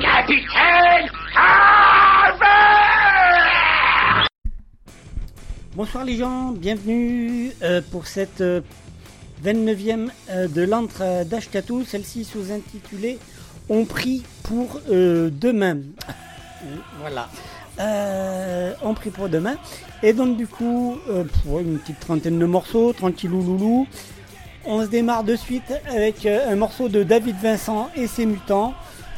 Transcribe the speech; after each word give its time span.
Capitaine 0.00 1.08
Bonsoir 5.74 6.04
les 6.04 6.16
gens, 6.16 6.52
bienvenue 6.52 7.50
euh, 7.62 7.80
pour 7.90 8.06
cette 8.06 8.40
euh, 8.40 8.60
29e 9.44 10.08
euh, 10.30 10.48
de 10.48 10.62
l'antre 10.62 11.24
d'Ashkatou, 11.24 11.84
celle-ci 11.84 12.24
sous-intitulée 12.24 13.18
On 13.68 13.84
prie 13.84 14.22
pour 14.44 14.80
euh, 14.90 15.30
demain. 15.32 15.78
voilà. 17.00 17.28
Euh, 17.78 18.72
on 18.82 18.94
prie 18.94 19.10
pour 19.10 19.28
demain. 19.28 19.56
Et 20.02 20.12
donc 20.12 20.36
du 20.36 20.46
coup, 20.46 20.96
euh, 21.10 21.24
une 21.60 21.78
petite 21.78 22.00
trentaine 22.00 22.38
de 22.38 22.46
morceaux, 22.46 22.92
tranquillou 22.92 23.42
loulou. 23.42 23.86
On 24.66 24.82
se 24.82 24.86
démarre 24.86 25.24
de 25.24 25.36
suite 25.36 25.72
avec 25.88 26.24
euh, 26.26 26.52
un 26.52 26.56
morceau 26.56 26.88
de 26.88 27.02
David 27.02 27.36
Vincent 27.42 27.90
et 27.96 28.06
ses 28.06 28.26
mutants 28.26 28.74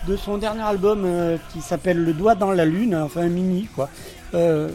de 0.08 0.16
son 0.16 0.38
dernier 0.38 0.62
album 0.62 1.04
qui 1.52 1.60
s'appelle 1.60 1.98
Le 1.98 2.12
doigt 2.12 2.36
dans 2.36 2.52
la 2.52 2.64
lune, 2.64 2.94
enfin 2.94 3.22
un 3.22 3.28
mini 3.28 3.68
quoi. 3.74 3.90
Un 4.32 4.68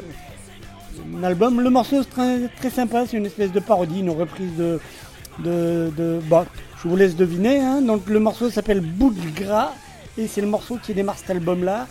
album, 1.23 1.61
le 1.61 1.69
morceau 1.69 2.01
est 2.01 2.09
très, 2.09 2.49
très 2.57 2.69
sympa, 2.69 3.05
c'est 3.07 3.15
une 3.15 3.25
espèce 3.25 3.53
de 3.53 3.61
parodie, 3.61 4.01
une 4.01 4.09
reprise 4.09 4.53
de. 4.57 4.79
de, 5.39 5.89
de 5.97 6.19
bah, 6.29 6.45
je 6.83 6.87
vous 6.89 6.97
laisse 6.97 7.15
deviner, 7.15 7.61
hein. 7.61 7.81
donc 7.81 8.07
le 8.07 8.19
morceau 8.19 8.49
s'appelle 8.49 8.81
Bout 8.81 9.11
de 9.11 9.43
gras 9.43 9.71
et 10.17 10.27
c'est 10.27 10.41
le 10.41 10.47
morceau 10.47 10.77
qui 10.81 10.93
démarre 10.93 11.17
cet 11.17 11.29
album 11.29 11.63
là. 11.63 11.87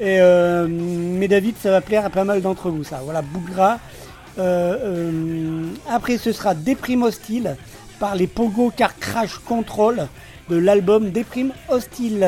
Euh, 0.00 0.66
mais 0.68 1.28
David, 1.28 1.56
ça 1.60 1.70
va 1.70 1.80
plaire 1.80 2.04
à 2.04 2.10
pas 2.10 2.24
mal 2.24 2.42
d'entre 2.42 2.70
vous, 2.70 2.84
ça. 2.84 3.00
Voilà, 3.04 3.22
gras. 3.52 3.78
Euh, 4.38 4.76
euh, 4.80 5.66
après, 5.90 6.18
ce 6.18 6.32
sera 6.32 6.54
Déprime 6.54 7.02
Hostile 7.02 7.56
par 8.00 8.14
les 8.14 8.26
Pogo 8.26 8.72
Car 8.74 8.98
Crash 8.98 9.38
Control 9.38 10.08
de 10.48 10.56
l'album 10.56 11.10
Déprime 11.10 11.52
Hostile. 11.68 12.26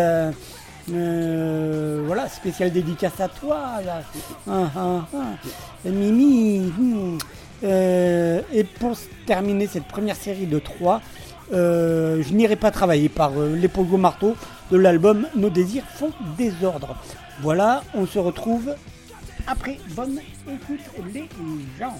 Voilà, 0.86 2.28
spécial 2.28 2.70
dédicace 2.70 3.20
à 3.20 3.28
toi. 3.28 3.80
là. 3.84 4.02
Ah, 4.48 4.70
ah, 4.76 5.06
ah. 5.14 5.88
Mimi. 5.88 6.72
hmm. 6.78 7.18
Et 7.62 8.64
pour 8.78 8.96
terminer 9.26 9.66
cette 9.66 9.84
première 9.84 10.16
série 10.16 10.46
de 10.46 10.58
trois, 10.58 11.00
euh, 11.52 12.22
je 12.22 12.32
n'irai 12.32 12.56
pas 12.56 12.70
travailler 12.70 13.08
par 13.08 13.32
les 13.32 13.68
Pogo 13.68 13.96
Marteau 13.96 14.36
de 14.70 14.76
l'album 14.76 15.26
Nos 15.36 15.50
désirs 15.50 15.84
font 15.94 16.10
désordre. 16.38 16.96
Voilà, 17.40 17.82
on 17.94 18.06
se 18.06 18.18
retrouve 18.18 18.74
après. 19.46 19.78
Bonne 19.94 20.20
écoute 20.48 20.80
les 21.12 21.28
gens. 21.78 21.98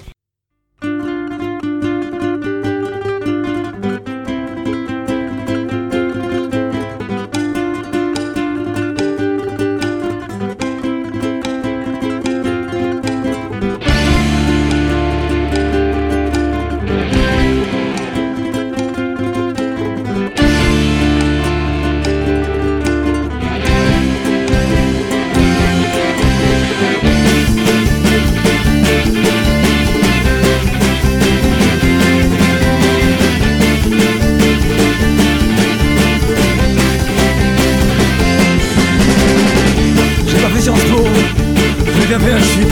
Fait 42.18 42.32
un 42.32 42.40
chip. 42.40 42.70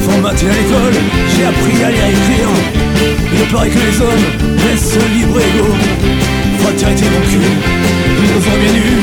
Formaté 0.00 0.46
à 0.46 0.52
l'école, 0.52 0.94
j'ai 1.36 1.44
appris 1.44 1.84
à 1.84 1.90
lire 1.90 2.04
et 2.04 2.10
écrire. 2.10 2.48
Il 3.32 3.52
paraît 3.52 3.68
que 3.68 3.78
les 3.78 4.00
hommes 4.00 4.26
laissent 4.56 4.98
libre 5.14 5.38
ego. 5.38 5.68
Fraternité 6.58 7.06
mon 7.06 7.20
cul, 7.28 7.38
nous 8.16 8.26
nous 8.34 8.40
bien 8.60 8.72
nus. 8.72 9.00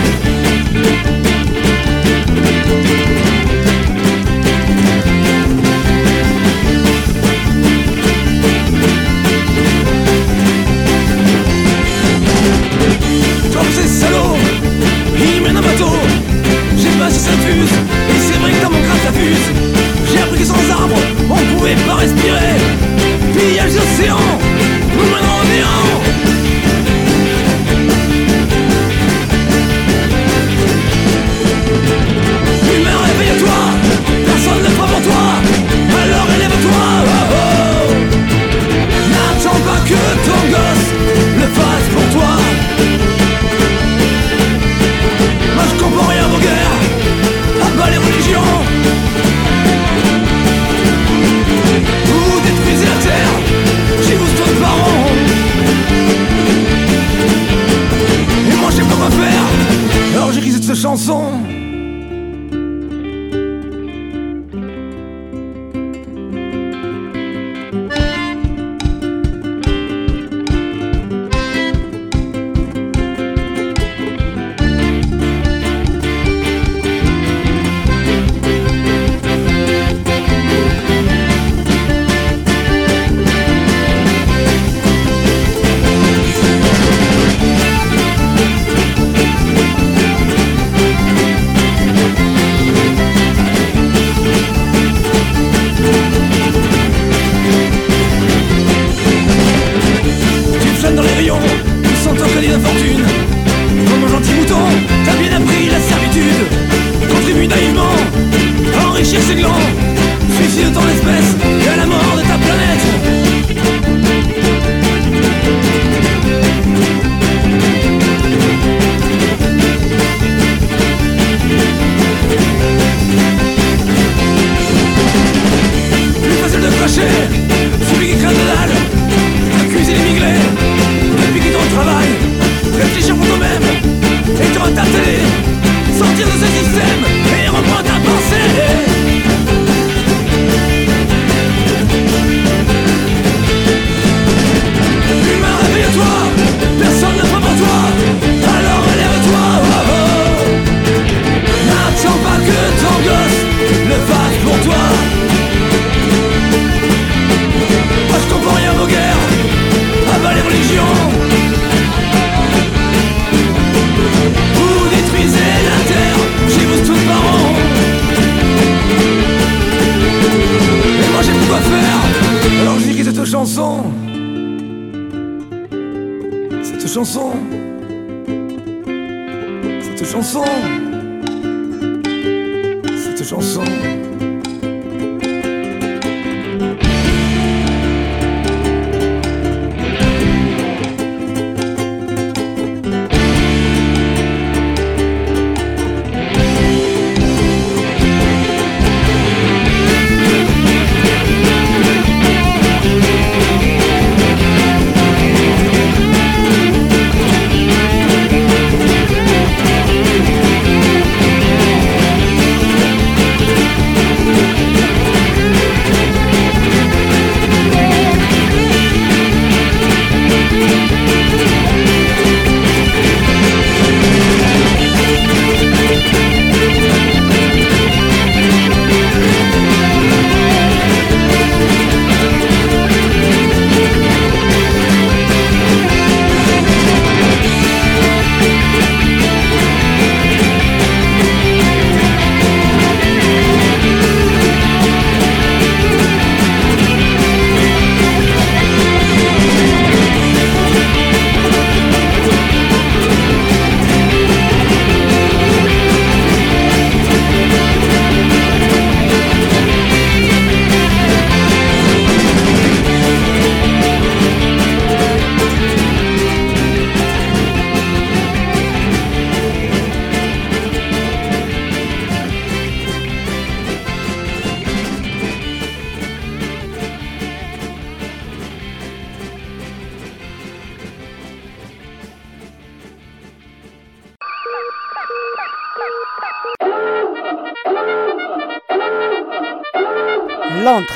Comme 13.53 13.71
ces 13.73 13.87
salauds, 13.87 14.37
ils 15.17 15.41
mènent 15.41 15.57
un 15.57 15.61
bateau. 15.61 15.95
J'ai 16.77 16.93
pas 16.99 17.09
si 17.09 17.19
ça 17.19 17.31
fuse, 17.31 17.73
et 18.09 18.19
c'est 18.19 18.39
vrai 18.39 18.51
que 18.51 18.76
J'ai 19.13 20.19
appris 20.19 20.39
que 20.39 20.45
sans 20.45 20.71
arbre, 20.71 20.95
on 21.29 21.57
pouvait 21.57 21.75
pas 21.87 21.95
respirer. 21.95 22.57
Pillage 23.33 23.73
d'océan, 23.73 24.17
nous 24.97 25.03
en 25.03 25.43
néant. 25.45 26.06
dans 61.05 61.36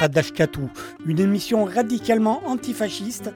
L'antre 0.02 0.14
d'Ashkatou, 0.16 0.68
une 1.06 1.20
émission 1.20 1.64
radicalement 1.64 2.42
antifasciste 2.48 3.30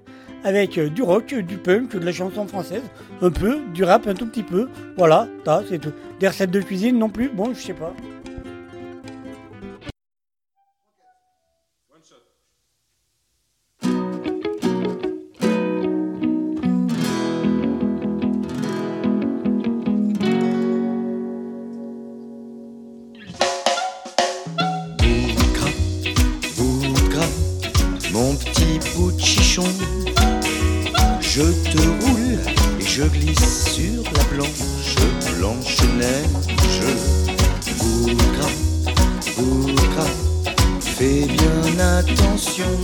avec 0.43 0.79
euh, 0.79 0.89
du 0.89 1.03
rock, 1.03 1.35
du 1.35 1.57
punk, 1.57 1.91
de 1.95 2.03
la 2.03 2.11
chanson 2.11 2.47
française, 2.47 2.81
un 3.21 3.29
peu, 3.29 3.59
du 3.75 3.83
rap 3.83 4.07
un 4.07 4.15
tout 4.15 4.25
petit 4.25 4.41
peu. 4.41 4.67
Voilà, 4.97 5.27
ça 5.45 5.61
c'est 5.69 5.77
tout. 5.77 5.91
Des 6.19 6.27
recettes 6.27 6.49
de 6.49 6.61
cuisine 6.61 6.97
non 6.97 7.09
plus, 7.09 7.29
bon, 7.29 7.53
je 7.53 7.59
sais 7.61 7.73
pas. 7.73 7.93
Blanche, 35.37 35.77
blanche 35.77 35.81
neige. 35.97 36.81
Boudra, 37.79 38.49
boudra, 39.37 40.05
fais 40.79 41.25
bien 41.25 41.79
attention 41.97 42.75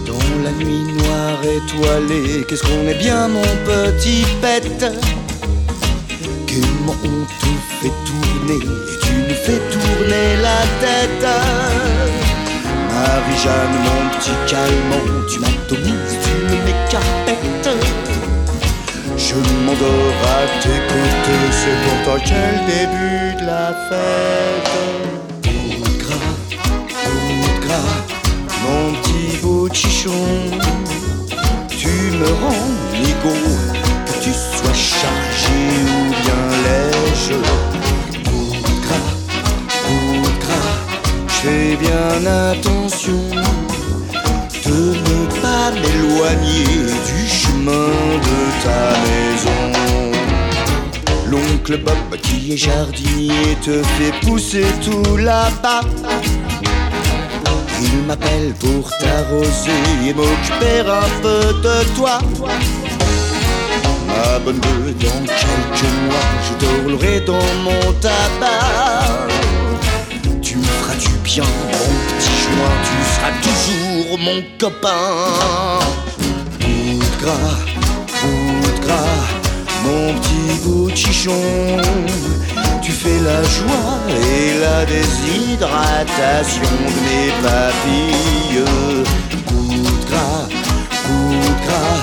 Dans 0.06 0.42
la 0.44 0.52
nuit 0.52 0.92
noire 0.92 1.40
étoilée, 1.42 2.44
qu'est-ce 2.48 2.62
qu'on 2.62 2.88
est 2.88 2.98
bien 2.98 3.28
mon 3.28 3.50
petit 3.64 4.24
pète 4.40 4.84
Comment 6.48 6.96
on 7.04 7.24
te 7.40 7.52
fait 7.80 7.94
tourner 8.06 8.64
et 8.64 8.98
tu 9.04 9.12
nous 9.28 9.40
fais 9.44 9.60
tourner 9.70 10.36
la 10.42 10.60
tête 10.80 11.87
Marie-Jeanne, 13.08 13.76
mon 13.86 14.02
petit 14.18 14.36
calmant, 14.46 15.08
tu 15.30 15.38
m'atomises, 15.40 16.16
tu 16.24 16.34
me 16.44 16.58
décapettes 16.66 17.70
Je 19.16 19.34
m'endors 19.64 20.20
à 20.36 20.40
tes 20.60 20.80
côtés, 20.90 21.46
c'est 21.50 21.78
pourtant 21.84 22.20
quel 22.22 22.54
début 22.66 23.28
de 23.40 23.46
la 23.46 23.66
fête. 23.88 24.76
Bout 25.42 25.84
de 25.84 25.98
gras, 26.02 26.36
bout 27.06 27.58
gras, 27.66 27.96
mon 28.64 28.84
petit 29.00 29.30
de 29.70 29.74
chichon. 29.74 30.26
Tu 31.70 31.92
me 32.20 32.30
rends 32.42 32.70
nigo, 32.92 33.36
que 34.06 34.14
tu 34.22 34.32
sois 34.32 34.74
chargé 34.74 35.58
ou 35.96 36.07
bien 41.80 42.26
attention 42.50 43.22
de 44.66 44.94
ne 44.94 45.40
pas 45.40 45.70
m'éloigner 45.70 46.86
du 47.06 47.28
chemin 47.28 47.88
de 48.28 48.38
ta 48.64 48.82
maison. 49.06 49.62
L'oncle 51.26 51.78
Bob 51.78 52.20
qui 52.22 52.52
est 52.52 52.56
jardinier 52.56 53.56
te 53.62 53.82
fait 53.82 54.26
pousser 54.26 54.66
tout 54.84 55.16
là-bas. 55.16 55.82
Il 57.80 58.06
m'appelle 58.06 58.54
pour 58.58 58.90
t'arroser 58.98 59.82
et 60.06 60.14
m'occuper 60.14 60.80
un 60.80 61.22
peu 61.22 61.52
de 61.62 61.84
toi. 61.96 62.18
Ma 64.06 64.38
bonne 64.40 64.58
bœuf, 64.58 64.94
dans 65.00 65.24
quelques 65.26 65.92
mois, 66.06 66.28
je 66.42 66.66
te 66.66 66.82
roulerai 66.82 67.20
dans 67.20 67.54
mon 67.62 67.92
tabac. 68.00 69.27
Bien, 71.28 71.44
mon 71.44 71.88
petit 72.16 72.36
joint, 72.44 72.78
tu 72.88 72.96
seras 73.14 73.34
toujours 73.48 74.18
mon 74.18 74.42
copain. 74.58 75.78
Bout 76.58 76.98
de 76.98 77.22
gras, 77.22 77.58
gras, 78.80 79.26
mon 79.84 80.14
petit 80.14 80.52
bout 80.64 80.90
de 80.90 80.96
chichon. 80.96 81.42
Tu 82.82 82.92
fais 82.92 83.20
la 83.30 83.42
joie 83.42 83.98
et 84.08 84.58
la 84.64 84.86
déshydratation 84.86 86.72
de 86.88 87.00
mes 87.06 87.30
papilles. 87.46 88.64
Bout 89.48 89.74
de 89.74 90.06
gras, 90.08 90.48
gras, 91.66 92.00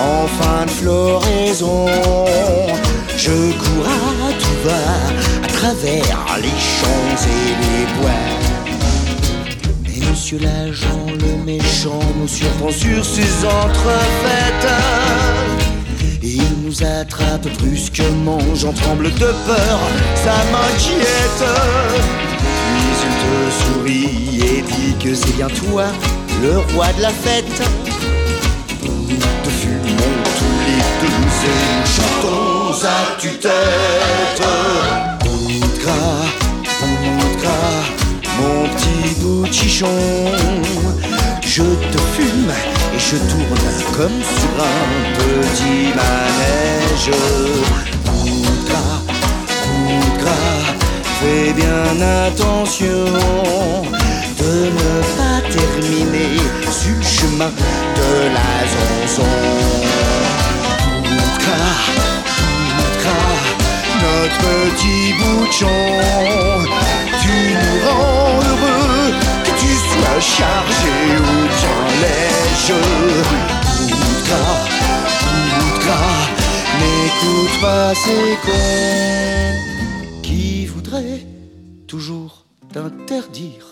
en 0.00 0.26
fin 0.38 0.64
de 0.66 0.70
floraison. 0.70 1.86
Je 3.16 3.36
cours 3.60 3.86
à 3.86 4.32
tout 4.40 4.58
va 4.64 5.44
à 5.44 5.48
travers 5.48 6.38
les 6.42 6.58
champs 6.74 7.14
et 7.34 7.52
les 7.62 8.00
bois. 8.00 8.45
Monsieur 10.16 10.38
l'agent, 10.38 11.06
le 11.20 11.44
méchant, 11.44 12.00
nous 12.18 12.26
surprend 12.26 12.70
sur 12.70 13.04
ses 13.04 13.44
entrefaites. 13.44 14.66
Il 16.22 16.42
nous 16.64 16.82
attrape 16.82 17.46
brusquement, 17.58 18.38
j'en 18.54 18.72
tremble 18.72 19.12
de 19.12 19.26
peur, 19.46 19.78
ça 20.14 20.36
m'inquiète. 20.50 21.44
Puis 22.38 22.86
il 23.04 23.14
te 23.22 23.34
sourit 23.60 24.40
et 24.40 24.62
dit 24.62 24.94
que 25.04 25.14
c'est 25.14 25.36
bien 25.36 25.48
toi, 25.48 25.84
le 26.42 26.60
roi 26.72 26.90
de 26.94 27.02
la 27.02 27.10
fête. 27.10 27.62
Nous 28.84 29.18
te 29.18 29.50
fumons 29.50 30.14
tous 30.38 30.58
les 30.66 30.80
deux 31.02 31.20
et 31.44 31.56
nous 31.76 31.86
chantons 31.94 32.86
à 32.86 33.20
tue-tête. 33.20 34.42
Bout 35.24 35.46
voltigeons. 38.40 39.86
Je 41.42 41.62
te 41.62 41.98
fume 42.14 42.52
et 42.94 42.98
je 42.98 43.16
tourne 43.16 43.68
comme 43.96 44.20
sur 44.38 44.54
un 44.74 44.88
petit 45.18 45.94
manège. 46.00 47.10
Poudra, 48.04 48.86
poudra, 49.62 50.40
fais 51.20 51.52
bien 51.52 51.88
attention 52.26 53.04
de 54.38 54.52
ne 54.78 54.92
pas 55.16 55.40
terminer 55.50 56.36
sur 56.70 56.96
le 56.96 57.02
chemin 57.02 57.52
de 57.98 58.10
la 58.36 58.52
zonzon. 58.72 59.36
Poudra, 61.04 61.64
poudra, 62.36 63.18
notre 64.02 64.46
petit 64.76 65.06
bouchon, 65.20 65.80
tu 67.26 67.38
nous 67.62 67.78
rends 67.88 68.38
heureux, 68.48 69.12
que 69.44 69.52
tu 69.60 69.70
sois 69.86 70.20
chargé 70.20 70.96
ou 71.18 71.36
bien 71.56 71.78
léger. 72.02 72.86
Poudra, 73.90 74.46
poudra, 75.50 76.04
n'écoute 76.80 77.56
pas 77.60 77.94
ces 77.94 78.36
cons 78.46 79.56
qui 80.22 80.66
voudraient 80.66 81.26
toujours 81.86 82.44
t'interdire. 82.72 83.65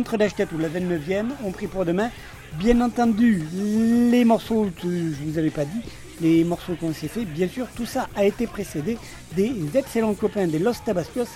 L'entre 0.00 0.54
ou 0.54 0.58
la 0.58 0.68
29e, 0.68 1.26
ont 1.44 1.50
pris 1.50 1.66
pour 1.66 1.84
demain. 1.84 2.10
Bien 2.54 2.80
entendu, 2.80 3.44
les 4.10 4.24
morceaux 4.24 4.66
que 4.80 4.88
je 4.88 5.24
vous 5.24 5.38
avais 5.38 5.50
pas 5.50 5.64
dit, 5.64 5.82
les 6.20 6.42
morceaux 6.42 6.74
qu'on 6.74 6.94
s'est 6.94 7.08
fait, 7.08 7.24
bien 7.24 7.48
sûr, 7.48 7.66
tout 7.76 7.84
ça 7.84 8.08
a 8.16 8.24
été 8.24 8.46
précédé 8.46 8.96
des 9.36 9.54
excellents 9.74 10.14
copains 10.14 10.46
des 10.46 10.58
Los 10.58 10.72
Tabascos 10.84 11.28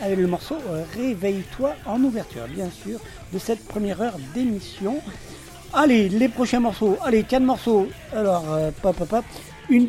avec 0.00 0.18
le 0.18 0.26
morceau 0.26 0.56
Réveille-toi 0.96 1.74
en 1.86 2.00
ouverture, 2.02 2.46
bien 2.48 2.70
sûr, 2.70 3.00
de 3.32 3.38
cette 3.38 3.64
première 3.66 4.00
heure 4.00 4.16
d'émission. 4.32 5.00
Allez, 5.72 6.08
les 6.08 6.28
prochains 6.28 6.60
morceaux, 6.60 6.96
allez, 7.04 7.24
quatre 7.24 7.42
morceaux. 7.42 7.88
Alors, 8.14 8.44
euh, 8.52 8.70
pop, 8.80 8.96
pop, 8.96 9.24
une 9.68 9.88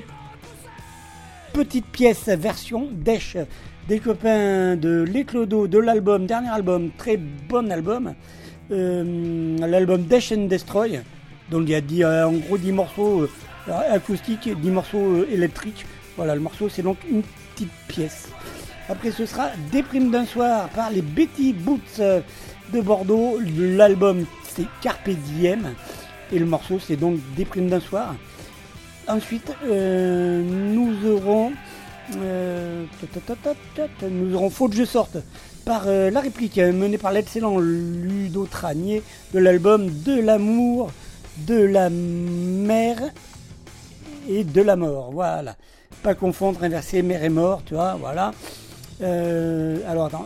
petite 1.53 1.85
pièce 1.85 2.27
version 2.27 2.89
Desch 2.91 3.37
des 3.87 3.99
copains 3.99 4.75
de 4.75 5.03
l'Eclodo, 5.03 5.67
de 5.67 5.77
l'album, 5.77 6.25
dernier 6.25 6.49
album, 6.49 6.89
très 6.97 7.17
bon 7.17 7.71
album, 7.71 8.13
euh, 8.71 9.57
l'album 9.59 10.03
Dash 10.03 10.31
and 10.31 10.45
Destroy. 10.47 11.01
Donc 11.51 11.67
il 11.67 11.95
y 11.95 12.03
a 12.03 12.09
euh, 12.09 12.25
en 12.25 12.33
gros 12.33 12.57
10 12.57 12.71
morceaux 12.71 13.27
euh, 13.69 13.71
acoustiques, 13.91 14.49
10 14.49 14.71
morceaux 14.71 15.25
électriques. 15.25 15.85
Voilà, 16.17 16.33
le 16.33 16.41
morceau 16.41 16.67
c'est 16.69 16.81
donc 16.81 16.97
une 17.09 17.21
petite 17.53 17.71
pièce. 17.87 18.29
Après 18.89 19.11
ce 19.11 19.25
sera 19.25 19.49
Déprime 19.71 20.09
d'un 20.11 20.25
soir 20.25 20.69
par 20.69 20.89
les 20.89 21.01
Betty 21.01 21.53
Boots 21.53 21.99
de 22.73 22.81
Bordeaux. 22.81 23.39
L'album 23.57 24.25
c'est 24.47 24.65
Carpe 24.81 25.09
Diem 25.09 25.73
et 26.31 26.39
le 26.39 26.45
morceau 26.45 26.79
c'est 26.79 26.95
donc 26.95 27.19
Déprime 27.35 27.69
d'un 27.69 27.79
soir. 27.79 28.15
Ensuite 29.07 29.51
nous 29.67 30.95
aurons 31.07 31.51
nous 34.09 34.35
aurons 34.35 34.49
Faut 34.49 34.69
que 34.69 34.75
je 34.75 34.85
sorte 34.85 35.17
par 35.65 35.83
euh, 35.87 36.11
la 36.11 36.19
réplique 36.19 36.59
euh, 36.59 36.71
menée 36.71 36.97
par 36.97 37.11
l'excellent 37.11 37.57
Ludo 37.59 38.45
Tranier 38.45 39.01
de 39.33 39.39
l'album 39.39 39.89
De 39.89 40.19
l'amour, 40.19 40.91
de 41.39 41.55
la 41.55 41.89
mer 41.89 42.97
et 44.29 44.43
de 44.43 44.61
la 44.61 44.75
mort. 44.75 45.11
Voilà. 45.11 45.55
Pas 46.03 46.13
confondre, 46.13 46.63
inverser 46.63 47.01
mère 47.01 47.23
et 47.23 47.29
mort, 47.29 47.63
tu 47.65 47.73
vois, 47.73 47.95
voilà. 47.95 48.31
alors 49.01 50.05
attends. 50.05 50.25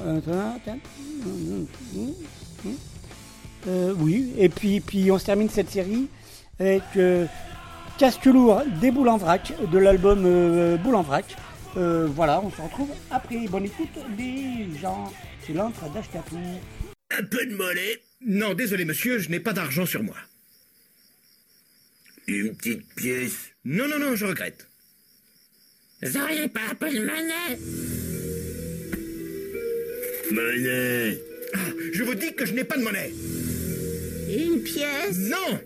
oui, 3.98 4.34
et 4.38 4.50
puis, 4.50 4.82
puis 4.82 5.10
on 5.12 5.18
se 5.18 5.26
termine 5.26 5.50
cette 5.50 5.70
série 5.70 6.08
avec 6.60 6.84
Casque 7.98 8.26
lourd 8.26 8.62
des 8.82 8.92
boules 8.92 9.08
en 9.08 9.18
vrac 9.18 9.54
de 9.72 9.78
l'album 9.78 10.78
Boule 10.84 10.96
en 10.96 11.02
vrac. 11.02 11.26
Euh, 11.77 12.08
voilà, 12.08 12.41
on 12.41 12.51
se 12.51 12.62
retrouve 12.62 12.89
après. 13.12 13.47
Bonne 13.47 13.65
écoute, 13.65 13.89
les 14.17 14.67
gens. 14.79 15.12
C'est 15.45 15.53
l'entre 15.53 15.89
d'Ashkatou. 15.91 16.38
Un 17.12 17.23
peu 17.23 17.45
de 17.45 17.55
monnaie 17.55 17.99
Non, 18.25 18.53
désolé 18.53 18.86
monsieur, 18.86 19.19
je 19.19 19.29
n'ai 19.29 19.39
pas 19.39 19.53
d'argent 19.53 19.86
sur 19.86 20.03
moi. 20.03 20.17
Une 22.27 22.55
petite 22.55 22.86
pièce 22.95 23.51
Non, 23.65 23.88
non, 23.88 23.99
non, 23.99 24.15
je 24.15 24.25
regrette. 24.25 24.67
Vous 26.01 26.17
auriez 26.17 26.47
pas 26.47 26.62
un 26.71 26.75
peu 26.75 26.89
de 26.89 26.99
monnaie 26.99 27.60
Monnaie 30.32 31.19
ah, 31.53 31.58
Je 31.91 32.03
vous 32.03 32.15
dis 32.15 32.34
que 32.34 32.45
je 32.45 32.53
n'ai 32.53 32.63
pas 32.63 32.77
de 32.77 32.84
monnaie 32.84 33.12
Une 34.29 34.62
pièce? 34.63 35.17
Non 35.17 35.60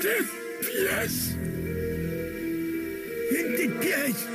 Deux 0.00 0.24
pièces 0.60 1.34
une 3.30 3.52
petite 3.52 3.80
pièce 3.80 4.26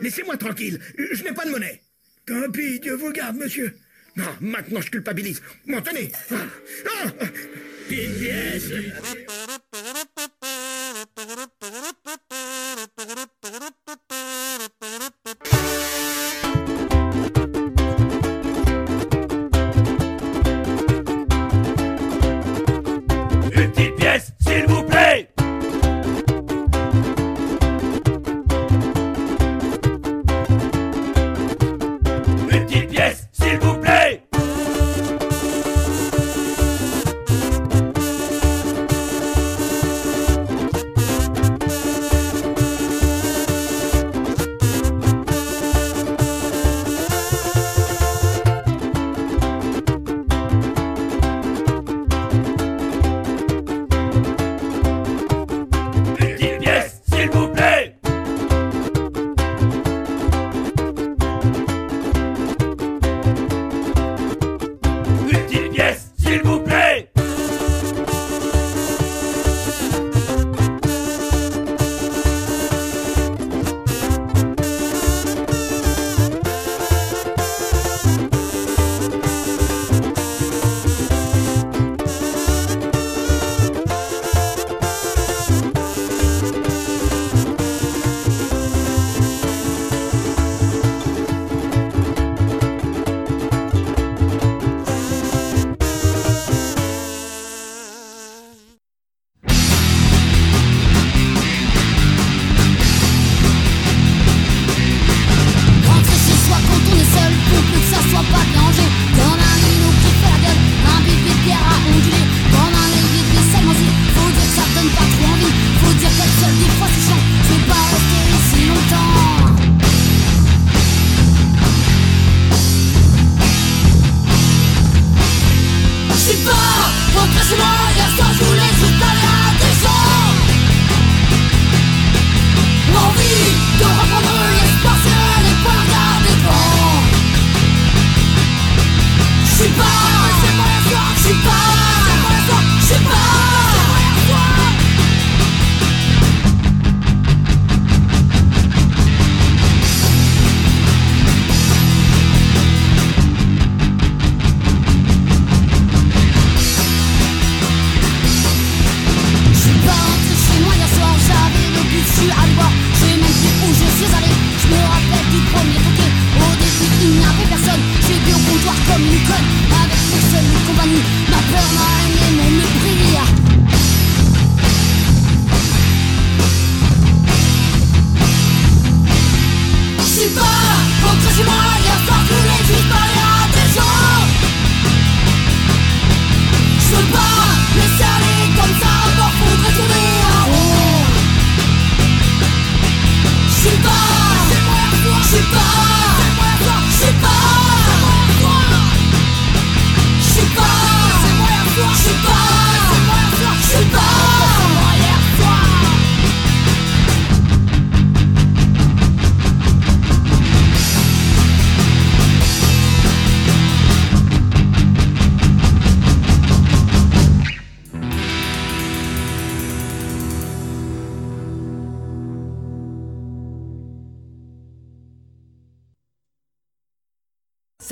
Laissez-moi 0.00 0.36
tranquille, 0.36 0.78
je 0.98 1.24
n'ai 1.24 1.32
pas 1.32 1.44
de 1.44 1.50
monnaie. 1.50 1.80
Tant 2.26 2.50
pis, 2.50 2.80
Dieu 2.80 2.94
vous 2.94 3.12
garde, 3.12 3.36
monsieur. 3.36 3.76
Non, 4.16 4.24
maintenant 4.40 4.80
je 4.80 4.90
culpabilise. 4.90 5.42
M'en 5.66 5.78
ah, 5.78 5.82
ah 6.30 7.24
Une 7.90 8.14
pièce 8.14 8.70
Une 23.52 23.72
petite 23.72 23.95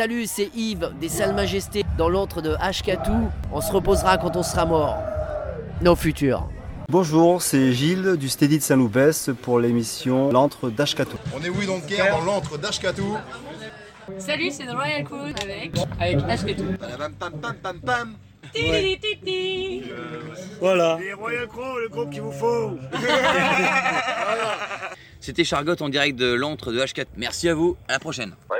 Salut, 0.04 0.26
c'est 0.26 0.50
Yves 0.54 0.92
des 1.00 1.08
Salles 1.08 1.34
Majestés 1.34 1.82
dans 1.96 2.10
l'antre 2.10 2.42
de 2.42 2.54
Ashkatou. 2.60 3.30
On 3.50 3.62
se 3.62 3.72
reposera 3.72 4.18
quand 4.18 4.36
on 4.36 4.42
sera 4.42 4.66
mort. 4.66 4.98
Nos 5.80 5.96
futurs. 5.96 6.46
Bonjour, 6.90 7.40
c'est 7.40 7.72
Gilles 7.72 8.18
du 8.18 8.28
Steady 8.28 8.58
de 8.58 8.62
Saint-Loupès 8.62 9.30
pour 9.40 9.58
l'émission 9.60 10.30
L'antre 10.30 10.68
d'Ashkatou. 10.68 11.16
On 11.34 11.42
est 11.42 11.48
oui 11.48 11.64
donc 11.64 11.86
guerre 11.86 12.18
dans 12.18 12.20
l'antre 12.22 12.58
d'Ashkatou. 12.58 13.16
Salut, 14.18 14.50
c'est 14.50 14.66
The 14.66 14.74
Royal 14.74 15.04
Crew 15.04 15.32
avec 15.42 15.72
avec 15.98 16.18
Ashkatou. 16.28 16.64
Pam 17.18 17.32
pam 17.40 17.54
pam 17.62 17.80
pam. 17.80 18.14
Voilà. 20.60 20.98
Les 21.00 21.14
Royal 21.14 21.46
Crow, 21.46 21.78
le 21.78 21.88
groupe 21.88 22.10
qu'il 22.10 22.20
vous 22.20 22.30
faut. 22.30 22.76
C'était 25.20 25.44
Chargotte 25.44 25.80
en 25.80 25.88
direct 25.88 26.18
de 26.18 26.34
l'antre 26.34 26.72
de 26.72 26.78
H4. 26.78 27.06
Merci 27.16 27.48
à 27.48 27.54
vous, 27.54 27.78
à 27.88 27.92
la 27.92 27.98
prochaine. 27.98 28.34
Ouais, 28.50 28.58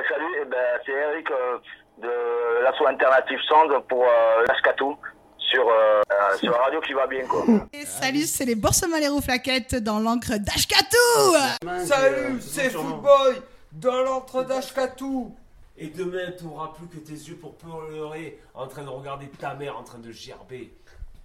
ben, 0.54 0.80
c'est 0.86 0.92
Eric 0.92 1.30
euh, 1.30 1.58
de 1.98 2.62
l'asso 2.62 2.86
alternative 2.86 3.38
Song 3.48 3.68
pour 3.88 4.04
euh, 4.04 4.44
l'Ashkatou 4.46 4.96
sur, 5.38 5.68
euh, 5.68 6.00
euh, 6.10 6.36
sur 6.38 6.52
la 6.52 6.58
radio 6.58 6.80
qui 6.80 6.92
va 6.92 7.06
bien 7.06 7.26
quoi. 7.26 7.44
Et 7.72 7.84
salut, 7.84 8.22
c'est 8.22 8.44
les 8.44 8.54
Boursemans 8.54 9.20
Flaquettes 9.20 9.76
dans 9.76 9.98
l'encre 9.98 10.36
d'Ashkatou 10.38 11.84
Salut, 11.84 12.40
c'est 12.40 12.70
Footboy 12.70 13.42
dans 13.72 14.02
l'antre 14.02 14.44
d'Ashkatou 14.44 15.34
Et 15.76 15.88
demain, 15.88 16.30
tu 16.38 16.44
n'auras 16.44 16.72
plus 16.76 16.86
que 16.86 17.04
tes 17.04 17.12
yeux 17.12 17.36
pour 17.36 17.56
pleurer 17.56 18.38
en 18.54 18.66
train 18.66 18.82
de 18.82 18.88
regarder 18.88 19.28
ta 19.28 19.54
mère 19.54 19.76
en 19.76 19.82
train 19.82 19.98
de 19.98 20.12
gerber. 20.12 20.72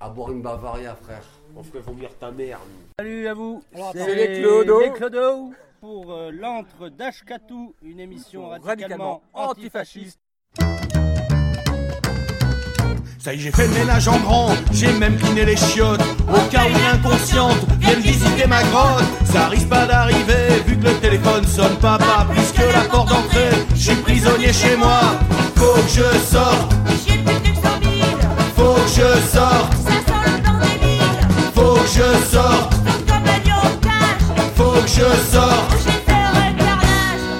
À 0.01 0.07
boire 0.07 0.31
une 0.31 0.41
Bavaria, 0.41 0.95
frère. 0.95 1.23
On 1.57 1.61
ferait 1.61 1.81
vomir 1.81 2.09
ta 2.17 2.31
mère. 2.31 2.59
Salut 2.97 3.27
à 3.27 3.33
vous. 3.33 3.61
C'est 3.91 4.15
les 4.15 4.39
Clodo. 4.39 4.79
Les 4.79 4.91
Clodo 4.91 5.51
pour 5.81 6.13
euh, 6.13 6.31
l'antre 6.31 6.87
d'Ashkatou, 6.87 7.73
une 7.83 7.99
émission 7.99 8.47
radicalement, 8.47 9.21
antifasciste. 9.33 10.17
Ça 13.19 13.33
y 13.33 13.35
est, 13.35 13.39
j'ai 13.39 13.51
fait 13.51 13.67
le 13.67 13.73
ménage 13.73 14.07
en 14.07 14.17
grand, 14.19 14.51
j'ai 14.71 14.93
même 14.93 15.17
cliné 15.17 15.43
les 15.43 15.57
chiottes. 15.57 16.01
Au 16.29 16.49
cas 16.49 16.65
où 16.65 16.73
l'inconsciente 16.81 17.57
vienne 17.79 17.99
visiter 17.99 18.47
ma 18.47 18.63
grotte. 18.63 19.03
Ça 19.25 19.49
risque 19.49 19.67
pas 19.67 19.85
d'arriver, 19.85 20.61
vu 20.65 20.77
que 20.77 20.85
le 20.85 20.93
téléphone 21.01 21.43
sonne 21.43 21.77
pas, 21.79 21.97
pas 21.97 22.25
plus 22.29 22.53
que 22.53 22.73
la 22.73 22.85
porte 22.89 23.09
d'entrée. 23.09 23.49
Je 23.71 23.91
suis 23.91 23.95
prisonnier 23.95 24.53
chez 24.53 24.77
moi, 24.77 25.01
faut 25.57 25.73
que 25.73 25.89
je 25.89 26.17
sorte. 26.19 26.73
Faut 28.55 28.75
que 28.75 28.87
je 28.87 29.27
sorte. 29.27 29.78
Faut 31.59 31.73
que 31.75 31.87
je 31.87 32.35
sorte. 32.37 32.73
Faut 34.55 34.81
que 34.81 34.87
je 34.87 35.35
sorte. 35.35 35.75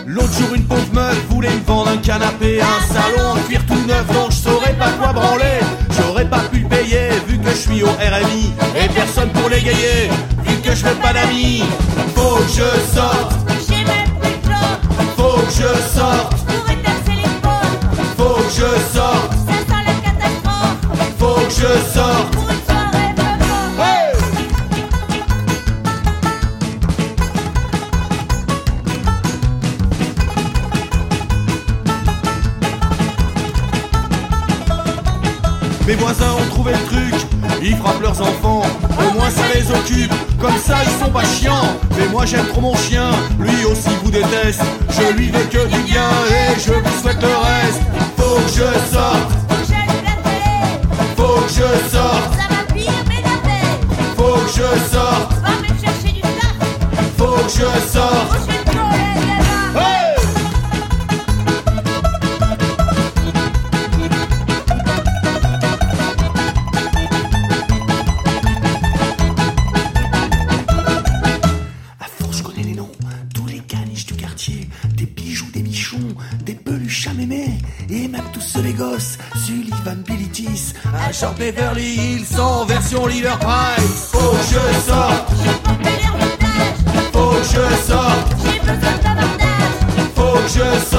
L'autre 0.06 0.34
jour, 0.34 0.54
une 0.56 0.66
pauvre 0.66 0.94
meuf 0.94 1.18
voulait 1.30 1.50
me 1.50 1.64
vendre 1.66 1.92
un 1.92 1.98
canapé, 1.98 2.60
un 2.62 2.94
salon 2.94 3.32
en 3.32 3.36
cuir 3.48 3.62
tout 3.66 3.86
neuf 3.88 4.06
dont 4.14 4.30
je 4.30 4.36
saurais 4.36 4.74
pas 4.74 4.90
quoi 5.00 5.14
branler. 5.14 5.60
J'aurais 5.98 6.26
pas 6.26 6.42
pu 6.52 6.60
payer 6.66 7.12
vu 7.28 7.38
que 7.38 7.50
je 7.50 7.56
suis 7.56 7.82
au 7.84 7.88
RMI 7.88 8.52
et 8.76 8.90
personne 8.90 9.30
pour 9.30 9.48
l'égayer. 9.50 10.10
Vu 10.44 10.56
que 10.58 10.76
je 10.76 10.84
veux 10.84 10.96
pas 10.96 11.14
d'amis, 11.14 11.64
faut 12.14 12.36
que 12.36 12.50
je 12.50 12.94
sorte. 12.94 13.32
Faut 15.16 15.40
que 15.40 15.52
je 15.52 15.98
sorte. 15.98 16.36
Faut 18.18 18.34
que 18.34 18.52
je 18.52 18.98
sorte. 18.98 19.34
Faut 21.18 21.36
que 21.36 21.52
je 21.52 21.94
sorte. 21.94 22.39
Ils 37.62 37.76
frappent 37.78 38.02
leurs 38.02 38.22
enfants, 38.22 38.64
au 38.98 39.14
moins 39.14 39.30
ça 39.30 39.44
les 39.54 39.70
occupe, 39.72 40.14
comme 40.40 40.58
ça 40.58 40.78
ils 40.84 41.04
sont 41.04 41.12
pas 41.12 41.24
chiants. 41.24 41.78
Mais 41.98 42.08
moi 42.08 42.26
j'aime 42.26 42.48
trop 42.48 42.62
mon 42.62 42.76
chien, 42.76 43.10
lui 43.40 43.66
aussi 43.66 43.90
vous 44.04 44.12
déteste, 44.12 44.62
je 44.90 45.14
lui 45.14 45.30
veux 45.30 45.46
que 45.46 45.68
du 45.68 45.80
bien 45.84 46.10
et 46.30 46.60
je 46.60 46.74
vous 46.74 47.02
souhaite 47.02 47.22
le 47.22 47.28
reste. 47.28 47.82
Faut 48.18 48.36
que 48.36 48.50
je 48.50 48.96
sorte, 48.96 49.32
faut 51.18 51.42
que 51.42 51.50
je 51.50 51.90
sorte, 51.90 52.34
faut 54.18 54.40
que 54.40 54.52
je 54.52 54.92
sorte, 54.92 55.34
faut 57.18 57.36
que 57.44 57.50
je 57.50 57.92
sorte. 57.92 58.49
Beverly 81.40 81.96
Hills 81.96 82.38
en 82.38 82.66
version 82.66 83.06
leader 83.08 83.40
price. 83.40 84.10
Faut 84.12 84.32
que 84.32 84.44
je 84.44 84.60
sorte, 84.92 85.32
faut 87.14 87.30
que 87.30 87.44
je 87.46 87.66
sorte, 87.88 88.36
faut 90.16 90.34
que 90.34 90.50
je 90.50 90.80
sorte, 90.86 90.99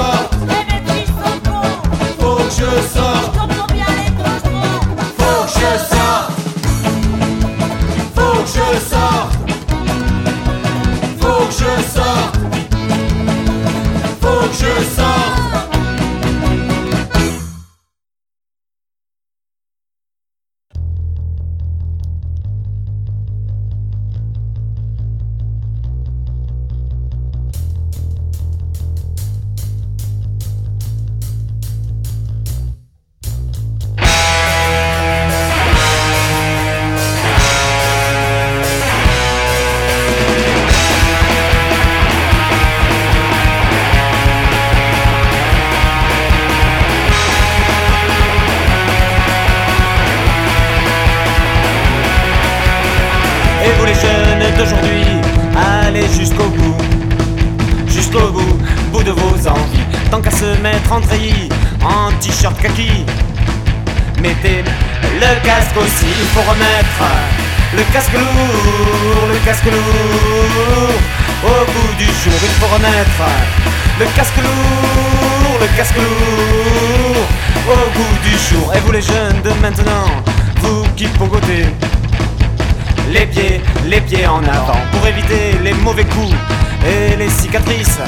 et 86.85 87.15
les 87.15 87.29
cicatrices. 87.29 87.99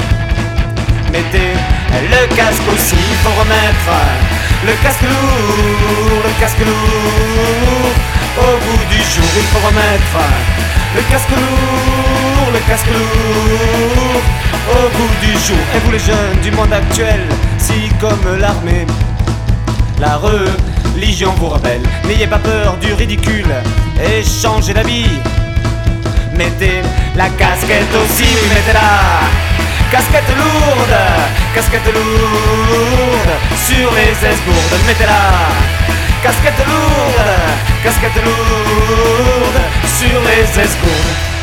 Mettez 1.12 1.54
le 2.10 2.34
casque 2.34 2.62
aussi, 2.72 2.96
il 2.96 3.16
faut 3.22 3.40
remettre 3.40 3.90
le 4.66 4.72
casque 4.82 5.02
lourd, 5.02 6.22
le 6.24 6.40
casque 6.40 6.58
lourd. 6.60 7.92
Au 8.36 8.58
bout 8.64 8.84
du 8.90 8.96
jour, 8.96 9.30
il 9.36 9.46
faut 9.52 9.66
remettre 9.66 10.18
le 10.96 11.02
casque 11.10 11.30
lourd, 11.30 12.50
le 12.52 12.58
casque 12.68 12.86
lourd. 12.86 14.22
Au 14.70 14.88
bout 14.96 15.14
du 15.20 15.32
jour, 15.46 15.64
et 15.74 15.78
vous 15.84 15.92
les 15.92 15.98
jeunes 15.98 16.40
du 16.42 16.50
monde 16.50 16.72
actuel, 16.72 17.20
si 17.58 17.90
comme 18.00 18.38
l'armée, 18.38 18.86
la 20.00 20.16
religion 20.16 21.32
vous 21.38 21.48
rebelle, 21.48 21.82
n'ayez 22.06 22.26
pas 22.26 22.38
peur 22.38 22.76
du 22.78 22.92
ridicule 22.94 23.54
et 24.02 24.22
changez 24.24 24.72
d'avis. 24.72 25.20
Mettez 26.36 26.82
la 27.14 27.28
casquette 27.30 27.94
aussi, 27.94 28.24
oui, 28.24 28.48
mettez 28.48 28.72
la 28.72 29.20
casquette 29.90 30.36
lourde, 30.36 30.98
casquette 31.54 31.94
lourde 31.94 33.34
sur 33.64 33.88
les 33.92 34.28
escourdes, 34.28 34.86
mettez-la. 34.86 35.22
Casquette 36.24 36.66
lourde, 36.66 37.36
casquette 37.84 38.24
lourde 38.24 39.60
sur 39.86 40.20
les 40.22 40.60
escourdes. 40.60 41.33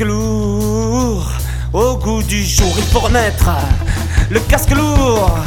Lourd 0.00 1.26
au 1.72 1.96
goût 1.96 2.22
du 2.22 2.44
jour. 2.44 2.72
Il 2.76 2.84
faut 2.84 3.00
remettre 3.00 3.50
le 4.30 4.40
casque 4.40 4.70
lourd, 4.70 5.38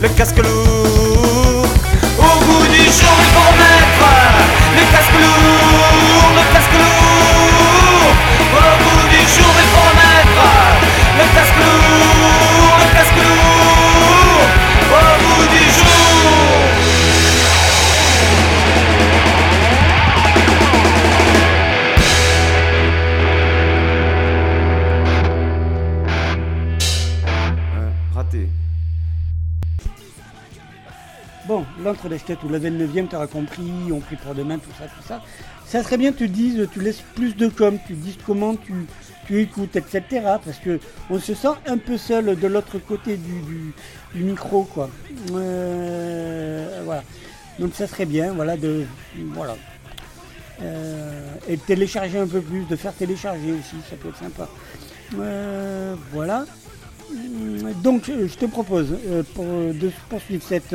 le 0.00 0.08
casque 0.08 0.38
lourd 0.38 1.66
au 2.18 2.44
goût 2.44 2.66
du 2.70 2.84
jour. 2.84 3.16
Il 3.18 3.28
faut 3.34 3.46
remettre 3.52 4.04
le 4.76 4.82
casque 4.92 5.16
lourd, 5.20 5.41
Bon, 31.92 31.98
l'entre 31.98 32.08
d'Ashket 32.08 32.42
ou 32.42 32.48
la 32.48 32.58
29e, 32.58 33.08
t'auras 33.08 33.26
compris, 33.26 33.70
on 33.92 34.00
prie 34.00 34.16
pour 34.16 34.34
demain, 34.34 34.58
tout 34.58 34.70
ça, 34.78 34.84
tout 34.84 35.06
ça. 35.06 35.22
Ça 35.66 35.82
serait 35.82 35.98
bien 35.98 36.12
que 36.12 36.18
tu 36.18 36.28
dises, 36.28 36.68
tu 36.72 36.80
laisses 36.80 37.02
plus 37.14 37.36
de 37.36 37.48
com, 37.48 37.78
tu 37.86 37.94
dises 37.94 38.16
comment 38.26 38.56
tu, 38.56 38.72
tu 39.26 39.40
écoutes, 39.40 39.76
etc. 39.76 40.02
Parce 40.44 40.58
que 40.58 40.80
on 41.10 41.18
se 41.18 41.34
sent 41.34 41.54
un 41.66 41.78
peu 41.78 41.98
seul 41.98 42.38
de 42.38 42.46
l'autre 42.46 42.78
côté 42.78 43.16
du, 43.16 43.74
micro, 44.14 44.64
quoi. 44.64 44.88
Euh, 45.32 46.82
voilà. 46.84 47.02
Donc 47.58 47.74
ça 47.74 47.86
serait 47.86 48.06
bien, 48.06 48.32
voilà, 48.32 48.56
de. 48.56 48.84
Voilà. 49.34 49.56
Euh, 50.62 51.34
et 51.48 51.56
de 51.56 51.62
télécharger 51.62 52.18
un 52.18 52.26
peu 52.26 52.40
plus, 52.40 52.64
de 52.64 52.76
faire 52.76 52.94
télécharger 52.94 53.52
aussi, 53.52 53.76
ça 53.88 53.96
peut 53.96 54.08
être 54.08 54.18
sympa. 54.18 54.48
Euh, 55.18 55.94
voilà. 56.12 56.46
Donc 57.82 58.04
je 58.06 58.34
te 58.34 58.46
propose 58.46 58.96
pour, 59.34 59.44
de 59.44 59.90
poursuivre 60.08 60.42
cette, 60.42 60.74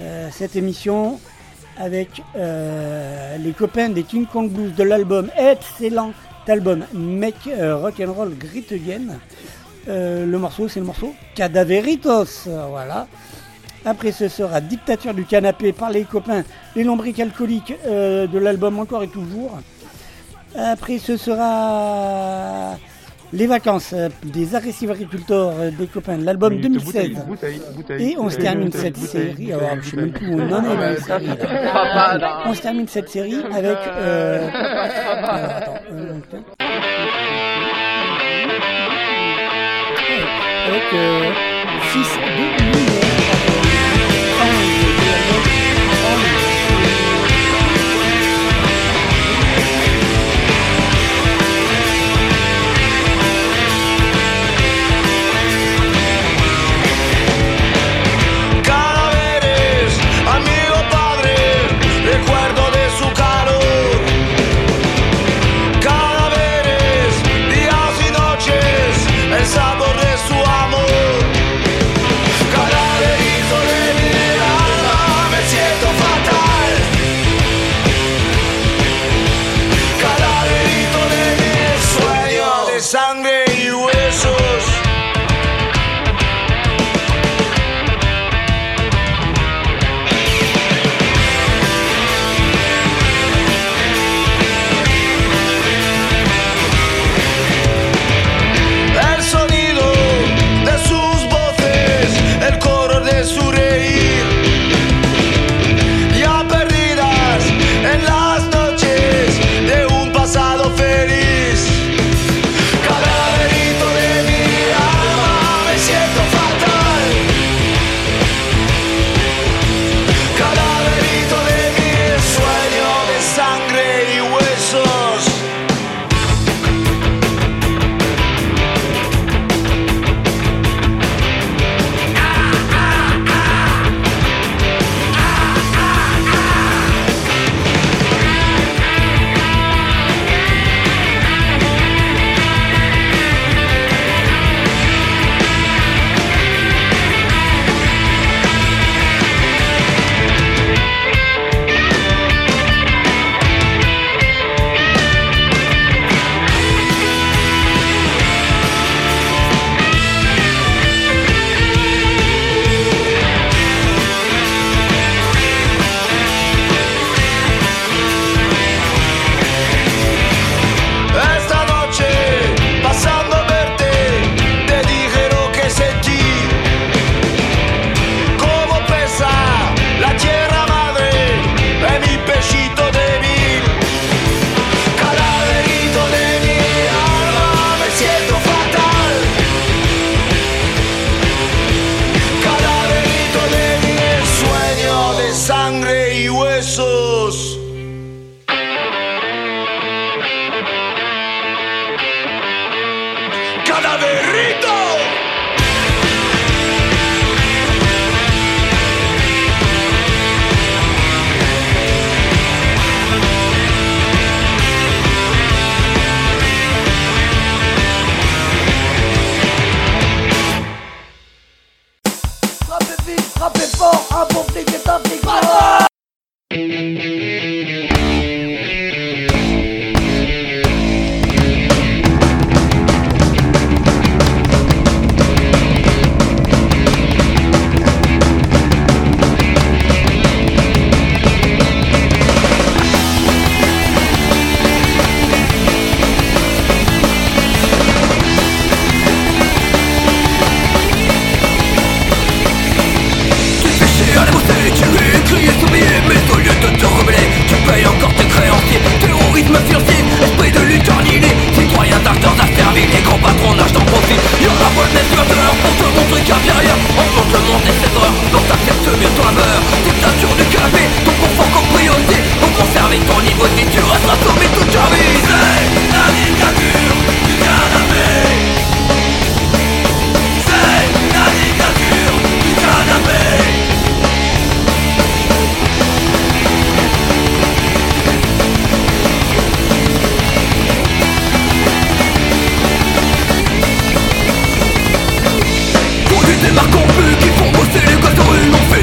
euh, 0.00 0.28
cette 0.32 0.56
émission 0.56 1.20
avec 1.76 2.22
euh, 2.36 3.36
les 3.36 3.52
copains 3.52 3.90
des 3.90 4.02
King 4.02 4.26
Kong 4.26 4.50
Blues 4.50 4.74
de 4.74 4.82
l'album 4.82 5.28
excellent 5.36 6.12
album 6.48 6.84
Make 6.94 7.46
euh, 7.48 7.76
Rock 7.76 8.00
and 8.00 8.12
Roll 8.12 8.34
Great 8.36 8.72
Again. 8.72 9.18
Le 9.86 10.36
morceau 10.36 10.68
c'est 10.68 10.80
le 10.80 10.86
morceau 10.86 11.14
Cadaveritos, 11.34 12.48
voilà. 12.70 13.06
Après 13.84 14.12
ce 14.12 14.28
sera 14.28 14.60
Dictature 14.60 15.14
du 15.14 15.24
canapé 15.24 15.72
par 15.72 15.90
les 15.90 16.04
copains 16.04 16.44
les 16.76 16.84
lombriques 16.84 17.20
alcooliques 17.20 17.74
de 17.84 18.38
l'album 18.38 18.78
Encore 18.78 19.02
et 19.02 19.08
toujours. 19.08 19.58
Après 20.56 20.98
ce 20.98 21.16
sera 21.16 22.76
les 23.32 23.46
vacances 23.46 23.92
euh, 23.92 24.08
des 24.24 24.54
agressifs 24.54 24.90
agriculteurs 24.90 25.52
euh, 25.58 25.70
des 25.70 25.86
copains 25.86 26.16
l'album 26.16 26.60
2016. 26.60 27.10
Et 27.98 28.16
on 28.18 28.28
se 28.28 28.36
termine 28.36 28.72
cette 28.72 28.96
série. 28.96 29.52
Alors, 29.52 29.76
je 29.80 29.90
sais 29.90 29.96
même 29.96 30.12
plus 30.12 30.28
où 30.34 30.38
on 30.40 30.52
en 30.52 30.64
est 30.64 30.68
dans 30.68 30.80
la 30.80 30.96
série. 30.96 31.28
On 32.46 32.54
se 32.54 32.62
termine 32.62 32.88
cette 32.88 33.08
série 33.08 33.36
avec. 33.52 33.78
Euh, 33.86 34.48
Alors, 34.52 35.78
avec 40.68 40.82
6 41.92 41.98
2 42.72 42.78
1. 42.78 42.79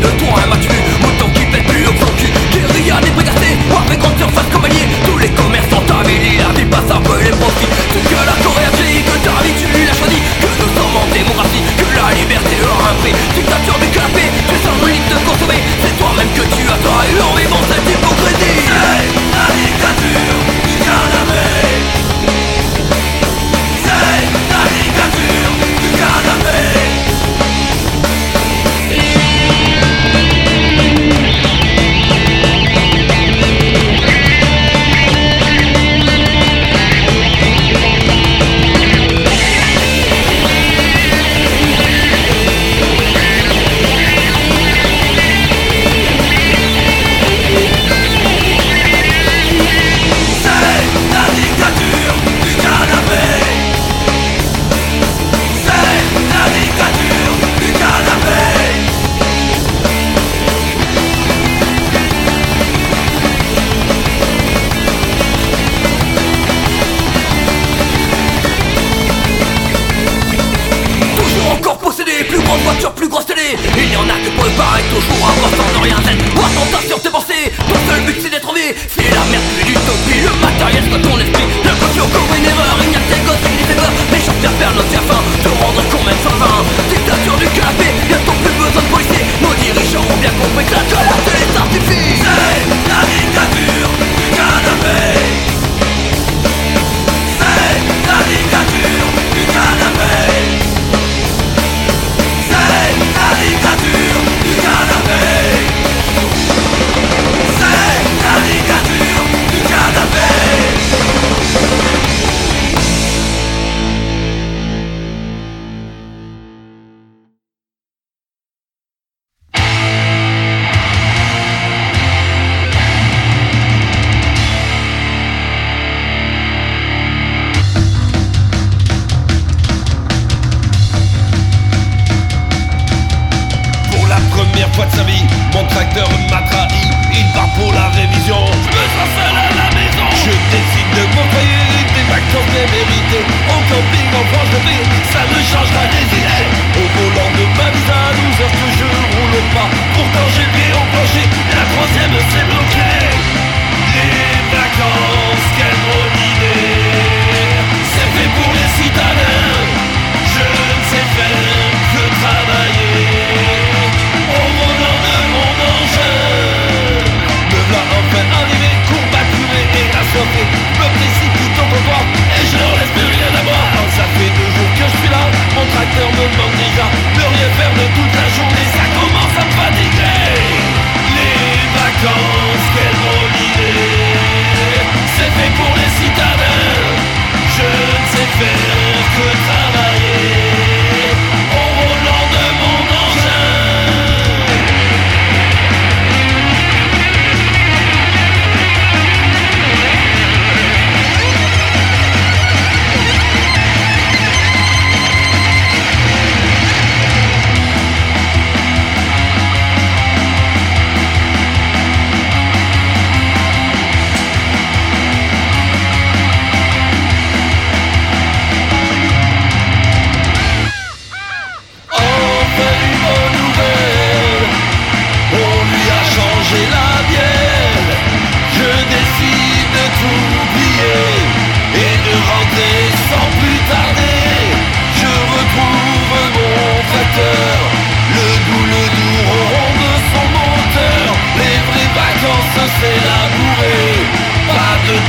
le 0.08 0.14
toit 0.18 0.40
imbattu 0.44 0.70
Mouton 1.02 1.30
qui 1.36 1.46
pète 1.52 1.68
plus 1.68 1.86
au 1.88 1.94
gros 1.94 2.14
cul 2.16 2.32
Guérilla 2.52 3.02
des 3.02 3.12
brigades 3.12 3.38
avec 3.88 4.00
grande 4.00 4.18
surface 4.18 4.50
comme 4.52 4.66
alliés 4.66 4.88
Tous 5.06 5.18
les 5.18 5.30
commerçants 5.30 5.84
amélie 6.00 6.38
la 6.38 6.50
vie 6.56 6.66
passe 6.66 6.90
un 6.92 7.02
peu 7.02 7.18
les 7.20 7.36
profits. 7.36 7.72
Tout 7.92 8.04
que 8.04 8.20
la 8.20 8.36
Corée 8.44 8.72
vieillit, 8.80 9.04
que 9.04 9.16
ta 9.24 9.36
vie 9.44 9.56
tu 9.60 9.68
l'as 9.86 9.98
choisi 9.98 10.20
Que 10.42 10.52
nous 10.60 10.72
sommes 10.76 10.96
en 10.96 11.08
démocratie, 11.12 11.64
que 11.78 11.88
la 11.96 12.08
liberté 12.16 12.56
aura 12.64 12.92
un 12.92 12.98
prix. 13.02 13.16
Dictature 13.36 13.78
mais 13.80 13.92
que 13.92 14.00
la 14.00 14.10
paix, 14.16 14.30
tu 14.48 14.56
sens 14.64 14.78
de 14.80 15.18
consommer. 15.28 15.62
C'est 15.84 15.96
toi-même 15.98 16.32
que 16.36 16.46
tu 16.56 16.64
as 16.68 16.80
toi 16.84 16.98
et 17.08 17.22
en 17.22 17.34
vivant 17.36 17.64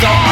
don't 0.00 0.27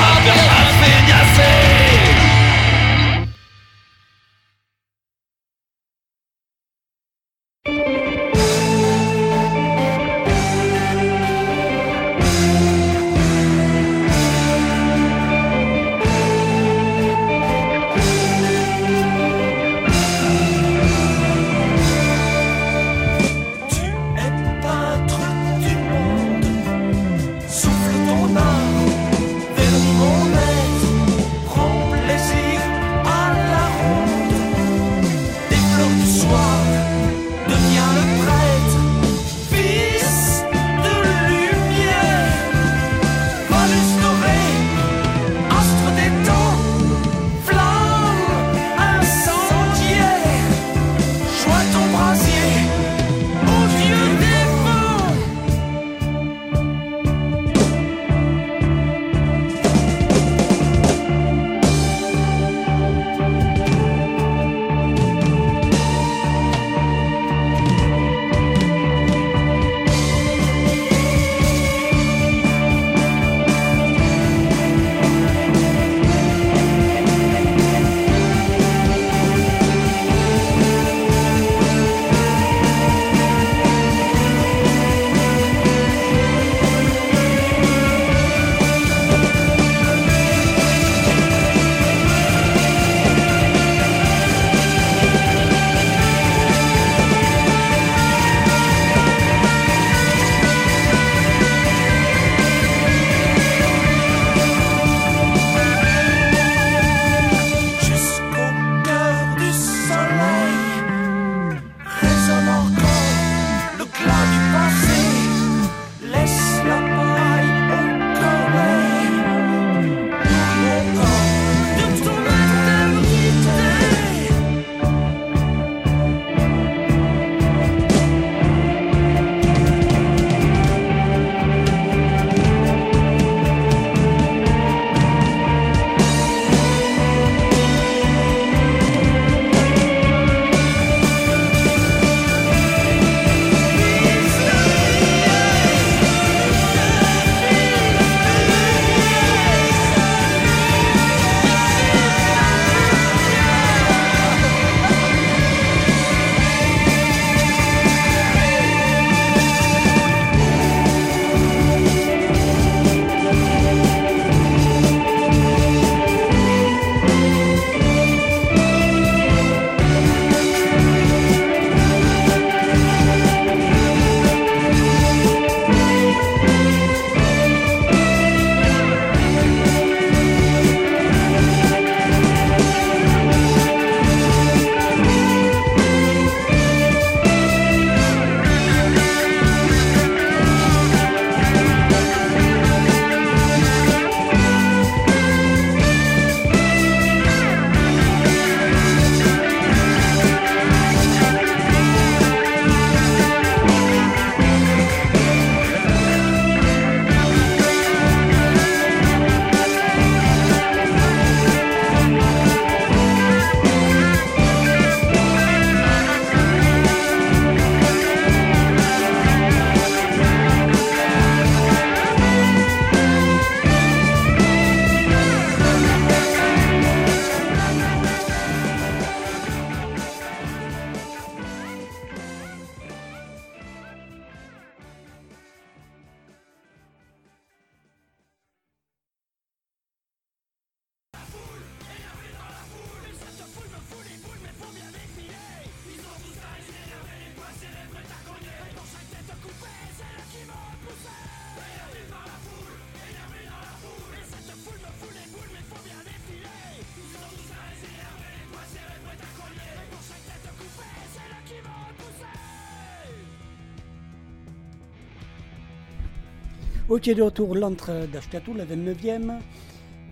Ok, 266.96 267.10
de 267.14 267.20
retour, 267.20 267.54
l'entre 267.54 267.90
d'Ashkatou, 268.10 268.54
la 268.54 268.64
29e. 268.64 269.32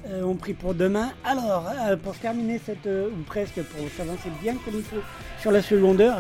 Euh, 0.07 0.23
on 0.23 0.35
prie 0.35 0.53
pour 0.53 0.75
demain. 0.75 1.13
Alors, 1.25 1.67
euh, 1.89 1.97
pour 1.97 2.15
terminer 2.15 2.61
cette, 2.63 2.87
euh, 2.87 3.09
ou 3.09 3.23
presque, 3.23 3.55
pour 3.63 3.89
s'avancer 3.97 4.29
bien 4.43 4.53
comme 4.63 4.75
il 4.75 4.83
faut 4.83 4.99
sur 5.41 5.51
la 5.51 5.63
seconde 5.63 6.03
heure, 6.03 6.19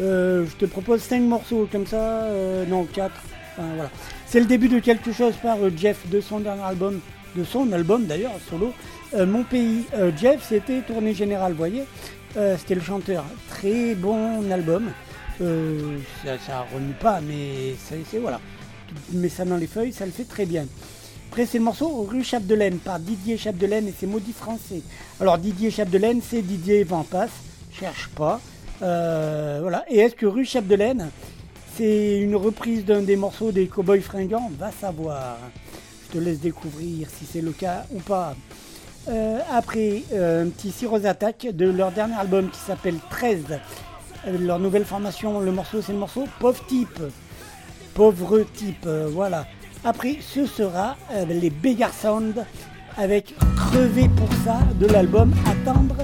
euh, 0.00 0.44
je 0.44 0.56
te 0.56 0.64
propose 0.64 1.02
5 1.02 1.20
morceaux 1.20 1.68
comme 1.70 1.86
ça, 1.86 2.26
non 2.68 2.82
4. 2.84 3.12
voilà. 3.56 3.90
C'est 4.26 4.40
le 4.40 4.46
début 4.46 4.68
de 4.68 4.80
quelque 4.80 5.12
chose 5.12 5.34
par 5.40 5.58
Jeff 5.76 6.08
de 6.10 6.20
son 6.20 6.40
dernier 6.40 6.62
album, 6.64 6.98
de 7.36 7.44
son 7.44 7.70
album 7.70 8.06
d'ailleurs, 8.06 8.32
solo. 8.50 8.72
Mon 9.16 9.44
pays, 9.44 9.84
Jeff, 10.20 10.44
c'était 10.48 10.80
tournée 10.80 11.14
générale, 11.14 11.52
vous 11.52 11.58
voyez. 11.58 11.84
C'était 12.58 12.74
le 12.74 12.80
chanteur. 12.80 13.24
Très 13.50 13.94
bon 13.94 14.50
album. 14.50 14.90
Ça, 15.38 16.38
ça 16.44 16.66
remue 16.74 16.94
pas, 16.98 17.20
mais 17.20 17.76
c'est- 17.78 18.18
voilà. 18.18 18.40
Tu 19.10 19.16
mets 19.16 19.28
ça 19.28 19.44
dans 19.44 19.56
les 19.56 19.66
feuilles, 19.66 19.92
ça 19.92 20.06
le 20.06 20.12
fait 20.12 20.24
très 20.24 20.46
bien. 20.46 20.66
Après, 21.30 21.46
c'est 21.46 21.58
le 21.58 21.64
morceau 21.64 22.02
Rue 22.02 22.22
Chapdelaine 22.22 22.78
par 22.78 22.98
Didier 23.00 23.38
Chapdelaine 23.38 23.88
et 23.88 23.94
c'est 23.98 24.06
maudit 24.06 24.32
français. 24.32 24.82
Alors, 25.20 25.38
Didier 25.38 25.70
Chapdelaine, 25.70 26.20
c'est 26.22 26.42
Didier 26.42 26.84
Van 26.84 27.04
Passe, 27.04 27.30
cherche 27.72 28.08
pas. 28.08 28.40
Euh, 28.82 29.58
voilà. 29.62 29.84
Et 29.88 29.98
est-ce 29.98 30.14
que 30.14 30.26
Rue 30.26 30.44
Chapdelaine, 30.44 31.10
c'est 31.76 32.18
une 32.18 32.36
reprise 32.36 32.84
d'un 32.84 33.00
des 33.02 33.16
morceaux 33.16 33.50
des 33.50 33.66
Cowboys 33.66 34.02
Fringants? 34.02 34.50
Va 34.58 34.70
savoir. 34.72 35.38
Je 36.06 36.18
te 36.18 36.22
laisse 36.22 36.40
découvrir 36.40 37.08
si 37.08 37.24
c'est 37.24 37.40
le 37.40 37.52
cas 37.52 37.86
ou 37.94 38.00
pas. 38.00 38.34
Euh, 39.08 39.40
après, 39.50 40.02
euh, 40.12 40.44
un 40.44 40.48
petit 40.48 40.70
Cirrus 40.70 41.04
Attack 41.04 41.48
de 41.52 41.68
leur 41.68 41.90
dernier 41.90 42.14
album 42.14 42.50
qui 42.50 42.58
s'appelle 42.58 42.96
13. 43.10 43.44
Euh, 44.26 44.38
leur 44.38 44.58
nouvelle 44.58 44.84
formation, 44.84 45.40
le 45.40 45.50
morceau, 45.50 45.82
c'est 45.82 45.92
le 45.92 45.98
morceau 45.98 46.24
Pauvre 46.38 46.64
Type. 46.66 47.00
Pauvre 47.94 48.44
Type, 48.54 48.86
euh, 48.86 49.08
voilà. 49.12 49.46
Après, 49.84 50.18
ce 50.20 50.46
sera 50.46 50.96
euh, 51.12 51.24
les 51.26 51.50
Begar 51.50 51.92
Sound 51.92 52.44
avec 52.96 53.34
Crever 53.56 54.08
pour 54.08 54.28
ça 54.44 54.60
de 54.78 54.86
l'album 54.86 55.32
Attendre, 55.46 55.96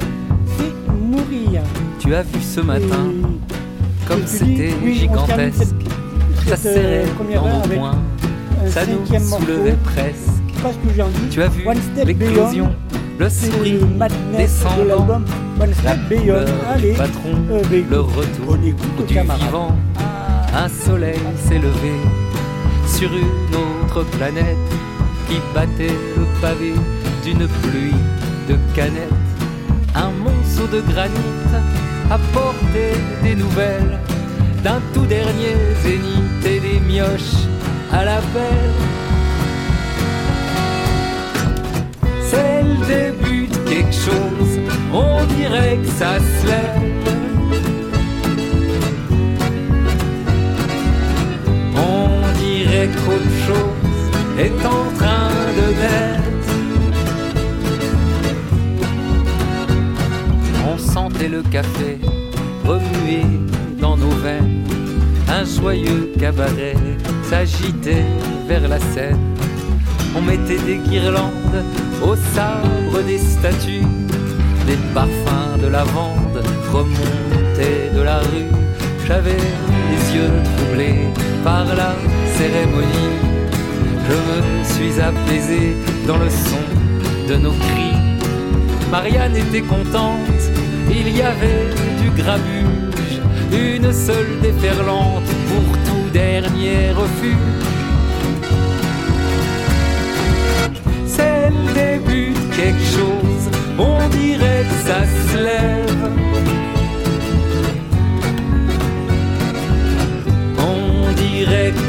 c'est 0.57 0.93
mourir. 0.93 1.63
Tu 1.99 2.15
as 2.15 2.23
vu 2.23 2.41
ce 2.41 2.61
matin, 2.61 3.13
comme 4.07 4.27
c'était 4.27 4.75
oui, 4.83 4.95
gigantesque, 4.95 5.75
ça 6.47 6.53
euh, 6.53 6.57
serrait 6.57 7.05
dans 7.35 7.43
nos 7.43 7.65
avec 7.65 7.81
ça 8.67 8.81
nous 8.87 9.07
soulevait 9.07 9.77
presque. 9.85 10.63
Pas 10.63 10.73
ce 10.73 10.89
que 10.89 10.95
j'ai 10.95 11.03
envie. 11.03 11.29
Tu 11.31 11.43
as 11.43 11.49
vu 11.49 11.65
l'éclosion, 12.05 12.75
le 13.19 13.29
sourire 13.29 13.81
de 13.81 14.37
descendant, 14.37 14.85
l'album 14.85 15.25
One 15.61 15.71
la 15.71 15.75
Step 15.75 15.99
Beyond. 16.09 16.45
Allez, 16.69 16.93
patron, 16.95 17.35
euh, 17.51 17.63
ben, 17.71 17.85
le 17.89 18.01
retour 18.01 18.57
du 18.59 18.75
camarade. 19.07 19.41
vivant. 19.43 19.77
Un 20.55 20.69
soleil 20.69 21.21
s'est 21.47 21.59
levé 21.59 21.93
sur 22.87 23.11
une 23.13 23.55
autre 23.55 24.05
planète 24.17 24.57
qui 25.29 25.37
battait 25.55 25.95
le 26.17 26.25
pavé 26.41 26.73
d'une 27.23 27.47
pluie 27.47 27.95
de 28.49 28.57
canettes. 28.75 29.13
Un 29.95 30.11
monceau 30.11 30.67
de 30.73 30.81
granit 30.81 31.39
apportait 32.11 32.99
des 33.23 33.35
nouvelles 33.35 33.99
d'un 34.65 34.81
tout 34.95 35.07
dernier 35.07 35.55
zénith 35.83 36.45
et 36.47 36.61
des 36.61 36.81
mioches 36.81 37.47
à 37.93 38.05
la 38.05 38.21
belle. 38.35 38.75
C'est 42.23 42.63
le 42.63 42.87
début 42.87 43.47
de 43.47 43.57
quelque 43.69 43.93
chose, 43.93 44.59
on 44.93 45.25
dirait 45.37 45.79
que 45.83 45.89
ça 45.89 46.19
se 46.19 46.47
lève. 46.47 47.18
On 52.89 52.91
dirait 52.91 53.05
qu'autre 53.05 53.31
chose 53.47 54.39
est 54.39 54.67
en 54.67 54.85
train 54.97 55.31
de 55.57 55.67
naître. 55.81 56.53
On 60.67 60.79
sentait 60.79 61.29
le 61.29 61.43
café 61.43 61.99
remuer 62.65 63.25
dans 63.81 63.97
nos 63.97 64.11
veines. 64.11 64.65
Un 65.29 65.45
joyeux 65.45 66.13
cabaret 66.19 66.77
s'agitait 67.25 68.07
vers 68.47 68.67
la 68.69 68.79
scène. 68.79 69.19
On 70.17 70.23
mettait 70.23 70.59
des 70.59 70.77
guirlandes 70.77 71.65
au 72.03 72.17
sabre 72.35 73.03
des 73.07 73.19
statues. 73.19 73.87
Des 74.67 74.79
parfums 74.95 75.59
de 75.63 75.69
lavande 75.69 76.43
remontaient 76.73 77.91
de 77.95 78.03
la 78.03 78.19
rue. 78.19 78.51
J'avais 79.07 79.37
troublés 80.57 81.09
par 81.45 81.65
la 81.65 81.95
cérémonie. 82.37 83.17
Je 84.09 84.17
me 84.29 84.65
suis 84.65 85.01
apaisé 85.01 85.77
dans 86.07 86.17
le 86.17 86.31
son 86.31 86.65
de 87.29 87.37
nos 87.37 87.53
cris. 87.53 87.99
Marianne 88.91 89.37
était 89.37 89.61
contente, 89.61 90.43
il 90.91 91.15
y 91.15 91.21
avait 91.21 91.67
du 92.03 92.11
grabuge, 92.11 93.21
une 93.53 93.93
seule 93.93 94.41
déferlante 94.41 95.31
pour 95.49 95.67
tout 95.87 96.11
dernier 96.13 96.93
refuge. 96.93 97.67
C'est 101.07 101.51
le 101.51 101.73
début 101.75 102.31
de 102.31 102.57
quelque 102.57 102.87
chose, 102.97 103.45
on 103.79 104.09
dirait 104.09 104.65
que 104.71 104.89
ça 104.89 105.01
se 105.31 105.37
lève. 105.37 106.28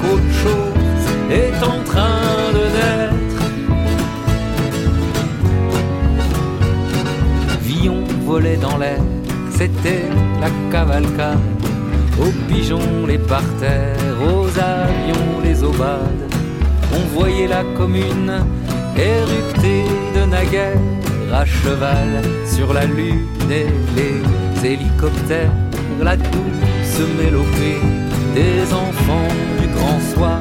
Qu'autre 0.02 0.34
chose 0.44 1.06
est 1.32 1.64
en 1.64 1.84
train 1.84 2.52
de 2.54 2.64
naître. 2.76 3.44
Villon 7.62 8.04
volait 8.26 8.58
dans 8.58 8.78
l'air, 8.78 9.02
c'était 9.52 10.06
la 10.40 10.50
cavalcade. 10.72 11.40
Aux 12.22 12.34
pigeons 12.52 13.06
les 13.08 13.18
parterres, 13.18 14.18
aux 14.22 14.48
avions 14.60 15.40
les 15.44 15.64
aubades. 15.64 16.26
On 16.94 17.18
voyait 17.18 17.48
la 17.48 17.64
commune 17.78 18.34
érupter 18.98 19.84
de 20.16 20.26
naguère 20.26 20.78
à 21.34 21.46
cheval 21.46 22.22
sur 22.46 22.74
la 22.74 22.86
lune 22.86 23.26
et 23.50 23.68
les 23.96 24.68
hélicoptères, 24.68 25.54
la 26.02 26.18
douce 26.18 27.00
mélopée 27.18 28.09
des 28.34 28.74
enfants 28.74 29.34
du 29.60 29.68
grand 29.68 30.00
soir, 30.14 30.40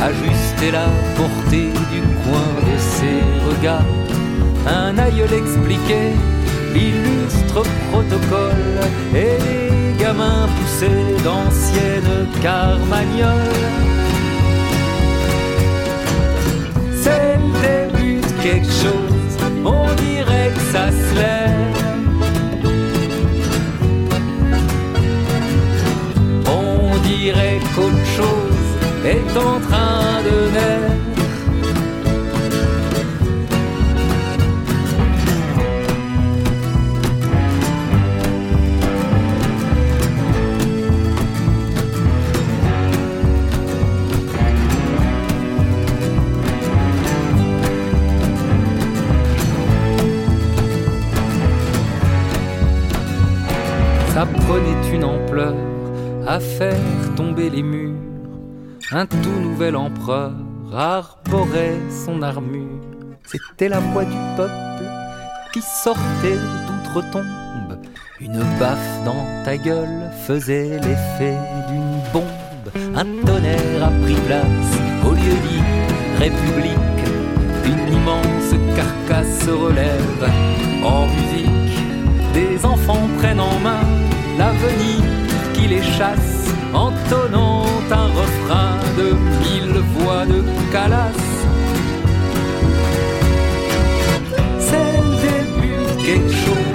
ajuster 0.00 0.70
la 0.72 0.88
portée 1.16 1.70
du 1.92 2.00
coin 2.22 2.50
de 2.68 2.78
ses 2.78 3.20
regards. 3.48 3.94
Un 4.66 4.96
aïeul 4.98 5.32
expliquait 5.32 6.12
l'illustre 6.74 7.62
protocole 7.90 8.80
et 9.14 9.38
les 9.46 10.02
gamins 10.02 10.48
poussaient 10.56 11.22
d'anciennes 11.22 12.28
carmagnoles. 12.42 13.60
C'est 17.02 17.36
le 17.36 17.50
début 17.68 18.20
de 18.20 18.42
quelque 18.42 18.72
chose, 18.82 19.36
on 19.64 19.86
dirait 20.02 20.50
que 20.54 20.60
ça 20.72 20.88
se 20.90 21.14
lève. 21.14 21.83
Qu'autre 27.74 28.06
chose 28.16 28.44
est 29.04 29.36
en 29.36 29.60
train 29.60 30.22
de 30.22 30.36
naître. 30.54 30.94
Ça 54.14 54.26
prenait 54.26 54.94
une 54.94 55.04
ampleur 55.04 55.54
à 56.26 56.38
faire 56.38 56.93
tomber 57.16 57.50
les 57.50 57.62
murs. 57.62 57.94
Un 58.90 59.06
tout 59.06 59.40
nouvel 59.40 59.76
empereur 59.76 60.32
arborait 60.72 61.78
son 62.04 62.22
armure. 62.22 62.80
C'était 63.24 63.68
la 63.68 63.80
voix 63.80 64.04
du 64.04 64.16
peuple 64.36 64.84
qui 65.52 65.60
sortait 65.62 66.38
d'outre-tombe. 66.66 67.78
Une 68.20 68.42
baffe 68.58 69.04
dans 69.04 69.24
ta 69.44 69.56
gueule 69.56 70.10
faisait 70.26 70.78
l'effet 70.80 71.36
d'une 71.68 72.00
bombe. 72.12 72.24
Un 72.94 73.04
tonnerre 73.26 73.84
a 73.84 73.90
pris 74.02 74.20
place 74.26 74.72
au 75.06 75.10
lieu 75.12 75.36
dit 75.48 75.62
République. 76.18 76.78
Une 77.64 77.94
immense 77.94 78.54
carcasse 78.76 79.44
se 79.44 79.50
relève 79.50 80.30
en 80.84 81.06
musique. 81.06 81.78
Des 82.32 82.64
enfants 82.64 83.08
prennent 83.18 83.40
en 83.40 83.58
main 83.60 83.84
l'avenir 84.38 85.02
qui 85.54 85.68
les 85.68 85.82
chasse, 85.82 86.43
entonnant 86.74 87.64
un 87.90 88.06
refrain 88.06 88.78
de 88.98 89.12
mille 89.42 89.80
voix 89.96 90.26
de 90.26 90.42
Calas. 90.72 91.12
C'est 94.58 94.92
le 95.00 95.16
début 95.22 96.04
quelque 96.04 96.32
chose. 96.32 96.73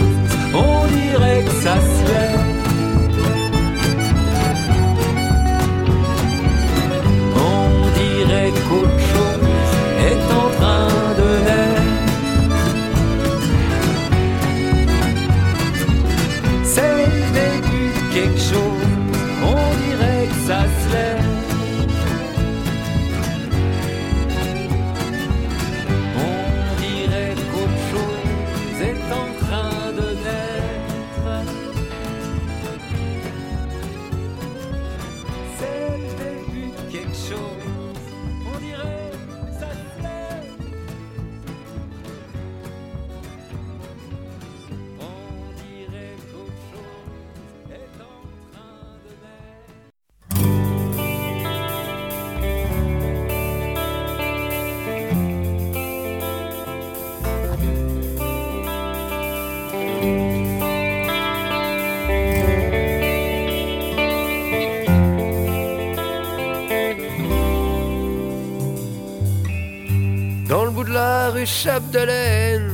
Chapdelaine, 71.61 72.71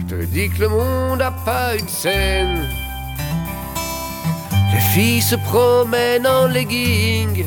je 0.00 0.12
te 0.12 0.24
dis 0.24 0.48
que 0.48 0.62
le 0.62 0.68
monde 0.70 1.22
a 1.22 1.30
pas 1.30 1.76
une 1.76 1.86
scène. 1.86 2.68
Les 4.72 4.80
filles 4.80 5.22
se 5.22 5.36
promènent 5.36 6.26
en 6.26 6.48
legging. 6.48 7.46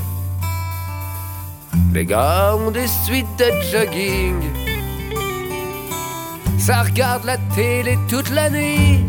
Les 1.93 2.05
gars 2.05 2.55
ont 2.55 2.71
des 2.71 2.87
suites 2.87 3.27
de 3.37 3.51
jogging. 3.69 4.39
Ça 6.57 6.83
regarde 6.83 7.25
la 7.25 7.37
télé 7.53 7.99
toute 8.07 8.29
la 8.29 8.49
nuit. 8.49 9.03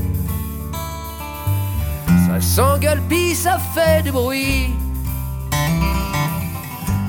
Ça 2.27 2.41
s'engueule 2.41 3.03
pis 3.09 3.37
ça 3.37 3.57
fait 3.73 4.03
du 4.03 4.11
bruit. 4.11 4.71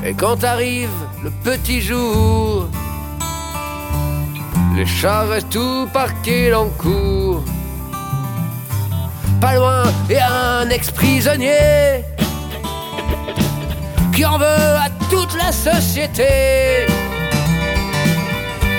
Et 0.06 0.14
quand 0.14 0.44
arrive 0.44 0.94
le 1.24 1.32
petit 1.44 1.82
jour, 1.82 2.70
les 4.76 4.86
chats 4.86 5.24
restent 5.24 5.50
tout 5.50 5.88
parqués 5.92 6.52
dans 6.52 6.66
le 6.66 6.70
cour. 6.72 7.44
Pas 9.42 9.56
loin, 9.56 9.84
y 10.10 10.16
a 10.16 10.60
un 10.62 10.70
ex-prisonnier 10.70 12.04
qui 14.14 14.26
en 14.26 14.38
veut 14.38 14.46
à 14.86 14.90
toute 15.10 15.36
la 15.38 15.52
société. 15.52 16.88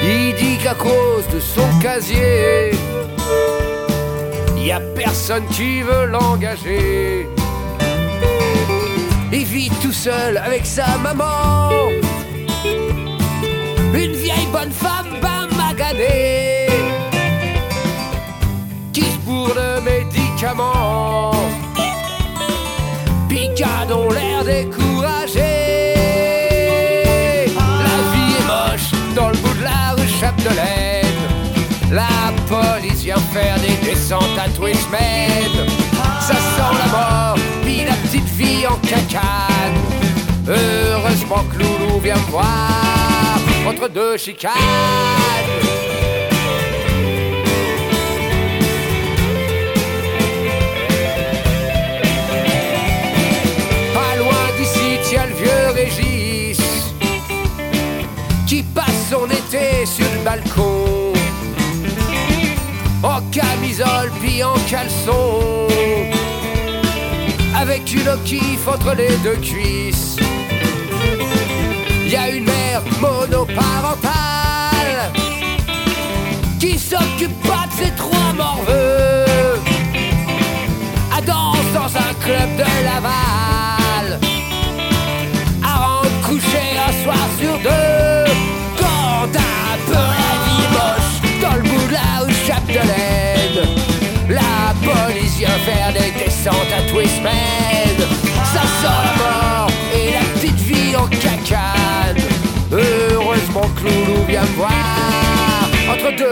Il 0.02 0.34
dit 0.34 0.58
qu'à 0.62 0.74
cause 0.74 1.26
de 1.32 1.40
son 1.40 1.66
casier, 1.80 2.72
y 4.58 4.70
a 4.70 4.80
personne 4.94 5.46
qui 5.46 5.82
veut 5.82 6.06
l'engager. 6.06 7.28
Il 9.32 9.44
vit 9.44 9.70
tout 9.82 9.92
seul 9.92 10.36
avec 10.36 10.66
sa 10.66 10.98
maman. 10.98 11.70
Une 13.94 14.12
vieille 14.12 14.48
bonne 14.52 14.72
femme 14.72 14.99
Picade 23.28 23.92
ont 23.92 24.10
l'air 24.10 24.42
découragé. 24.42 25.94
La 27.54 27.96
vie 28.10 28.32
est 28.38 28.46
moche 28.46 29.14
dans 29.14 29.28
le 29.28 29.36
bout 29.36 29.52
de 29.58 29.64
la 29.64 29.92
rue 29.98 30.08
Chapdelaine. 30.08 31.20
La 31.92 32.32
police 32.48 33.02
vient 33.02 33.18
faire 33.34 33.56
des 33.60 33.76
descentes 33.86 34.38
à 34.42 34.48
tous 34.48 34.64
les. 34.64 34.74
Ça 34.74 36.34
sent 36.34 36.78
la 36.78 36.90
mort, 36.90 37.36
puis 37.62 37.84
la 37.84 37.92
petite 37.96 38.28
vie 38.30 38.66
en 38.66 38.76
cacane. 38.76 39.76
Heureusement 40.48 41.44
que 41.52 41.58
Loulou 41.58 42.00
vient 42.00 42.16
me 42.16 42.30
voir 42.30 43.38
entre 43.68 43.90
deux 43.90 44.16
chicanes. 44.16 45.89
En 63.02 63.20
camisole 63.32 64.12
puis 64.20 64.44
en 64.44 64.54
caleçon. 64.68 65.66
Avec 67.56 67.92
une 67.92 68.16
kiff 68.24 68.68
entre 68.68 68.94
les 68.94 69.16
deux 69.24 69.36
cuisses. 69.36 70.16
Y 72.06 72.16
a 72.16 72.30
une 72.30 72.44
mère 72.44 72.82
monoparentale 73.00 75.12
Qui 76.60 76.78
s'occupe 76.78 77.42
pas 77.42 77.66
de 77.66 77.84
ses 77.84 77.90
trois 77.92 78.32
morveux 78.36 78.89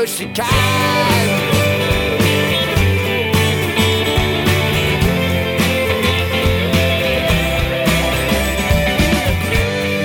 Chicanes 0.07 0.47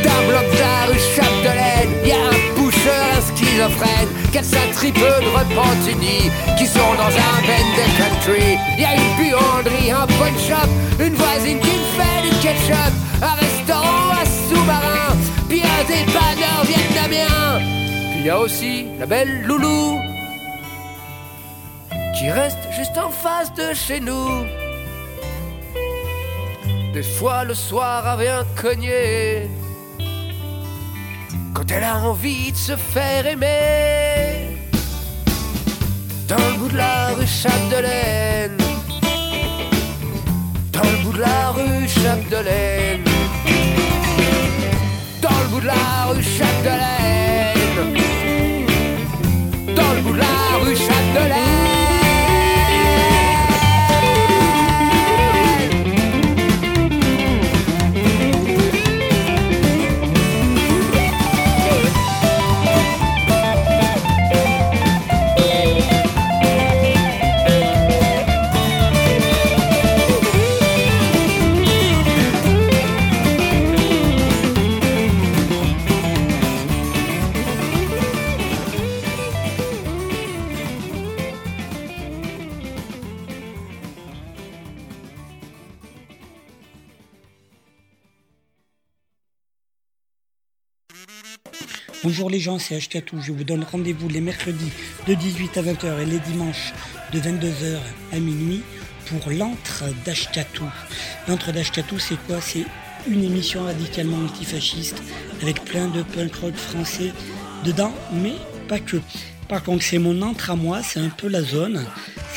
D'un 0.03 0.27
bloc 0.27 0.51
de 0.51 0.59
la 0.59 0.85
rue 0.87 0.99
Chapdelaine, 1.15 1.89
y 2.03 2.11
a 2.11 2.15
un 2.15 2.55
boucheur, 2.59 2.91
un 3.17 3.21
schizophrène, 3.21 4.07
quatre 4.31 4.45
cinq 4.45 4.71
tripeux 4.73 4.99
de 4.99 5.29
Repentigny 5.37 6.31
qui 6.57 6.65
sont 6.65 6.79
dans 6.97 7.05
un 7.05 7.41
bend 7.45 7.73
country. 7.97 8.57
Y 8.79 8.85
a 8.85 8.95
une 8.95 9.15
buanderie, 9.17 9.91
un 9.91 10.07
pawn 10.17 10.33
shop, 10.39 10.69
une 10.99 11.13
voisine 11.13 11.59
qui 11.59 11.67
me 11.67 11.85
fait 11.97 12.29
du 12.29 12.35
ketchup, 12.41 12.93
un 13.21 13.35
restaurant, 13.35 14.11
un 14.11 14.25
sous-marin, 14.49 15.15
puis 15.47 15.61
un 15.61 15.83
dépanneur 15.87 16.63
vietnamien. 16.65 17.82
Puis 18.23 18.29
y 18.29 18.31
a 18.31 18.39
aussi 18.39 18.85
la 18.99 19.05
belle 19.05 19.41
Loulou 19.41 19.99
qui 22.17 22.29
reste 22.29 22.71
juste 22.73 22.97
en 22.97 23.09
face 23.09 23.53
de 23.53 23.73
chez 23.73 23.99
nous. 23.99 24.45
Des 26.93 27.03
fois 27.03 27.43
le 27.43 27.53
soir 27.53 28.05
elle 28.07 28.25
vient 28.25 28.45
cogner 28.55 29.49
quand 31.53 31.69
elle 31.69 31.83
a 31.83 31.97
envie 31.97 32.53
de 32.53 32.55
se 32.55 32.77
faire 32.77 33.27
aimer. 33.27 34.57
Dans 36.29 36.37
le 36.37 36.59
bout 36.59 36.69
de 36.69 36.77
la 36.77 37.09
rue 37.15 37.27
Chapdelaine, 37.27 38.57
dans 40.71 40.89
le 40.91 40.97
bout 41.03 41.11
de 41.11 41.19
la 41.19 41.49
rue 41.49 41.87
Chapdelaine, 41.89 43.03
dans 45.21 45.37
le 45.41 45.47
bout 45.49 45.59
de 45.59 45.67
la 45.67 46.05
rue 46.07 46.23
Chapdelaine, 46.23 46.93
rue 50.63 50.75
Chapdelaine. 50.75 51.52
Bonjour 92.13 92.29
les 92.29 92.39
gens, 92.39 92.59
c'est 92.59 92.75
Ashkatou. 92.75 93.19
Je 93.23 93.31
vous 93.31 93.43
donne 93.43 93.63
rendez-vous 93.63 94.07
les 94.07 94.21
mercredis 94.21 94.71
de 95.07 95.15
18 95.15 95.57
à 95.57 95.63
20h 95.63 95.99
et 95.99 96.05
les 96.05 96.19
dimanches 96.19 96.71
de 97.11 97.19
22h 97.19 97.79
à 98.11 98.19
minuit 98.19 98.61
pour 99.07 99.31
l'antre 99.31 99.85
d'Ashkatou. 100.05 100.65
L'antre 101.27 101.51
d'Ashkatou, 101.51 101.97
c'est 101.97 102.23
quoi? 102.27 102.39
C'est 102.39 102.65
une 103.07 103.23
émission 103.23 103.63
radicalement 103.63 104.19
antifasciste 104.25 105.01
avec 105.41 105.65
plein 105.65 105.87
de 105.87 106.03
punk 106.03 106.35
rock 106.35 106.53
français 106.53 107.11
dedans, 107.65 107.95
mais 108.11 108.35
pas 108.67 108.77
que. 108.77 108.97
Par 109.49 109.63
contre, 109.63 109.83
c'est 109.83 109.97
mon 109.97 110.21
entre 110.21 110.51
à 110.51 110.55
moi, 110.55 110.83
c'est 110.83 110.99
un 110.99 111.09
peu 111.09 111.27
la 111.27 111.41
zone, 111.41 111.83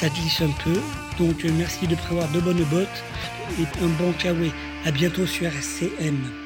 ça 0.00 0.08
glisse 0.08 0.40
un 0.40 0.54
peu. 0.64 0.80
Donc 1.18 1.44
euh, 1.44 1.50
merci 1.54 1.86
de 1.86 1.96
prévoir 1.96 2.32
de 2.32 2.40
bonnes 2.40 2.64
bottes 2.64 3.04
et 3.60 3.84
un 3.84 3.88
bon 3.88 4.14
kawaii. 4.14 4.54
À 4.86 4.90
bientôt 4.90 5.26
sur 5.26 5.44
RCM. 5.44 6.45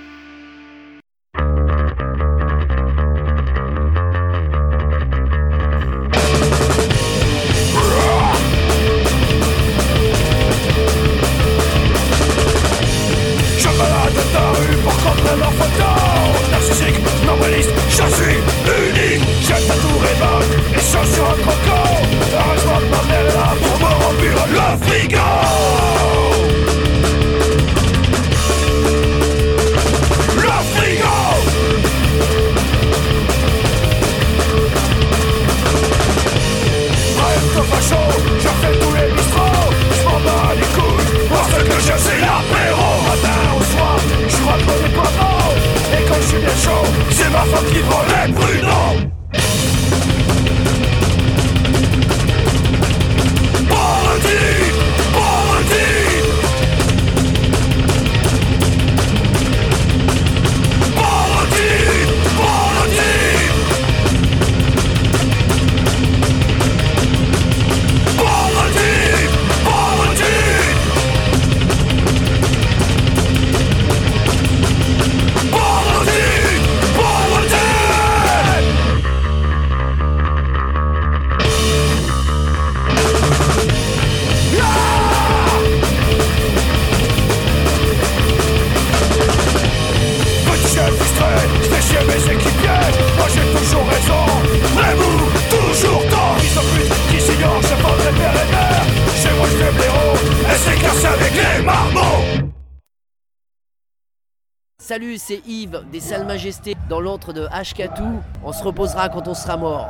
Dans 106.91 107.01
l'antre 107.01 107.33
de 107.33 107.47
Ashkatou. 107.53 108.21
On 108.45 108.53
se 108.53 108.65
reposera 108.65 109.09
quand 109.09 109.29
on 109.29 109.35
sera 109.35 109.57
mort. 109.57 109.89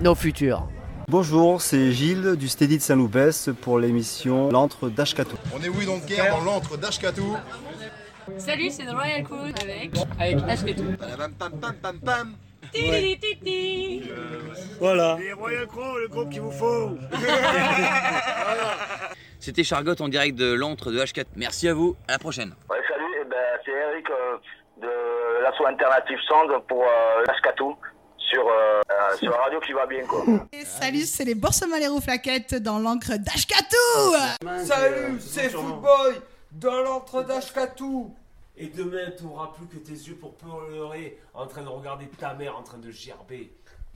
Nos 0.00 0.16
futurs. 0.16 0.68
Bonjour, 1.06 1.62
c'est 1.62 1.92
Gilles 1.92 2.34
du 2.36 2.48
Steady 2.48 2.78
de 2.78 2.82
Saint-Loupès 2.82 3.50
pour 3.62 3.78
l'émission 3.78 4.50
L'antre 4.50 4.88
d'Ashkatou. 4.88 5.36
On 5.56 5.62
est 5.62 5.68
oui 5.68 5.86
donc 5.86 6.04
guerre 6.06 6.36
dans 6.36 6.44
l'antre 6.44 6.76
d'Ashkatou. 6.76 7.36
Salut, 8.36 8.68
c'est 8.68 8.84
The 8.84 8.90
Royal 8.90 9.22
Crew 9.22 9.54
avec. 9.62 9.92
Avec 10.18 10.38
Ashkatou. 10.48 10.96
Pam 10.98 11.32
pam 11.38 11.52
pam 11.60 11.74
pam 11.80 11.98
pam. 12.00 12.34
Titi, 12.72 13.18
titi. 13.20 14.02
Voilà. 14.80 15.16
Les 15.20 15.32
Royal 15.32 15.66
Crow, 15.68 15.98
le 15.98 16.08
groupe 16.08 16.30
qu'il 16.30 16.42
vous 16.42 16.50
faut. 16.50 16.98
C'était 19.38 19.64
Chargotte 19.64 20.00
en 20.00 20.08
direct 20.08 20.36
de 20.36 20.52
l'antre 20.52 20.90
de 20.90 20.98
H4. 20.98 21.26
Merci 21.36 21.68
à 21.68 21.74
vous, 21.74 21.96
à 22.08 22.12
la 22.12 22.18
prochaine. 22.18 22.54
Ouais, 22.68 22.76
salut, 22.88 23.04
eh 23.20 23.24
ben, 23.24 23.36
c'est 23.64 23.70
Eric 23.70 24.04
euh, 25.48 25.50
de 25.50 25.64
l'asso 25.64 25.66
Alternative 25.66 26.18
Sound 26.28 26.62
pour 26.68 26.82
euh, 26.82 27.24
Ashkatou 27.28 27.76
sur, 28.18 28.46
euh, 28.46 28.80
euh, 28.90 29.16
sur 29.16 29.30
la 29.30 29.38
radio 29.38 29.60
qui 29.60 29.72
va 29.72 29.86
bien 29.86 30.04
quoi. 30.06 30.22
Et 30.52 30.64
salut, 30.64 31.00
c'est 31.06 31.24
les 31.24 31.34
Boursemaleros 31.34 32.00
Flaquettes 32.00 32.54
dans 32.56 32.78
l'encre 32.78 33.16
d'Ashkatou 33.16 34.66
Salut, 34.66 35.18
c'est 35.20 35.48
Footboy 35.50 36.20
dans 36.52 36.80
l'antre 36.82 37.22
d'Ashkatou. 37.22 38.14
Et 38.60 38.66
demain, 38.66 39.12
tu 39.16 39.24
n'auras 39.24 39.52
plus 39.56 39.66
que 39.66 39.76
tes 39.76 39.92
yeux 39.92 40.16
pour 40.16 40.34
pleurer 40.34 41.18
en 41.32 41.46
train 41.46 41.62
de 41.62 41.68
regarder 41.68 42.08
ta 42.08 42.34
mère 42.34 42.56
en 42.58 42.62
train 42.62 42.78
de 42.78 42.90
gerber. 42.90 43.52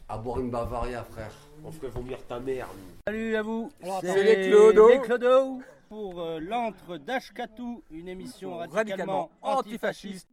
À 0.08 0.16
boire 0.18 0.38
une 0.40 0.50
Bavaria, 0.50 1.02
frère. 1.10 1.32
On 1.64 1.72
ferait 1.72 1.88
vomir 1.88 2.18
ta 2.28 2.38
mère. 2.38 2.68
nous. 2.72 2.94
Salut 3.08 3.34
à 3.36 3.42
vous, 3.42 3.70
C'est 4.02 4.22
les 4.22 4.48
Clodo. 4.48 4.88
les 4.88 5.00
Clodo 5.00 5.60
pour 5.88 6.20
euh, 6.22 6.38
l'antre 6.40 6.96
d'Ashkatou, 6.98 7.82
une 7.90 8.08
émission 8.08 8.56
radicalement, 8.58 8.76
Radicalement 8.76 9.30
antifasciste. 9.42 10.28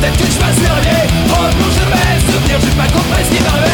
Peut-être 0.00 0.16
que 0.16 0.26
je 0.26 0.38
Replonger 1.32 1.86
mes 1.90 2.32
souvenirs, 2.32 2.58
j'ai 2.60 2.70
pas 2.70 2.86
compris 2.86 3.24
ce 3.24 3.36
qui 3.36 3.42
m'arrivait 3.42 3.69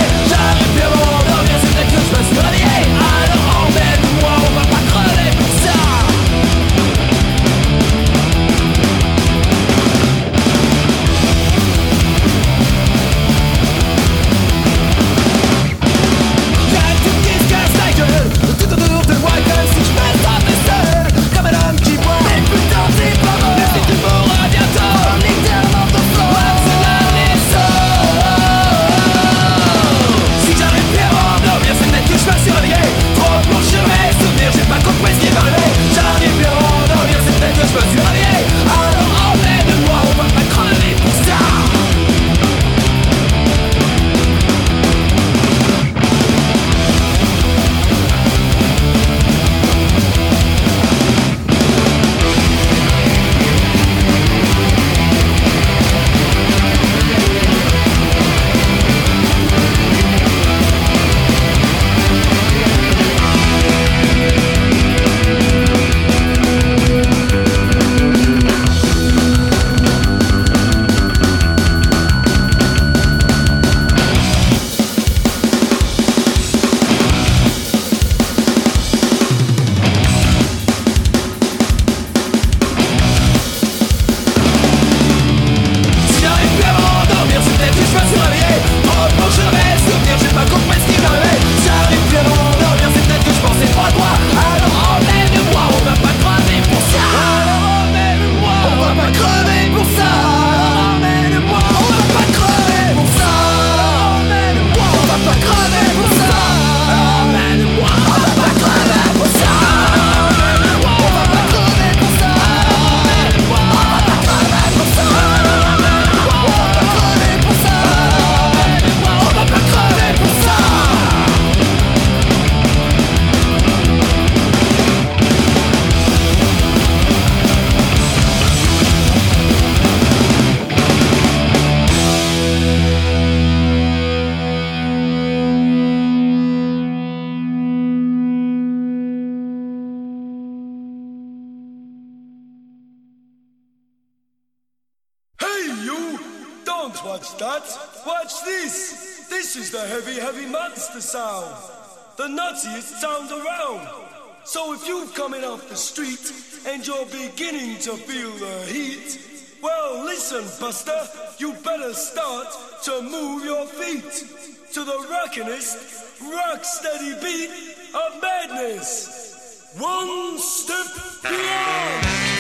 Buster, 160.60 161.08
you 161.38 161.52
better 161.64 161.92
start 161.92 162.48
to 162.84 163.02
move 163.02 163.44
your 163.44 163.66
feet 163.66 164.24
to 164.72 164.84
the 164.84 165.06
rockinest, 165.10 166.20
rock 166.32 166.64
steady 166.64 167.14
beat 167.20 167.50
of 167.94 168.22
madness. 168.22 169.72
One 169.78 170.38
step 170.38 170.86
beyond. 171.22 172.35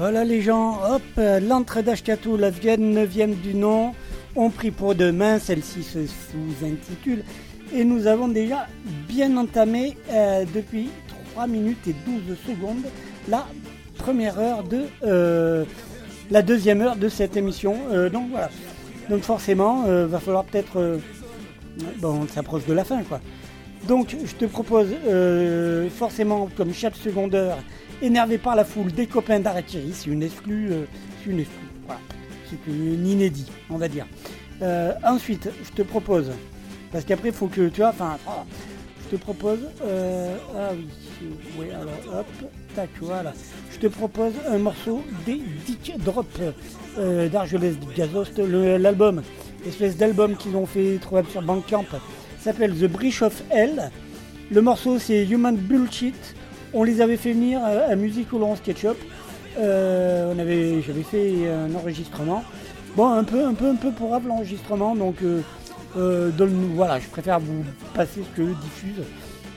Voilà 0.00 0.24
les 0.24 0.40
gens, 0.40 0.78
hop, 0.82 1.02
l'entrée 1.42 1.82
d'Ashkatou, 1.82 2.38
la 2.38 2.48
Vienne 2.48 2.94
9 2.94 3.38
du 3.42 3.54
nom, 3.54 3.92
on 4.34 4.48
prie 4.48 4.70
pour 4.70 4.94
demain, 4.94 5.38
celle-ci 5.38 5.82
se 5.82 6.06
sous-intitule, 6.06 7.22
et 7.74 7.84
nous 7.84 8.06
avons 8.06 8.28
déjà 8.28 8.66
bien 9.06 9.36
entamé 9.36 9.98
euh, 10.10 10.46
depuis 10.54 10.88
3 11.32 11.46
minutes 11.48 11.86
et 11.86 11.94
12 12.06 12.34
secondes 12.46 12.86
la 13.28 13.46
première 13.98 14.38
heure 14.38 14.64
de 14.64 14.84
euh, 15.04 15.66
la 16.30 16.40
deuxième 16.40 16.80
heure 16.80 16.96
de 16.96 17.10
cette 17.10 17.36
émission. 17.36 17.76
Euh, 17.92 18.08
donc 18.08 18.30
voilà. 18.30 18.48
Donc 19.10 19.20
forcément, 19.20 19.82
va 19.82 20.18
falloir 20.18 20.44
peut-être. 20.44 20.98
bon, 21.98 22.20
on 22.22 22.26
s'approche 22.26 22.64
de 22.64 22.72
la 22.72 22.84
fin 22.84 23.02
quoi. 23.02 23.20
Donc 23.86 24.16
je 24.24 24.34
te 24.34 24.46
propose 24.46 24.94
forcément, 25.94 26.48
comme 26.56 26.72
chaque 26.72 26.96
seconde 26.96 27.34
heure, 27.34 27.58
énervé 28.02 28.38
par 28.38 28.56
la 28.56 28.64
foule, 28.64 28.92
des 28.92 29.06
copains 29.06 29.40
d'Arakiri, 29.40 29.92
c'est 29.92 30.10
une 30.10 30.22
exclue, 30.22 30.72
euh, 30.72 30.84
c'est 31.22 31.30
une 31.30 31.40
exclue, 31.40 31.68
voilà. 31.86 32.00
C'est 32.48 32.70
une 32.70 33.06
inédit, 33.06 33.50
on 33.68 33.76
va 33.76 33.88
dire. 33.88 34.06
Euh, 34.62 34.92
ensuite, 35.04 35.48
je 35.64 35.70
te 35.70 35.82
propose, 35.82 36.30
parce 36.92 37.04
qu'après 37.04 37.28
il 37.28 37.34
faut 37.34 37.46
que 37.46 37.68
tu 37.68 37.80
vois, 37.80 37.90
enfin, 37.90 38.18
oh, 38.26 38.42
je 39.04 39.16
te 39.16 39.20
propose, 39.20 39.60
euh, 39.84 40.36
ah 40.56 40.70
oui, 40.74 41.28
oui, 41.58 41.66
alors 41.70 42.20
hop, 42.20 42.50
tac, 42.74 42.90
voilà. 43.00 43.32
Je 43.72 43.78
te 43.78 43.86
propose 43.86 44.32
un 44.48 44.58
morceau 44.58 45.02
des 45.24 45.40
Dick 45.66 45.92
Drop 46.04 46.26
d'Argelès 47.32 47.76
Gazost, 47.96 48.38
l'album, 48.38 49.22
espèce 49.66 49.96
d'album 49.96 50.36
qu'ils 50.36 50.56
ont 50.56 50.66
fait 50.66 50.98
trouvable 51.00 51.28
sur 51.28 51.42
Bandcamp, 51.42 51.86
s'appelle 52.40 52.74
The 52.74 52.86
Bridge 52.86 53.22
of 53.22 53.42
Hell. 53.50 53.90
Le 54.50 54.60
morceau 54.60 54.98
c'est 54.98 55.24
Human 55.26 55.56
Bullshit. 55.56 56.34
On 56.72 56.84
les 56.84 57.00
avait 57.00 57.16
fait 57.16 57.32
venir 57.32 57.60
à, 57.64 57.96
Musique 57.96 58.28
Ketchup. 58.62 58.96
Euh, 59.58 60.32
on 60.34 60.38
avait, 60.38 60.80
j'avais 60.82 61.02
fait 61.02 61.48
un 61.48 61.74
enregistrement. 61.74 62.44
Bon, 62.96 63.08
un 63.08 63.24
peu, 63.24 63.44
un 63.44 63.54
peu, 63.54 63.68
un 63.68 63.76
peu 63.76 63.92
pour 63.92 64.18
l'enregistrement, 64.26 64.96
donc 64.96 65.16
euh, 65.22 65.42
euh, 65.96 66.30
donne- 66.30 66.72
voilà, 66.74 66.98
je 66.98 67.06
préfère 67.06 67.38
vous 67.38 67.64
passer 67.94 68.22
ce 68.22 68.36
que 68.36 68.42
eux 68.42 68.56
diffusent. 68.62 69.04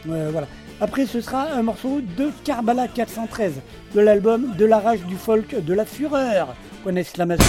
Euh, 0.10 0.30
voilà. 0.32 0.48
Après, 0.82 1.06
ce 1.06 1.22
sera 1.22 1.48
un 1.52 1.64
morceau 1.64 2.02
de 2.18 2.30
Karbala 2.44 2.88
413, 2.88 3.54
de 3.96 4.00
l'album 4.00 4.54
De 4.58 4.66
la 4.66 4.80
rage 4.80 5.02
du 5.06 5.16
folk, 5.16 5.56
de 5.64 5.74
la 5.74 5.86
fureur. 5.86 6.56
Point 6.84 6.94
d'exclamation. 6.94 7.46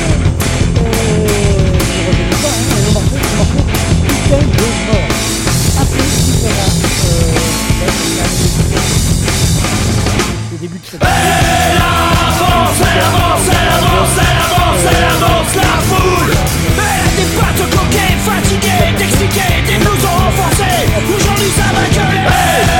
Putain 4.07 4.65
elle 10.75 10.99
avance 15.05 15.55
la 15.55 15.77
foule 15.87 16.35
Elle 16.66 16.81
a 16.81 17.16
des 17.16 17.29
pattes 17.37 17.64
coquées, 17.70 18.16
fatiguées, 18.25 18.93
d'expliquer, 18.99 19.62
des 19.66 19.79
blousons 19.85 20.09
renforcés 20.09 20.83
Aujourd'hui 21.14 21.53
ça 21.57 21.66
va 21.72 21.85
gueuler 21.89 22.74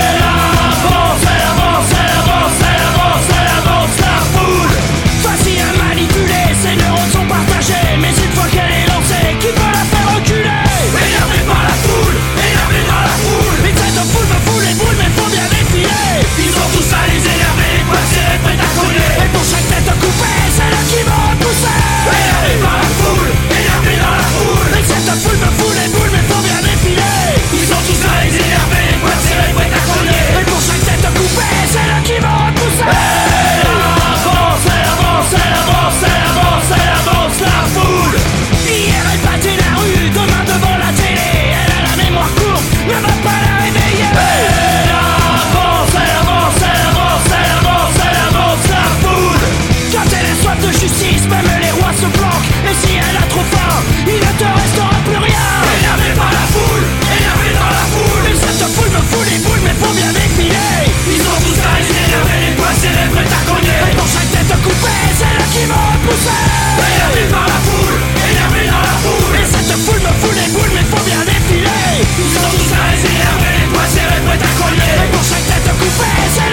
pousser 66.15 67.29
dans 67.31 67.41
la 67.41 67.59
foule, 67.67 68.01
énervé 68.31 68.67
dans 68.67 68.83
la 68.83 68.95
foule 69.03 69.35
Et 69.41 69.47
cette 69.47 69.77
foule 69.85 70.01
me 70.01 70.12
fout 70.21 70.35
les 70.35 70.53
boules 70.53 70.71
mais 70.75 70.85
faut 70.85 71.05
bien 71.05 71.21
défiler 71.25 71.69
Ils 71.99 72.33
sont 72.35 72.51
tous 72.51 72.71
là 72.71 72.93
les 72.93 73.03
énervés, 73.03 73.55
les 73.61 73.69
poids 73.73 73.87
serrés, 73.87 74.23
prêts 74.27 74.39
à 74.39 74.53
coller. 74.62 74.95
Et 75.05 75.11
pour 75.12 75.25
chaque 75.25 75.47
tête 75.47 75.71
coupée 75.79 76.43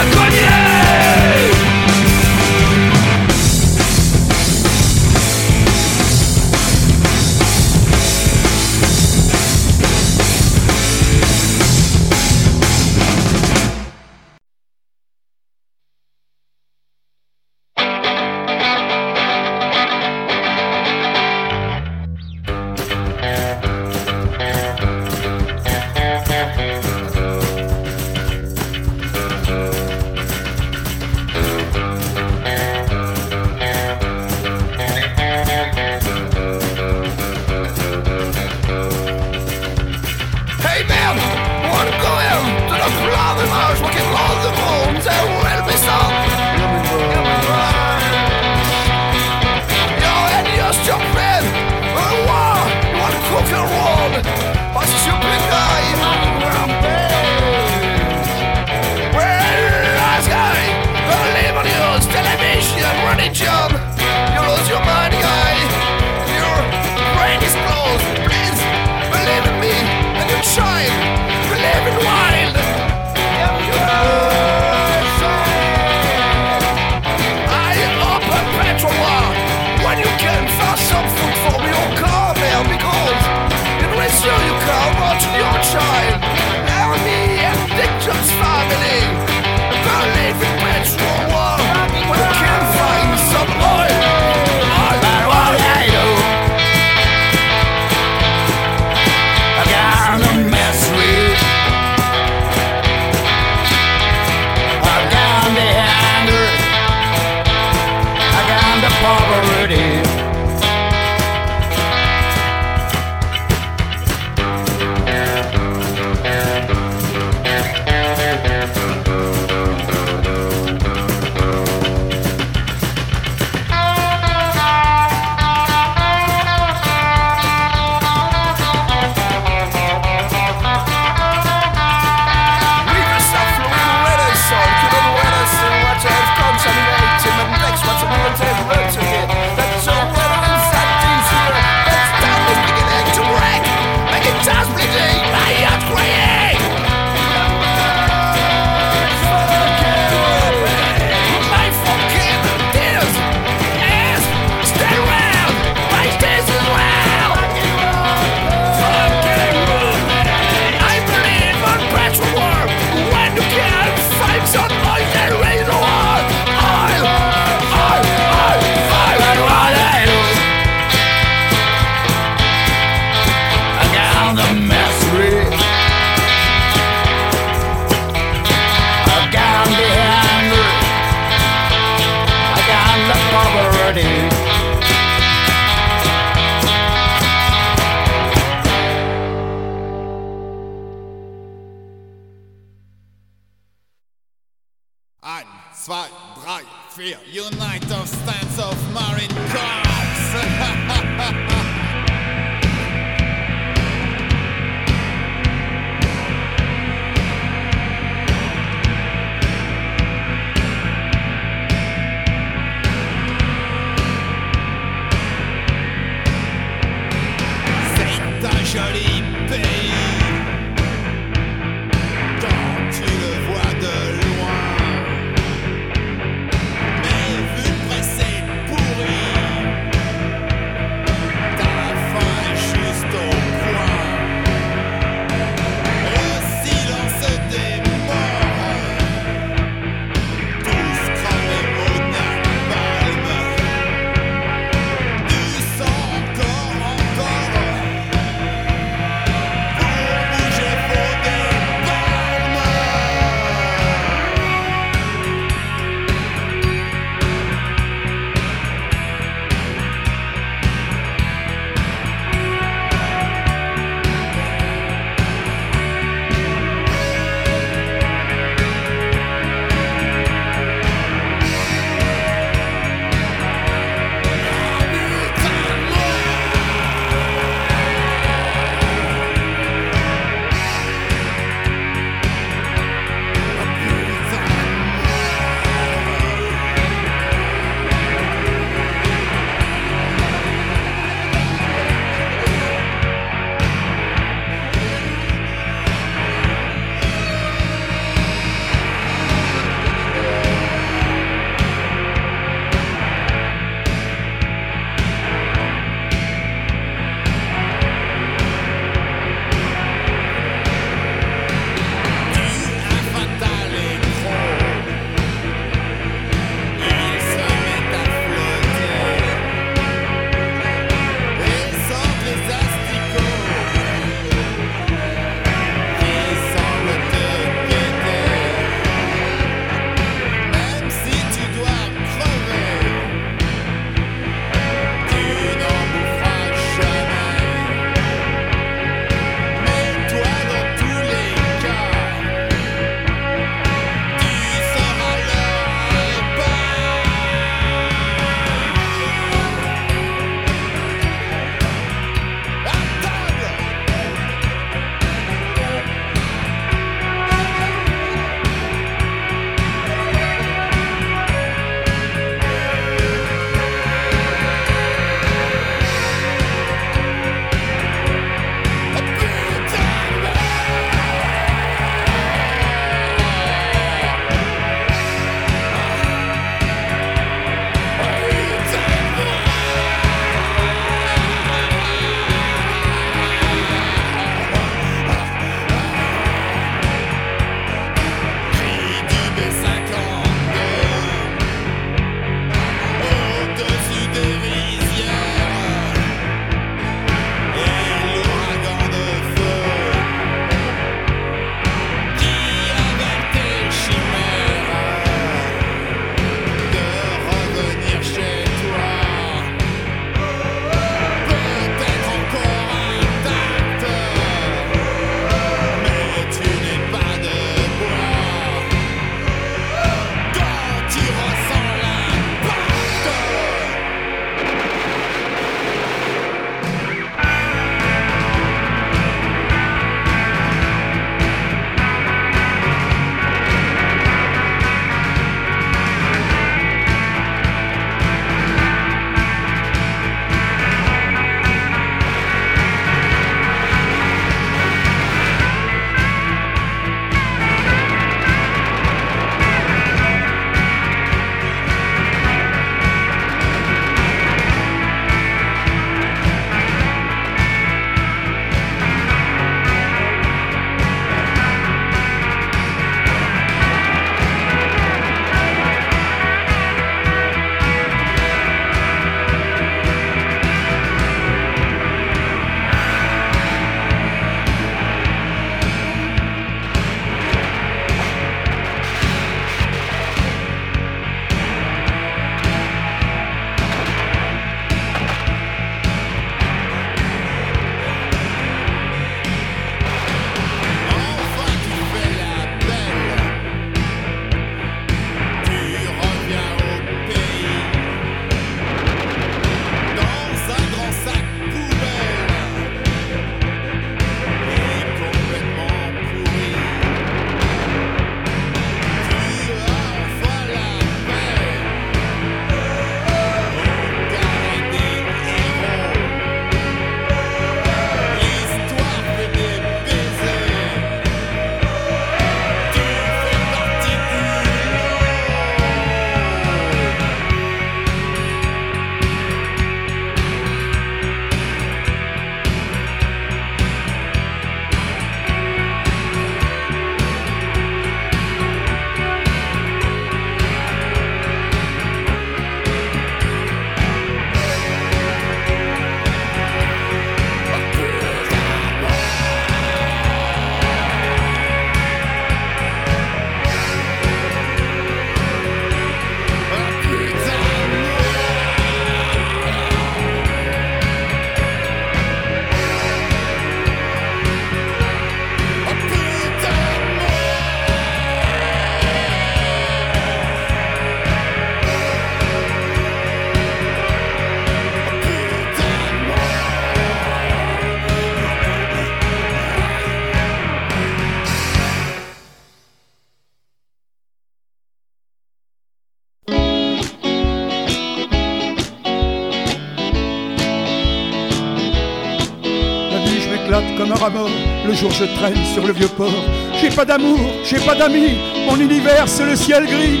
Le 594.72 594.78
jour 594.78 594.90
je 594.90 595.04
traîne 595.04 595.44
sur 595.52 595.66
le 595.66 595.74
vieux 595.74 595.88
port. 595.88 596.24
J'ai 596.58 596.70
pas 596.70 596.86
d'amour, 596.86 597.18
j'ai 597.44 597.58
pas 597.58 597.74
d'amis. 597.74 598.16
Mon 598.48 598.56
univers 598.56 599.06
c'est 599.06 599.26
le 599.26 599.36
ciel 599.36 599.66
gris. 599.66 600.00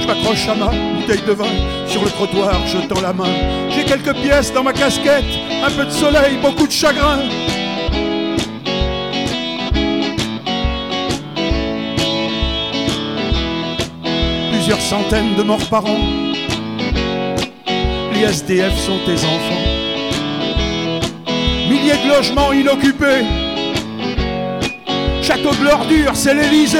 Je 0.00 0.06
m'accroche 0.06 0.48
à 0.48 0.54
ma 0.54 0.70
bouteille 0.94 1.20
de 1.26 1.32
vin 1.32 1.44
sur 1.86 2.02
le 2.02 2.08
trottoir, 2.08 2.66
je 2.66 2.78
tends 2.78 3.02
la 3.02 3.12
main. 3.12 3.28
J'ai 3.68 3.84
quelques 3.84 4.14
pièces 4.14 4.50
dans 4.50 4.62
ma 4.62 4.72
casquette, 4.72 5.24
un 5.62 5.70
peu 5.70 5.84
de 5.84 5.90
soleil, 5.90 6.38
beaucoup 6.40 6.66
de 6.66 6.72
chagrin. 6.72 7.18
Plusieurs 14.50 14.80
centaines 14.80 15.34
de 15.36 15.42
morts 15.42 15.68
par 15.68 15.84
an. 15.84 16.23
Les 18.14 18.22
SDF 18.22 18.78
sont 18.78 18.98
tes 19.04 19.24
enfants. 19.24 19.64
Milliers 21.68 21.96
de 22.04 22.08
logements 22.08 22.52
inoccupés. 22.52 23.24
Château 25.20 25.52
de 25.52 25.64
l'ordure, 25.64 26.12
c'est 26.14 26.32
l'Elysée. 26.32 26.78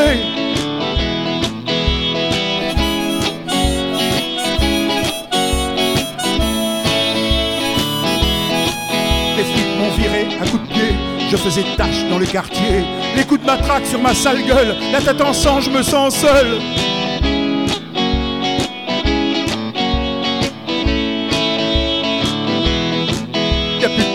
Les 9.36 9.43
flics 9.43 9.78
m'ont 9.78 9.90
viré 9.97 10.28
à 10.40 10.47
coups 10.47 10.69
de 10.69 10.73
pied. 10.73 10.94
Je 11.31 11.36
faisais 11.36 11.65
tâche 11.77 12.05
dans 12.09 12.19
le 12.19 12.27
quartier. 12.27 12.85
Les 13.16 13.24
coups 13.24 13.40
de 13.40 13.47
matraque 13.47 13.86
sur 13.86 14.01
ma 14.01 14.15
sale 14.15 14.43
gueule. 14.47 14.77
La 14.93 15.01
tête 15.01 15.20
en 15.20 15.32
sang, 15.32 15.61
je 15.61 15.70
me 15.70 15.82
sens 15.82 16.15
seul. 16.15 16.61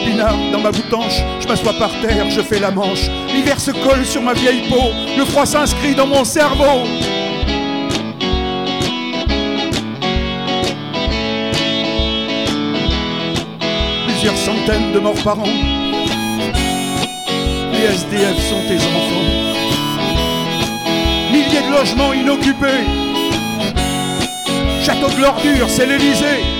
Pinard 0.05 0.38
dans 0.51 0.59
ma 0.59 0.71
boutanche. 0.71 1.21
Je 1.39 1.47
m'assois 1.47 1.73
par 1.73 1.91
terre, 2.01 2.30
je 2.30 2.41
fais 2.41 2.59
la 2.59 2.71
manche. 2.71 3.09
L'hiver 3.34 3.59
se 3.59 3.71
colle 3.71 4.05
sur 4.05 4.21
ma 4.21 4.34
vieille 4.34 4.67
peau. 4.69 4.91
Le 5.17 5.26
froid 5.26 5.45
s'inscrit 5.45 5.95
dans 5.95 6.07
mon 6.07 6.23
cerveau. 6.23 6.84
Plusieurs 14.07 14.38
centaines 14.38 14.91
de 14.93 14.99
morts 14.99 15.23
par 15.23 15.39
an. 15.39 15.53
Les 17.73 17.85
SDF 17.85 18.38
sont 18.49 18.61
tes 18.67 18.76
enfants. 18.76 19.49
Milliers 21.31 21.67
de 21.67 21.71
logements 21.71 22.13
inoccupés. 22.13 22.84
Château 24.84 25.09
de 25.15 25.21
l'ordure, 25.21 25.69
c'est 25.69 25.85
l'Elysée. 25.85 26.59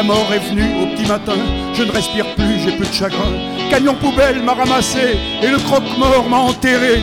La 0.00 0.06
mort 0.06 0.32
est 0.32 0.38
venue 0.38 0.82
au 0.82 0.86
petit 0.86 1.06
matin, 1.06 1.36
je 1.74 1.82
ne 1.82 1.92
respire 1.92 2.24
plus, 2.34 2.58
j'ai 2.64 2.74
plus 2.74 2.88
de 2.88 2.94
chagrin. 2.94 3.32
Camion 3.68 3.94
poubelle 3.94 4.42
m'a 4.42 4.54
ramassé 4.54 5.18
et 5.42 5.46
le 5.46 5.58
croque-mort 5.58 6.26
m'a 6.26 6.38
enterré. 6.38 7.02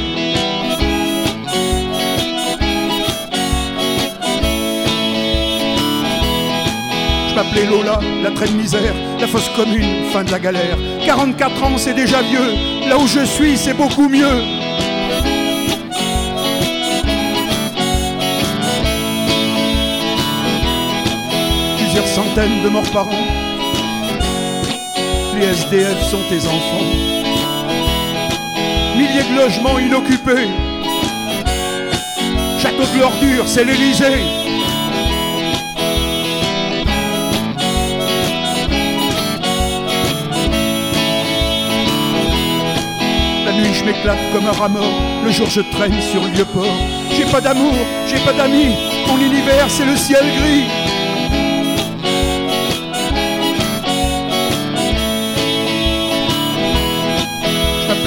Je 7.29 7.35
m'appelais 7.35 7.67
Lola, 7.67 7.99
la 8.23 8.31
traîne 8.31 8.55
misère, 8.55 8.95
la 9.19 9.27
fosse 9.27 9.47
commune, 9.55 10.09
fin 10.11 10.23
de 10.23 10.31
la 10.31 10.39
galère. 10.39 10.79
44 11.05 11.63
ans, 11.65 11.77
c'est 11.77 11.93
déjà 11.93 12.23
vieux, 12.23 12.55
là 12.89 12.97
où 12.97 13.05
je 13.05 13.23
suis, 13.23 13.57
c'est 13.57 13.75
beaucoup 13.75 14.09
mieux. 14.09 14.66
Centaines 22.07 22.63
de 22.63 22.69
morts 22.69 22.89
par 22.91 23.07
an. 23.07 23.25
Les 25.35 25.45
SDF 25.45 26.01
sont 26.09 26.21
tes 26.29 26.47
enfants. 26.47 26.87
Milliers 28.97 29.23
de 29.29 29.35
logements 29.35 29.77
inoccupés. 29.77 30.47
Château 32.59 32.85
de 32.93 32.99
l'ordure, 32.99 33.47
c'est 33.47 33.63
l'Elysée. 33.63 34.23
La 43.45 43.51
nuit, 43.53 43.73
je 43.73 43.85
m'éclate 43.85 44.17
comme 44.33 44.47
un 44.47 44.51
rat 44.51 44.69
mort. 44.69 44.83
Le 45.23 45.31
jour, 45.31 45.47
je 45.49 45.61
traîne 45.61 46.01
sur 46.01 46.23
le 46.23 46.29
vieux 46.29 46.45
port. 46.45 46.65
J'ai 47.15 47.25
pas 47.25 47.41
d'amour, 47.41 47.75
j'ai 48.07 48.19
pas 48.19 48.33
d'amis. 48.33 48.75
Mon 49.07 49.17
univers, 49.17 49.69
c'est 49.69 49.85
le 49.85 49.95
ciel 49.95 50.23
gris. 50.39 50.96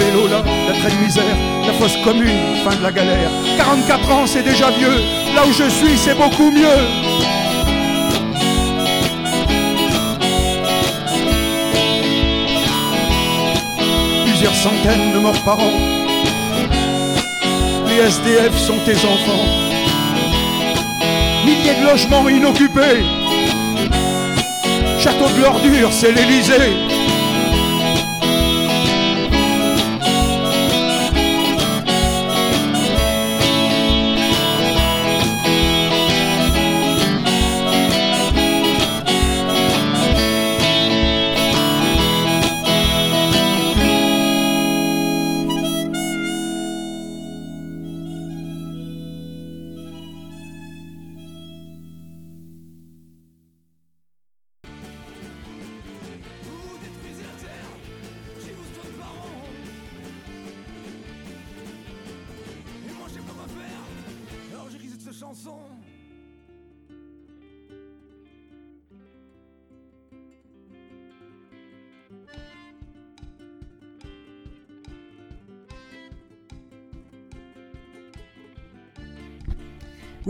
La 0.00 0.72
traîne 0.78 0.98
misère, 1.04 1.36
la 1.66 1.72
fosse 1.74 1.96
commune, 2.02 2.56
fin 2.64 2.74
de 2.74 2.82
la 2.82 2.90
galère. 2.90 3.30
44 3.58 4.12
ans, 4.12 4.26
c'est 4.26 4.42
déjà 4.42 4.70
vieux. 4.70 5.02
Là 5.34 5.42
où 5.46 5.52
je 5.52 5.68
suis, 5.68 5.98
c'est 5.98 6.14
beaucoup 6.14 6.50
mieux. 6.50 6.80
Plusieurs 14.24 14.54
centaines 14.54 15.12
de 15.12 15.18
morts 15.18 15.42
par 15.44 15.58
an. 15.58 15.72
Les 17.88 17.96
SDF 17.96 18.56
sont 18.56 18.78
tes 18.86 18.96
enfants. 18.96 19.44
Milliers 21.44 21.74
de 21.78 21.86
logements 21.90 22.28
inoccupés. 22.28 23.04
Château 24.98 25.28
de 25.36 25.42
l'ordure, 25.42 25.92
c'est 25.92 26.12
l'Elysée. 26.12 26.89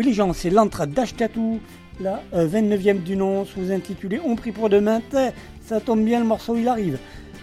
Oui 0.01 0.07
les 0.07 0.15
gens, 0.15 0.33
c'est 0.33 0.49
l'entre 0.49 0.87
d'Ashkatou, 0.87 1.61
la 2.01 2.23
euh, 2.33 2.49
29e 2.49 3.03
du 3.03 3.17
nom, 3.17 3.45
sous-intitulé 3.45 4.19
On 4.25 4.35
prie 4.35 4.51
pour 4.51 4.71
demain. 4.71 5.03
Ça 5.63 5.79
tombe 5.79 6.03
bien, 6.03 6.21
le 6.21 6.25
morceau 6.25 6.57
il 6.57 6.67
arrive. 6.69 6.97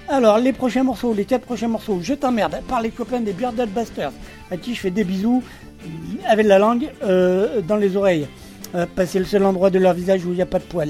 Alors, 0.08 0.40
les 0.40 0.54
prochains 0.54 0.82
morceaux, 0.82 1.14
les 1.14 1.26
quatre 1.26 1.46
prochains 1.46 1.68
morceaux, 1.68 2.00
je 2.02 2.16
t'emmerde 2.16 2.64
par 2.68 2.82
les 2.82 2.90
copains 2.90 3.20
des 3.20 3.34
Bearded 3.34 3.70
Busters, 3.70 4.12
à 4.50 4.58
qui 4.58 4.74
je 4.74 4.80
fais 4.80 4.90
des 4.90 5.04
bisous 5.04 5.44
avec 6.26 6.48
la 6.48 6.58
langue 6.58 6.90
euh, 7.04 7.62
dans 7.62 7.76
les 7.76 7.96
oreilles. 7.96 8.28
Euh, 8.74 8.88
c'est 9.06 9.20
le 9.20 9.26
seul 9.26 9.46
endroit 9.46 9.70
de 9.70 9.78
leur 9.78 9.94
visage 9.94 10.26
où 10.26 10.30
il 10.30 10.38
n'y 10.38 10.42
a 10.42 10.48
pas 10.48 10.58
de 10.58 10.64
poils. 10.64 10.90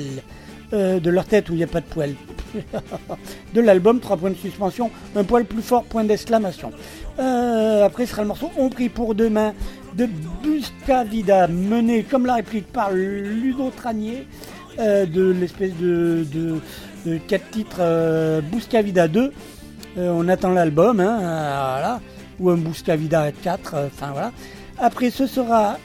Euh, 0.73 0.99
de 0.99 1.10
leur 1.10 1.26
tête 1.26 1.49
où 1.49 1.53
il 1.53 1.57
n'y 1.57 1.64
a 1.64 1.68
pas 1.68 1.80
de 1.80 1.85
poils. 1.85 2.15
de 3.53 3.61
l'album, 3.61 4.02
3 4.02 4.18
points 4.18 4.31
de 4.31 4.35
suspension, 4.35 4.91
un 5.15 5.23
poil 5.23 5.45
plus 5.45 5.61
fort, 5.61 5.85
point 5.85 6.03
d'exclamation. 6.03 6.72
Euh, 7.19 7.85
après 7.85 8.06
ce 8.06 8.11
sera 8.11 8.23
le 8.23 8.27
morceau 8.27 8.52
On 8.57 8.68
prie 8.68 8.89
pour 8.89 9.15
demain 9.15 9.53
de 9.98 10.07
Buscavida, 10.44 11.48
mené 11.48 12.03
comme 12.03 12.26
la 12.28 12.36
réplique 12.36 12.72
par 12.72 12.91
Ludo 12.91 13.72
Tranier, 13.76 14.28
euh, 14.80 15.06
de 15.07 15.32
l'espèce 15.32 15.76
de, 15.76 16.26
de, 16.32 16.61
de 17.06 17.18
4 17.18 17.49
titres 17.49 17.78
euh, 17.80 18.41
Buscavida 18.41 19.07
2. 19.07 19.34
Euh, 19.98 20.11
on 20.15 20.28
attend 20.30 20.52
l'album, 20.52 20.99
hein, 20.99 21.18
voilà. 21.18 21.99
ou 22.40 22.52
un 22.52 22.57
Buscavida 22.57 23.32
4, 23.32 23.74
euh, 23.74 23.88
enfin 23.88 24.11
voilà. 24.11 24.32
Après 24.80 25.10
ce 25.10 25.26
sera 25.26 25.78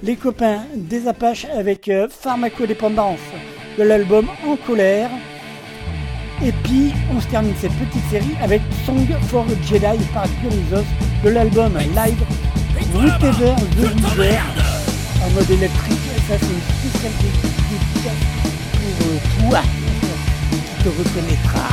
les 0.00 0.14
copains 0.14 0.60
des 0.76 1.08
Apaches 1.08 1.46
avec 1.46 1.90
Pharmacodépendance 2.08 3.18
de 3.76 3.82
l'album 3.82 4.28
En 4.46 4.54
colère. 4.54 5.10
Et 6.44 6.52
puis, 6.62 6.94
on 7.14 7.20
se 7.20 7.26
termine 7.26 7.54
cette 7.60 7.72
petite 7.72 8.08
série 8.10 8.36
avec 8.40 8.62
Song 8.86 9.06
for 9.28 9.44
Jedi 9.68 9.98
par 10.14 10.26
Dionysos 10.40 10.86
de 11.24 11.30
l'album 11.30 11.72
live 11.76 12.22
Whatever 12.94 13.54
the 13.76 13.88
River 14.16 14.38
en 15.24 15.30
mode 15.30 15.50
électrique. 15.50 15.98
Ça, 16.28 16.34
c'est 16.38 16.46
une 16.46 16.90
spéciale 16.90 17.12
pour 18.98 19.50
toi 19.50 19.60
qui 20.50 20.84
te 20.84 20.88
reconnaîtra. 20.88 21.68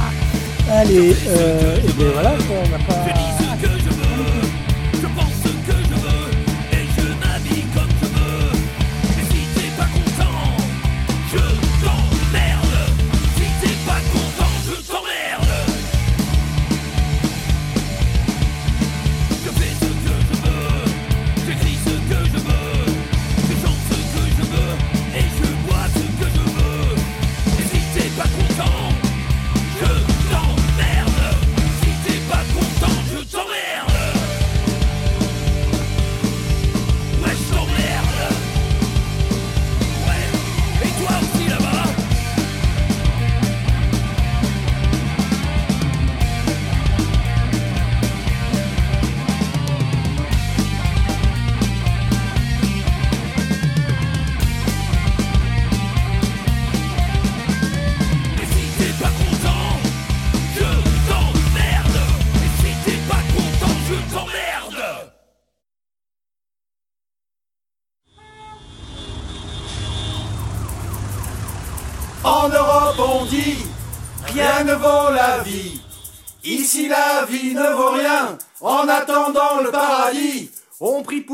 Allez, 0.72 1.16
euh, 1.28 1.78
et 1.78 1.94
bien 1.94 2.08
voilà, 2.14 2.34
on 2.50 2.70
n'a 2.70 2.80
pas. 2.86 3.35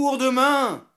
cours 0.02 0.18
demain. 0.18 0.91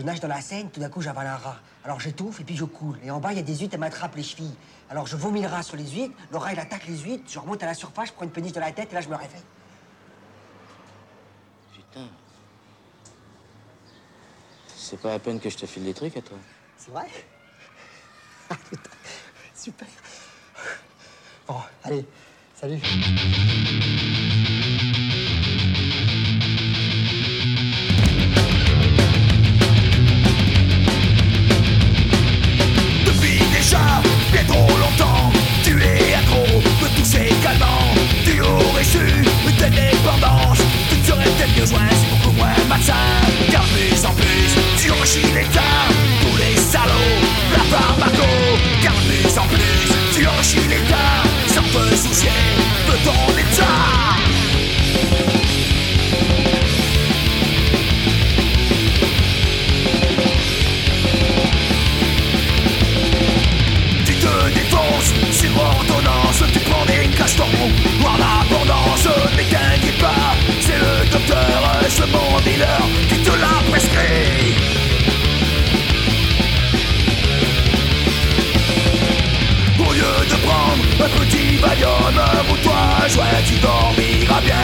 Je 0.00 0.04
nage 0.06 0.20
dans 0.20 0.28
la 0.28 0.40
Seine, 0.40 0.70
tout 0.70 0.80
d'un 0.80 0.88
coup 0.88 1.02
j'avale 1.02 1.26
un 1.26 1.36
rat. 1.36 1.58
Alors 1.84 2.00
j'étouffe 2.00 2.40
et 2.40 2.44
puis 2.44 2.56
je 2.56 2.64
coule. 2.64 2.98
Et 3.04 3.10
en 3.10 3.20
bas, 3.20 3.32
il 3.32 3.36
y 3.36 3.38
a 3.38 3.42
des 3.42 3.54
huîtres, 3.54 3.74
elles 3.74 3.80
m'attrapent 3.80 4.16
les 4.16 4.22
chevilles. 4.22 4.54
Alors 4.88 5.06
je 5.06 5.14
vomis 5.14 5.42
le 5.42 5.48
rat 5.48 5.62
sur 5.62 5.76
les 5.76 5.86
huîtres, 5.86 6.14
le 6.30 6.38
rat 6.38 6.54
il 6.54 6.58
attaque 6.58 6.86
les 6.86 6.96
huîtres, 6.96 7.24
je 7.28 7.38
remonte 7.38 7.62
à 7.62 7.66
la 7.66 7.74
surface, 7.74 8.08
je 8.08 8.14
prends 8.14 8.24
une 8.24 8.30
péniche 8.30 8.52
de 8.52 8.60
la 8.60 8.72
tête 8.72 8.90
et 8.90 8.94
là 8.94 9.02
je 9.02 9.10
me 9.10 9.14
réveille. 9.14 9.42
Putain. 11.74 12.08
C'est 14.74 14.98
pas 14.98 15.10
la 15.10 15.18
peine 15.18 15.38
que 15.38 15.50
je 15.50 15.58
te 15.58 15.66
file 15.66 15.84
des 15.84 15.92
trucs 15.92 16.16
à 16.16 16.22
toi. 16.22 16.38
C'est 16.78 16.92
vrai? 16.92 17.06
Ah, 18.48 18.56
Super. 19.54 19.86
Bon, 21.46 21.56
allez, 21.84 22.06
salut. 22.58 22.80
Une 38.82 39.56
telle 39.56 39.72
dépendance, 39.72 40.56
tu 40.88 41.06
serais 41.06 41.24
peut-être 41.24 41.54
mieux 41.54 41.66
joint, 41.66 41.80
c'est 41.90 42.08
beaucoup 42.16 42.34
moins 42.34 42.48
malsain. 42.66 42.94
Car 43.50 43.62
plus 43.64 44.06
en 44.06 44.14
plus, 44.14 44.56
tu 44.78 44.90
enrichis 44.90 45.32
l'État, 45.34 45.60
tous 46.22 46.36
les 46.38 46.56
salauds, 46.56 47.20
la 47.52 47.76
pharmaco. 47.76 48.26
Car 48.82 48.94
plus 48.94 49.38
en 49.38 49.46
plus, 49.48 50.16
tu 50.16 50.26
enrichis 50.26 50.66
l'État, 50.66 50.96
sans 51.46 51.60
te 51.60 51.94
soucier 51.94 52.30
de 52.88 52.96
ton 53.04 53.38
état. 53.38 54.16
Sur 65.40 65.56
ordonnance, 65.56 66.42
tu 66.52 66.60
prends 66.60 66.84
des 66.84 67.08
cachetons 67.16 67.44
en 68.04 68.14
abondance. 68.14 69.08
Mais 69.36 69.44
t'inquiète 69.44 69.98
pas, 69.98 70.34
c'est 70.60 70.78
le 70.78 71.08
docteur, 71.10 71.80
ce 71.88 72.02
mon 72.02 72.38
dealer 72.40 72.82
qui 73.08 73.18
te 73.22 73.30
l'a 73.30 73.62
prescrit. 73.70 74.69
Petit 81.08 81.56
Valium 81.56 82.20
toi 82.62 83.08
jouet, 83.08 83.42
tu 83.46 83.54
dormiras 83.58 84.40
bien. 84.40 84.54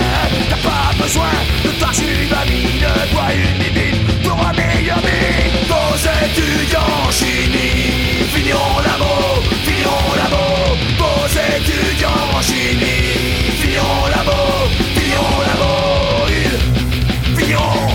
T'as 0.50 0.56
pas 0.56 0.92
besoin 1.02 1.32
de 1.64 1.70
ta 1.80 1.92
chuvamine, 1.92 2.86
toi 3.12 3.24
une 3.34 3.58
bibine 3.58 4.04
pour 4.22 4.38
un 4.46 4.52
meilleur 4.52 4.98
mine. 4.98 5.52
Nos 5.68 5.96
étudiants 5.96 6.80
en 7.06 7.10
chimie 7.10 8.26
finiront 8.34 8.78
là-bas, 8.84 9.40
finiront 9.64 10.14
là-bas. 10.16 10.76
Nos 10.98 11.26
étudiants 11.56 12.36
en 12.36 12.42
chimie 12.42 13.52
finiront 13.60 14.06
là-bas, 14.14 14.68
finiront 14.94 15.40
là-bas. 15.48 16.26
Ils 16.28 17.40
finiront 17.40 17.88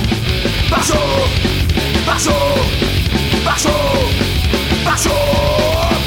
par 0.69 0.83
jour, 0.83 1.27
par 2.05 2.19
jour, 2.19 2.57
par 3.43 3.57
jour, 3.57 4.09
par 4.83 4.97
jour. 4.97 6.00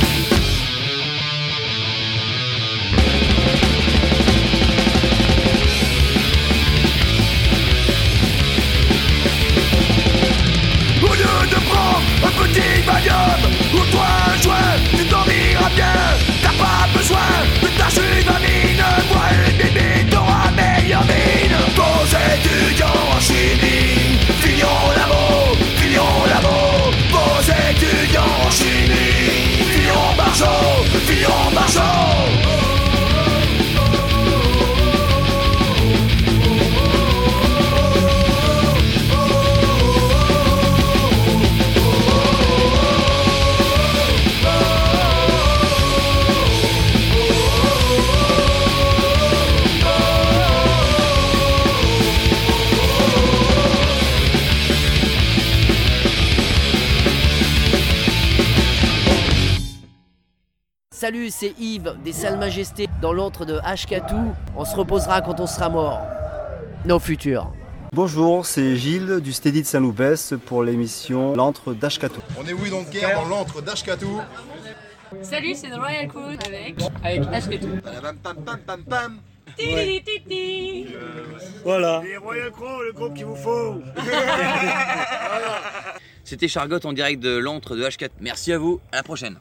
Petit 12.54 12.82
Valium 12.86 13.40
ou 13.74 13.84
toi 13.90 14.06
un 14.28 14.42
jouet, 14.42 14.78
tu 14.96 15.04
dormiras 15.04 15.70
bien. 15.74 15.98
T'as 16.42 16.52
pas 16.52 16.86
besoin 16.96 17.18
de 17.62 17.68
ta 17.78 17.88
chuvamine, 17.88 18.84
moi 19.10 19.26
une 19.46 19.56
bibine 19.56 20.08
t'auras 20.10 20.50
meilleure 20.56 21.04
mine. 21.04 21.56
Étudiants 22.34 22.86
en 23.16 23.20
chimie 23.20 24.18
finiront 24.40 24.90
là-bas, 24.96 25.58
finiront 25.76 26.26
là-bas. 26.26 26.90
Vos 27.10 27.42
étudiants 27.42 28.22
en 28.46 28.50
chimie 28.50 29.64
finiront 29.70 30.14
par 30.16 30.34
jour, 30.34 30.84
finiront 31.06 31.50
Salut, 61.04 61.28
c'est 61.28 61.52
Yves 61.58 61.98
des 62.02 62.14
Salles 62.14 62.38
Majestés 62.38 62.88
dans 63.02 63.12
l'antre 63.12 63.44
de 63.44 63.58
Ashkatou. 63.62 64.34
On 64.56 64.64
se 64.64 64.74
reposera 64.74 65.20
quand 65.20 65.38
on 65.38 65.46
sera 65.46 65.68
mort. 65.68 66.00
Nos 66.86 66.98
futurs. 66.98 67.52
Bonjour, 67.92 68.46
c'est 68.46 68.74
Gilles 68.74 69.20
du 69.20 69.34
Steady 69.34 69.60
de 69.60 69.66
Saint-Loupès 69.66 70.32
pour 70.46 70.62
l'émission 70.62 71.34
L'antre 71.34 71.74
d'Ashkatou. 71.74 72.22
On 72.40 72.46
est 72.46 72.54
oui 72.54 72.70
donc 72.70 72.88
guerre 72.88 73.20
dans 73.20 73.28
l'antre 73.28 73.60
d'Ashkatou. 73.60 74.18
Salut, 75.20 75.54
c'est 75.54 75.68
The 75.68 75.76
Royal 75.76 76.08
Crew 76.08 76.38
avec. 76.46 76.76
Avec 77.04 77.22
Ashketou. 77.34 77.68
Pam 77.82 78.16
pam 78.22 78.36
pam 78.42 78.58
pam 78.66 78.84
pam. 78.84 79.18
Titi 79.58 80.86
Voilà. 81.64 82.00
Les 82.02 82.16
Royal 82.16 82.50
Crow, 82.50 82.82
le 82.82 82.92
groupe 82.94 83.12
qu'il 83.12 83.26
vous 83.26 83.36
faut. 83.36 83.74
C'était 86.24 86.48
Chargotte 86.48 86.86
en 86.86 86.94
direct 86.94 87.22
de 87.22 87.36
l'antre 87.36 87.76
de 87.76 87.84
H4. 87.84 88.08
Merci 88.22 88.54
à 88.54 88.58
vous, 88.58 88.80
à 88.90 88.96
la 88.96 89.02
prochaine. 89.02 89.36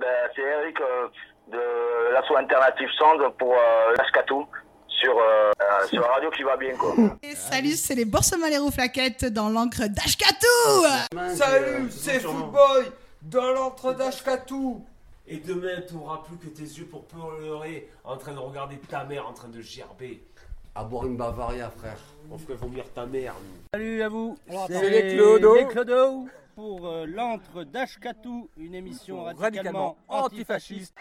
Ben, 0.00 0.06
c'est 0.34 0.40
Eric 0.40 0.80
euh, 0.80 1.08
de 1.52 2.14
l'asso 2.14 2.34
alternative 2.34 2.88
Sound 2.96 3.20
pour 3.38 3.52
euh, 3.52 3.94
l'Ashkatou 3.98 4.46
sur, 4.88 5.14
euh, 5.18 5.50
sur 5.88 6.00
la 6.00 6.08
radio 6.08 6.30
qui 6.30 6.42
va 6.42 6.56
bien 6.56 6.74
quoi. 6.74 6.94
Et 7.22 7.34
salut, 7.34 7.72
c'est 7.72 7.94
les 7.94 8.06
Boursemaleros 8.06 8.70
Flaquettes 8.70 9.26
dans 9.26 9.50
l'encre 9.50 9.88
d'Ashkatou 9.88 11.36
Salut, 11.36 11.90
c'est 11.90 12.20
Footboy 12.20 12.90
dans 13.20 13.52
l'antre 13.52 13.92
d'Ashkatou. 13.92 14.86
Et 15.28 15.36
demain, 15.36 15.82
tu 15.86 15.94
n'auras 15.94 16.22
plus 16.26 16.38
que 16.38 16.46
tes 16.46 16.62
yeux 16.62 16.86
pour 16.86 17.04
pleurer 17.04 17.90
en 18.04 18.16
train 18.16 18.32
de 18.32 18.38
regarder 18.38 18.78
ta 18.78 19.04
mère 19.04 19.28
en 19.28 19.34
train 19.34 19.48
de 19.48 19.60
gerber. 19.60 20.22
À 20.74 20.82
boire 20.82 21.04
une 21.06 21.16
Bavaria, 21.16 21.68
frère. 21.68 21.98
On 22.30 22.38
ferait 22.38 22.54
vomir 22.54 22.84
ta 22.94 23.04
mère. 23.04 23.34
Salut 23.74 24.02
à 24.02 24.08
vous. 24.08 24.38
C'est 24.66 24.88
les 24.88 25.14
Clodo. 25.14 25.56
Les 25.56 25.66
Clodo 25.66 26.26
pour 26.60 26.86
euh, 26.86 27.06
l'antre 27.06 27.64
d'Ashkatou, 27.64 28.50
une 28.58 28.74
émission 28.74 29.24
radicalement, 29.24 29.40
Radicalement 29.42 29.96
antifasciste. 30.08 30.94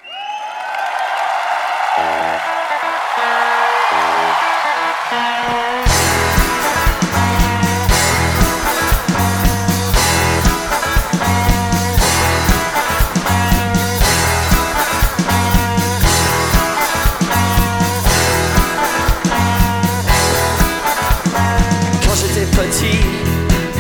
Quand 22.06 22.16
j'étais 22.16 22.46
petit, 22.46 23.02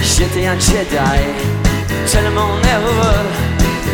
j'étais 0.01 0.45
un 0.45 0.59
Jedi, 0.59 1.58
tellement 2.11 2.55
nerveux 2.63 3.25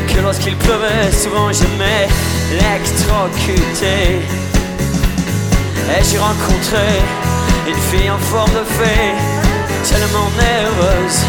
que 0.08 0.20
lorsqu'il 0.22 0.56
pleuvait, 0.56 1.12
souvent 1.12 1.52
je 1.52 1.66
m'électrocutais. 1.80 4.22
Et 5.92 6.02
j'ai 6.04 6.18
rencontré 6.18 6.88
une 7.68 7.82
fille 7.90 8.10
en 8.10 8.18
forme 8.18 8.52
de 8.52 8.64
fée, 8.78 9.14
tellement 9.90 10.30
nerveuse 10.40 11.20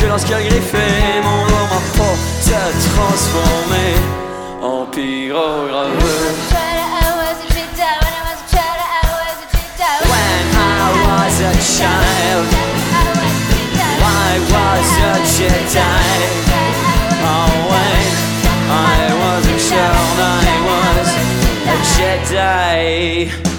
que 0.00 0.06
lorsqu'elle 0.06 0.44
griffait 0.48 1.20
mon 1.24 1.46
dos, 1.46 1.66
ma 1.72 1.80
peau 1.96 2.14
s'est 2.40 2.74
transformée 2.94 3.96
en 4.62 4.84
pyrograveur. 4.86 6.34
When 10.10 10.46
I 10.54 10.56
was 11.06 11.36
a 11.40 11.42
child, 11.60 12.57
Oh, 14.28 14.34
I 14.34 14.38
was 14.40 14.90
a 15.00 15.14
Jedi. 15.34 16.04
Oh, 17.24 17.48
when 17.70 18.12
I 18.70 19.08
was 19.20 19.44
a 19.46 19.58
child, 19.68 20.18
I 20.20 20.52
was 20.68 21.10
a 21.66 21.78
Jedi. 21.94 23.57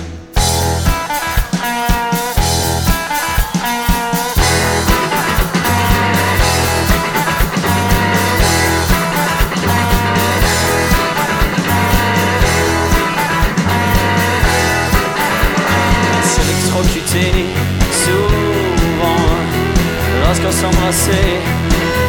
Souvent 20.30 20.44
lorsqu'on 20.44 20.62
s'embrassait 20.62 21.42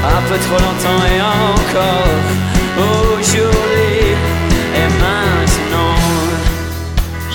un 0.04 0.20
peu 0.28 0.36
trop 0.38 0.58
longtemps 0.58 1.04
et 1.06 1.22
encore 1.22 2.18
aujourd'hui 2.76 4.12
et 4.76 4.88
maintenant. 5.00 5.96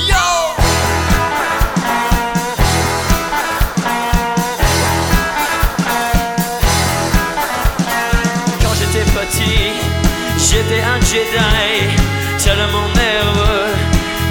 Yo! 0.07 0.28
Quand 8.62 8.76
j'étais 8.80 9.06
petit, 9.12 9.62
j'étais 10.38 10.82
un 10.82 10.99
Jedi, 11.02 11.98
tellement 12.44 12.90
nerveux 12.94 13.74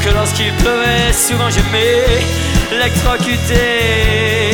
que 0.05 0.11
lorsqu'il 0.15 0.53
pleuvait, 0.55 1.13
souvent 1.13 1.51
je 1.51 1.63
m'électrocutais. 1.73 4.54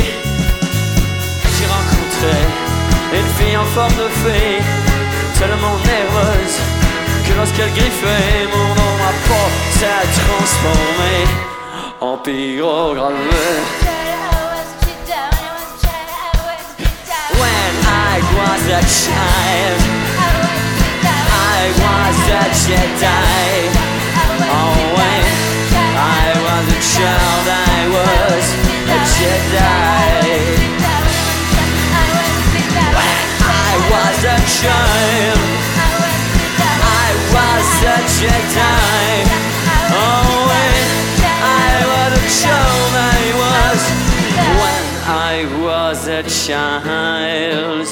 Forme 3.81 3.97
de 3.97 4.09
fée, 4.23 4.59
tellement 5.39 5.79
nerveuse 5.95 6.57
que 7.25 7.33
lorsqu'elle 7.39 7.73
griffait 7.73 8.47
mon 8.53 8.69
nom, 8.79 8.93
ma 9.03 9.13
peau 9.27 9.47
s'est 9.79 10.09
transformée 10.21 11.25
en 12.01 12.17
pyrograveur. 12.19 13.61
When 17.41 17.73
I 18.13 18.21
was 18.37 18.63
a 18.69 18.83
child, 19.01 19.81
I 21.49 21.65
was 21.83 22.19
a 22.41 22.45
Jedi. 22.63 23.51
Oh, 24.57 24.77
when 24.99 25.25
I 25.97 26.29
was 26.47 26.67
a 26.69 26.81
child, 26.93 27.47
I 27.49 27.81
was 27.97 28.47
a 28.95 29.01
Jedi. 29.17 30.10
Child, 34.59 35.41
I 36.83 37.11
was 37.35 37.69
a 37.95 37.99
Jedi. 38.17 39.09
Oh, 39.93 40.51
when 40.51 40.87
I 41.43 41.75
was 41.93 42.13
a 42.19 42.29
child, 42.43 42.93
I 42.97 43.23
was. 43.43 43.81
When 44.61 44.85
I 45.07 45.37
was 45.67 46.01
a 46.09 46.23
child, 46.45 47.87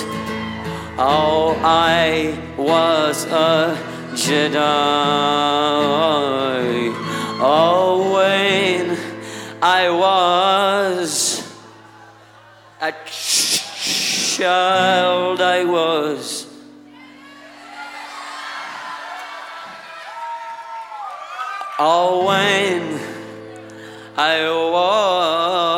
oh, 0.99 1.57
I 1.63 2.37
was 2.57 3.25
a 3.27 3.77
Jedi. 4.15 4.59
Oh, 7.41 8.13
when 8.15 8.85
I 9.63 9.91
was 9.91 11.43
a 12.81 12.93
child, 14.39 15.41
I 15.41 15.65
was. 15.65 16.38
Oh, 21.81 22.27
when 22.27 22.99
I 24.17 24.43
was 24.73 25.71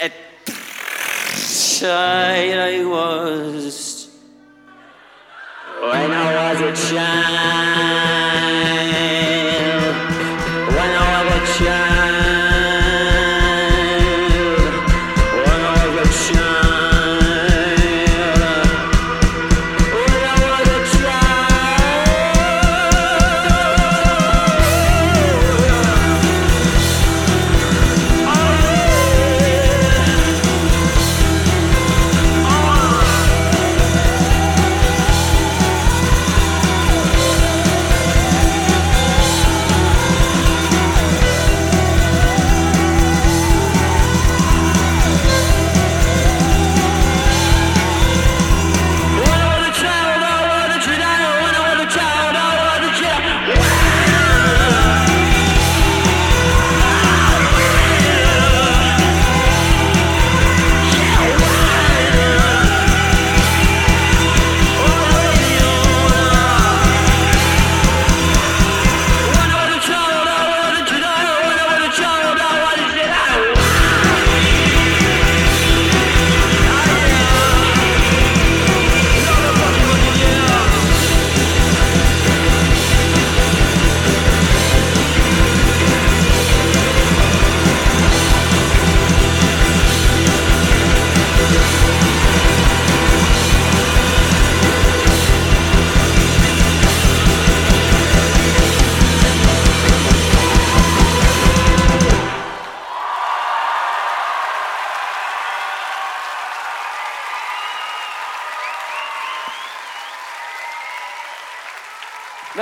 a 0.00 0.12
child, 1.26 2.58
I 2.60 2.84
was. 2.84 4.08
When 5.80 6.12
I 6.12 6.52
was 6.52 6.60
a 6.60 6.72
child, 6.92 7.75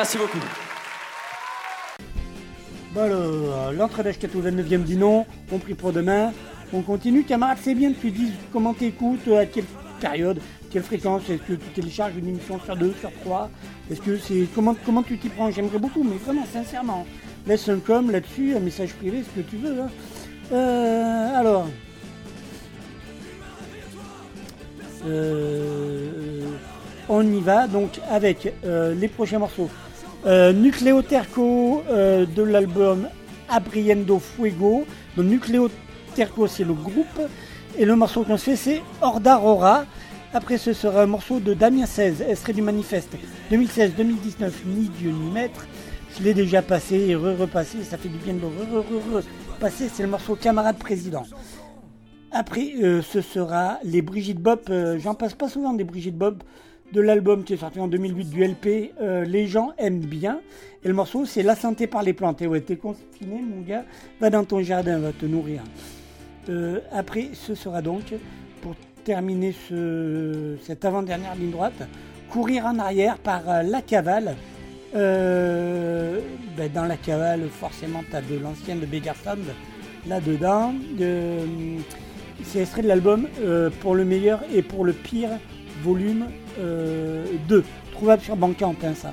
Merci 0.05 0.19
beaucoup. 0.19 0.39
Bon 2.93 3.01
alors, 3.01 3.73
l'entrée 3.73 4.03
d'Ashkatou 4.03 4.43
29e 4.43 4.83
dit 4.83 4.99
non, 4.99 5.25
on 5.51 5.59
prie 5.59 5.73
pour 5.73 5.95
demain. 5.95 6.31
On 6.75 6.83
continue, 6.83 7.25
camarade, 7.25 7.57
c'est 7.63 7.75
bien 7.75 7.91
que 7.91 8.01
tu 8.03 8.11
dises 8.11 8.33
comment 8.53 8.75
t'écoutes, 8.75 9.27
à 9.29 9.47
quelle 9.47 9.65
période, 10.03 10.41
quelle 10.71 10.83
fréquence, 10.83 11.23
est-ce 11.31 11.41
que 11.41 11.55
tu 11.55 11.69
télécharges 11.75 12.19
une 12.19 12.29
émission 12.29 12.61
sur 12.61 12.77
deux, 12.77 12.93
sur 13.01 13.11
trois? 13.23 13.49
Est-ce 13.91 14.03
que 14.03 14.19
c'est. 14.19 14.47
Comment, 14.55 14.77
comment 14.85 15.03
tu 15.03 15.17
t'y 15.17 15.31
prends? 15.31 15.51
J'aimerais 15.51 15.79
beaucoup, 15.79 16.05
mais 16.05 16.17
vraiment, 16.17 16.45
sincèrement. 16.53 17.07
Laisse 17.47 17.67
un 17.71 17.79
com 17.79 18.11
là-dessus, 18.11 18.55
un 18.55 18.61
message 18.61 18.93
privé, 18.93 19.23
ce 19.23 19.41
que 19.41 19.49
tu 19.49 19.57
veux. 19.57 19.81
hein. 19.81 19.91
Euh, 20.53 21.41
alors. 21.41 21.67
Euh, 25.07 26.11
on 27.09 27.23
y 27.23 27.41
va 27.41 27.69
donc 27.69 28.01
avec 28.11 28.53
euh, 28.67 28.95
les 28.95 29.09
prochains 29.09 29.39
morceaux. 29.39 29.71
Euh, 30.27 30.55
Nucleo 30.55 31.03
Terco 31.03 31.83
euh, 31.91 32.25
de 32.25 32.43
l'album 32.43 33.09
Abriendo 33.51 34.19
Fuego. 34.19 34.87
Donc 35.17 35.27
Nucleo 35.27 35.69
Terco 36.15 36.47
c'est 36.47 36.65
le 36.65 36.73
groupe 36.73 37.21
et 37.77 37.85
le 37.85 37.95
morceau 37.95 38.25
qu'on 38.25 38.39
se 38.39 38.45
fait 38.45 38.57
c'est 38.57 38.83
Horda 39.03 39.37
Rora. 39.37 39.85
Après 40.33 40.57
ce 40.57 40.73
sera 40.73 41.03
un 41.03 41.07
morceau 41.07 41.41
de 41.41 41.53
Damien 41.53 41.85
16, 41.85 42.25
extrait 42.27 42.55
du 42.55 42.63
manifeste 42.63 43.15
2016-2019, 43.53 44.51
ni 44.67 44.89
Dieu 44.99 45.11
ni 45.11 45.31
maître. 45.31 45.67
Je 46.17 46.25
l'ai 46.25 46.33
déjà 46.33 46.63
passé 46.63 46.97
et 46.97 47.15
re-repassé, 47.15 47.83
ça 47.83 47.99
fait 47.99 48.09
du 48.09 48.19
bien 48.19 48.33
de 48.33 48.41
le 48.41 48.47
re-re-re-passer, 48.47 49.91
c'est 49.93 50.03
le 50.03 50.09
morceau 50.09 50.37
Camarade 50.37 50.79
Président. 50.79 51.25
Après, 52.33 52.73
euh, 52.83 53.03
ce 53.03 53.21
sera 53.21 53.79
les 53.85 54.01
Brigitte 54.01 54.41
Bob. 54.41 54.61
J'en 54.99 55.15
passe 55.15 55.35
pas 55.35 55.49
souvent 55.49 55.73
des 55.75 55.85
Brigitte 55.85 56.17
Bob 56.17 56.43
de 56.95 57.01
l'album 57.01 57.43
qui 57.43 57.55
est 57.55 57.57
sorti 57.59 57.81
en 57.81 57.89
2008 57.89 58.31
du 58.31 58.45
LP. 58.45 58.93
euh, 59.01 59.25
les 59.25 59.49
gens 59.49 59.73
aiment 59.79 59.99
bien. 59.99 60.41
Et 60.85 60.89
le 60.89 60.95
morceau, 60.95 61.27
c'est 61.27 61.43
La 61.43 61.57
santé 61.57 61.89
par 61.89 62.03
les 62.03 62.13
plantes. 62.13 62.41
Et 62.41 62.47
ouais, 62.47 62.61
t'es 62.61 62.77
confiné, 62.77 63.43
mon 63.43 63.63
gars. 63.63 63.85
Va 64.21 64.31
dans 64.31 64.45
ton 64.45 64.63
jardin, 64.63 64.99
va 64.99 65.13
te 65.13 65.27
nourrir. 65.27 65.63
Euh, 66.49 66.79
après, 66.93 67.31
ce 67.33 67.55
sera 67.57 67.83
donc, 67.83 68.15
pour 68.63 68.75
terminer 69.03 69.55
ce, 69.69 70.57
cette 70.63 70.85
avant-dernière 70.85 71.35
ligne 71.35 71.51
droite, 71.51 71.83
Courir 72.31 72.67
en 72.67 72.79
arrière 72.79 73.19
par 73.19 73.49
euh, 73.49 73.63
La 73.63 73.83
Cavale. 73.83 74.35
Ben, 74.93 76.71
dans 76.73 76.85
La 76.85 76.97
Cavale, 76.97 77.49
forcément, 77.49 78.03
tu 78.09 78.17
as 78.17 78.23
de 78.23 78.39
l'ancien 78.39 78.77
de 78.77 78.87
Beggar 78.87 79.17
là-dedans. 80.07 80.73
De, 80.97 81.39
c'est 82.45 82.61
extrait 82.61 82.83
de 82.83 82.89
l'album 82.89 83.29
pour 83.81 83.95
le 83.95 84.05
meilleur 84.05 84.43
et 84.53 84.63
pour 84.63 84.85
le 84.85 84.93
pire 84.93 85.31
volume 85.85 86.31
euh, 86.59 87.27
2, 87.47 87.65
trouvable 87.93 88.23
sur 88.23 88.37
Bandcamp, 88.37 88.75
hein, 88.83 88.95
ça. 88.95 89.13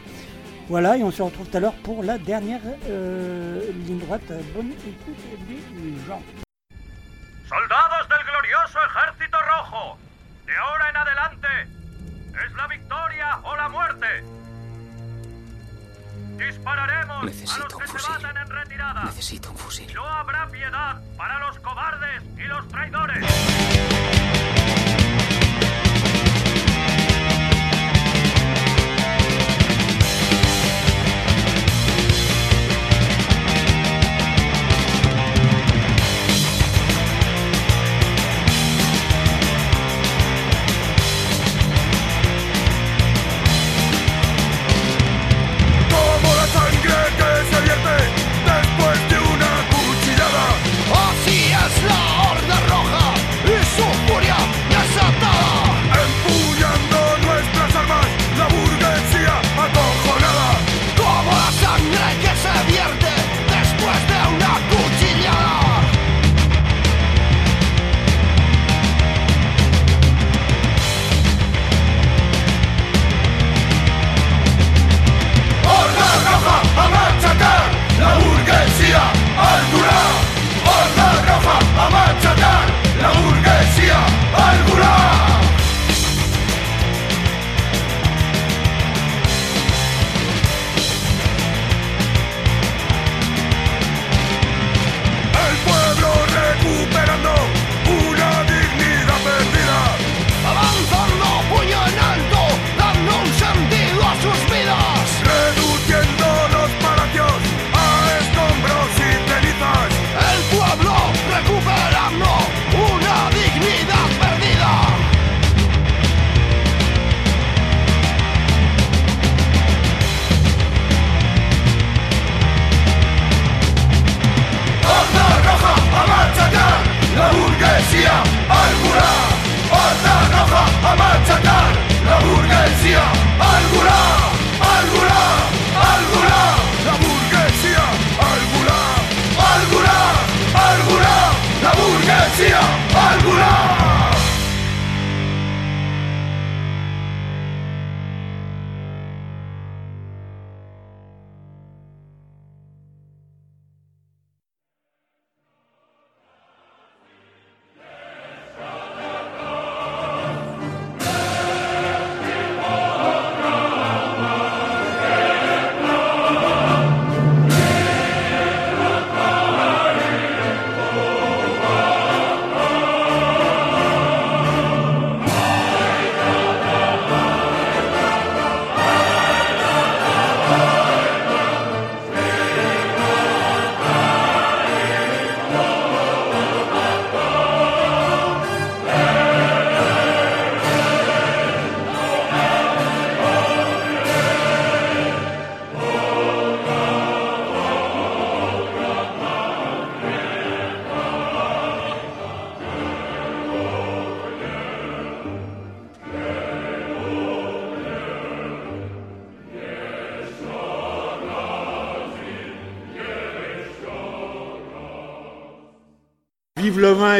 Voilà, 0.69 0.97
et 0.97 1.03
on 1.03 1.11
se 1.11 1.21
retrouve 1.21 1.47
tout 1.49 1.57
à 1.57 1.59
l'heure 1.59 1.75
pour 1.83 2.01
la 2.01 2.17
dernière 2.17 2.61
euh, 2.87 3.59
ligne 3.85 3.99
droite. 3.99 4.31
Bonne 4.55 4.71
écoute 4.71 5.17
des 5.47 6.07
gens. 6.07 6.21
Soldados 7.49 8.07
del 8.07 8.23
glorioso 8.25 8.79
ejército 8.87 9.37
rojo, 9.51 9.97
de 10.47 10.53
ahora 10.55 10.89
en 10.89 10.95
adelante 10.95 11.47
es 12.45 12.55
la 12.55 12.67
victoria 12.67 13.39
o 13.43 13.55
la 13.57 13.67
muerte. 13.67 14.07
Dispararemos 16.37 17.17
a 17.17 17.25
los 17.25 17.35
Necesito 17.35 17.77
que 17.77 17.87
se 17.87 18.09
baten 18.09 18.37
en 18.37 18.49
retirada. 18.49 19.03
Necesito 19.03 19.51
un 19.51 19.57
fusil. 19.57 19.93
No 19.93 20.07
habrá 20.07 20.47
piedad 20.47 21.01
para 21.17 21.39
los 21.39 21.59
cobardes 21.59 22.23
y 22.37 22.43
los 22.47 22.65
traidores. 22.69 23.25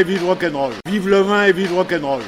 Et 0.02 0.04
vive 0.04 0.26
rock'n'roll. 0.26 0.74
Vive 0.88 1.10
le 1.10 1.20
vin 1.20 1.46
et 1.46 1.52
vive 1.52 1.74
rock'n'roll. 1.76 2.24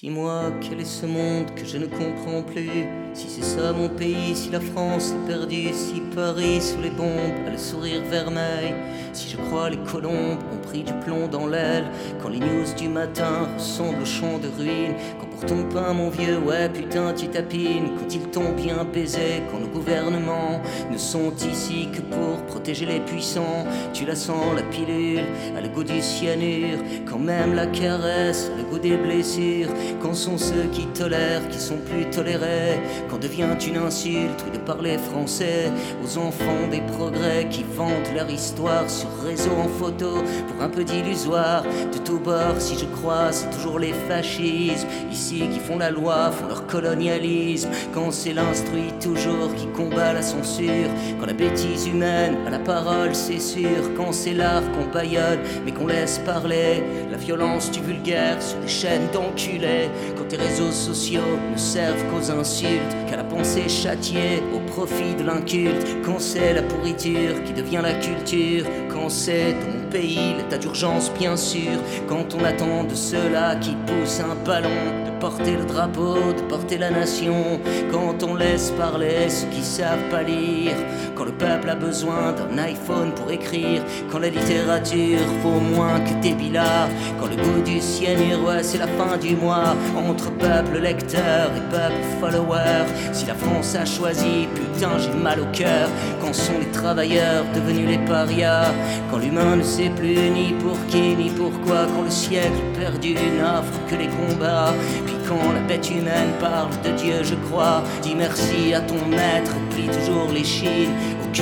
Dis-moi, 0.00 0.52
quel 0.60 0.80
est 0.80 0.84
ce 0.84 1.06
monde 1.06 1.46
que 1.56 1.64
je 1.64 1.78
ne 1.78 1.86
comprends 1.86 2.42
plus? 2.42 2.86
Si 3.14 3.28
c'est 3.28 3.42
ça 3.42 3.72
mon 3.72 3.88
pays, 3.88 4.36
si 4.36 4.50
la 4.50 4.60
France 4.60 5.12
est 5.12 5.26
perdue, 5.26 5.72
si 5.72 6.02
Paris 6.14 6.60
sous 6.60 6.80
les 6.80 6.90
bombes 6.90 7.34
a 7.46 7.50
le 7.50 7.58
sourire 7.58 8.02
vermeil, 8.08 8.74
si 9.12 9.28
je 9.28 9.38
crois 9.38 9.70
les 9.70 9.78
colombes 9.78 10.38
ont 10.52 10.68
pris 10.68 10.84
du 10.84 10.92
plomb 11.04 11.26
dans 11.26 11.48
l'aile, 11.48 11.86
quand 12.22 12.28
les 12.28 12.38
news 12.38 12.66
du 12.76 12.88
matin 12.88 13.48
ressemblent 13.56 14.02
au 14.02 14.04
champ 14.04 14.38
de 14.38 14.48
ruines, 14.56 14.94
pour 15.36 15.46
ton 15.46 15.64
pain 15.64 15.92
mon 15.92 16.08
vieux, 16.08 16.38
ouais 16.38 16.68
putain 16.68 17.12
tu 17.12 17.28
tapines, 17.28 17.90
quand 17.98 18.14
ils 18.14 18.28
t'ont 18.30 18.52
bien 18.52 18.84
baisé, 18.84 19.42
quand 19.50 19.58
nos 19.58 19.66
gouvernements 19.66 20.60
ne 20.90 20.96
sont 20.96 21.32
ici 21.50 21.88
que 21.92 22.00
pour 22.00 22.42
protéger 22.46 22.86
les 22.86 23.00
puissants, 23.00 23.66
tu 23.92 24.06
la 24.06 24.14
sens 24.14 24.54
la 24.54 24.62
pilule, 24.62 25.24
à 25.56 25.60
le 25.60 25.68
goût 25.68 25.84
du 25.84 26.00
cyanure, 26.00 26.78
quand 27.04 27.18
même 27.18 27.54
la 27.54 27.66
caresse, 27.66 28.50
le 28.56 28.64
goût 28.64 28.78
des 28.78 28.96
blessures, 28.96 29.68
quand 30.00 30.14
sont 30.14 30.38
ceux 30.38 30.68
qui 30.72 30.86
tolèrent, 30.86 31.46
qui 31.48 31.58
sont 31.58 31.78
plus 31.78 32.08
tolérés, 32.10 32.80
quand 33.10 33.20
devient 33.20 33.56
une 33.66 33.76
insulte 33.76 34.44
de 34.52 34.58
parler 34.58 34.96
français 34.96 35.70
aux 36.02 36.18
enfants 36.18 36.68
des 36.70 36.80
progrès 36.80 37.46
qui 37.50 37.64
vantent 37.76 38.12
leur 38.14 38.30
histoire 38.30 38.88
sur 38.88 39.08
réseau 39.22 39.52
en 39.58 39.68
photo 39.68 40.22
pour 40.48 40.62
un 40.62 40.68
peu 40.68 40.84
d'illusoire. 40.84 41.62
De 41.62 41.98
tous 41.98 42.18
bords, 42.18 42.60
si 42.60 42.78
je 42.78 42.86
crois, 42.86 43.32
c'est 43.32 43.50
toujours 43.50 43.78
les 43.78 43.92
fascismes 44.08 44.88
qui 45.34 45.58
font 45.58 45.78
la 45.78 45.90
loi, 45.90 46.30
font 46.30 46.46
leur 46.46 46.66
colonialisme. 46.66 47.68
Quand 47.92 48.10
c'est 48.10 48.32
l'instruit 48.32 48.92
toujours 49.00 49.54
qui 49.54 49.66
combat 49.68 50.12
la 50.12 50.22
censure, 50.22 50.88
quand 51.18 51.26
la 51.26 51.32
bêtise 51.32 51.86
humaine 51.86 52.36
a 52.46 52.50
la 52.50 52.58
parole, 52.58 53.14
c'est 53.14 53.40
sûr. 53.40 53.94
Quand 53.96 54.12
c'est 54.12 54.34
l'art 54.34 54.62
qu'on 54.72 54.86
baillonne 54.92 55.40
mais 55.64 55.72
qu'on 55.72 55.86
laisse 55.86 56.18
parler, 56.18 56.82
la 57.10 57.16
violence 57.16 57.70
du 57.70 57.80
vulgaire 57.80 58.40
sur 58.40 58.58
des 58.60 58.68
chaînes 58.68 59.08
d'enculés. 59.12 59.88
Quand 60.16 60.28
tes 60.28 60.36
réseaux 60.36 60.72
sociaux 60.72 61.20
ne 61.52 61.58
servent 61.58 62.04
qu'aux 62.10 62.30
insultes, 62.30 62.96
qu'à 63.08 63.16
la 63.16 63.24
pensée 63.24 63.68
châtiée 63.68 64.42
au 64.54 64.60
profit 64.70 65.14
de 65.18 65.24
l'inculte. 65.24 65.86
Quand 66.04 66.20
c'est 66.20 66.54
la 66.54 66.62
pourriture 66.62 67.42
qui 67.44 67.52
devient 67.52 67.80
la 67.82 67.94
culture, 67.94 68.64
quand 68.92 69.08
c'est 69.08 69.54
ton 69.54 69.75
pays, 69.90 70.34
l'état 70.36 70.58
d'urgence 70.58 71.10
bien 71.18 71.36
sûr, 71.36 71.72
quand 72.08 72.34
on 72.34 72.44
attend 72.44 72.84
de 72.84 72.94
ceux-là 72.94 73.56
qui 73.56 73.76
poussent 73.86 74.20
un 74.20 74.34
ballon, 74.44 74.68
de 75.06 75.20
porter 75.20 75.56
le 75.56 75.64
drapeau, 75.64 76.14
de 76.36 76.42
porter 76.48 76.78
la 76.78 76.90
nation, 76.90 77.60
quand 77.90 78.22
on 78.22 78.34
laisse 78.34 78.70
parler 78.72 79.28
ceux 79.28 79.46
qui 79.48 79.62
savent 79.62 80.08
pas 80.10 80.22
lire, 80.22 80.76
quand 81.14 81.24
le 81.24 81.32
peuple 81.32 81.70
a 81.70 81.74
besoin 81.74 82.32
d'un 82.32 82.58
iPhone 82.58 83.12
pour 83.14 83.30
écrire, 83.30 83.82
quand 84.10 84.18
la 84.18 84.28
littérature 84.28 85.26
vaut 85.42 85.60
moins 85.60 86.00
que 86.00 86.14
des 86.22 86.34
billards, 86.34 86.88
quand 87.18 87.26
le 87.26 87.36
goût 87.36 87.62
du 87.64 87.76
ouais, 87.76 88.62
c'est 88.62 88.78
la 88.78 88.86
fin 88.86 89.16
du 89.16 89.36
mois, 89.36 89.74
entre 89.96 90.30
peuple 90.32 90.78
lecteur 90.80 91.50
et 91.56 91.70
peuple 91.70 92.02
follower, 92.20 92.84
si 93.12 93.26
la 93.26 93.34
France 93.34 93.74
a 93.74 93.84
choisi, 93.84 94.48
putain 94.54 94.98
j'ai 94.98 95.18
mal 95.18 95.40
au 95.40 95.46
cœur, 95.52 95.88
quand 96.20 96.34
sont 96.34 96.58
les 96.58 96.70
travailleurs 96.70 97.44
devenus 97.54 97.88
les 97.88 97.98
parias, 97.98 98.72
quand 99.10 99.18
l'humain 99.18 99.56
ne 99.56 99.62
sait 99.76 99.90
plus 99.90 100.30
ni 100.30 100.54
pour 100.54 100.78
qui 100.86 101.14
ni 101.14 101.28
pourquoi, 101.28 101.84
quand 101.94 102.04
le 102.04 102.10
siècle 102.10 102.62
perdu 102.78 103.12
n'offre 103.12 103.78
que 103.88 103.96
les 103.96 104.08
combats, 104.08 104.72
puis 105.04 105.16
quand 105.28 105.52
la 105.52 105.60
bête 105.68 105.90
humaine 105.90 106.32
parle 106.40 106.70
de 106.82 106.96
Dieu, 106.96 107.22
je 107.22 107.34
crois, 107.46 107.82
dis 108.02 108.14
merci 108.14 108.72
à 108.72 108.80
ton 108.80 109.06
maître, 109.06 109.54
plie 109.70 109.88
toujours 109.88 110.32
les 110.32 110.44
chines, 110.44 110.94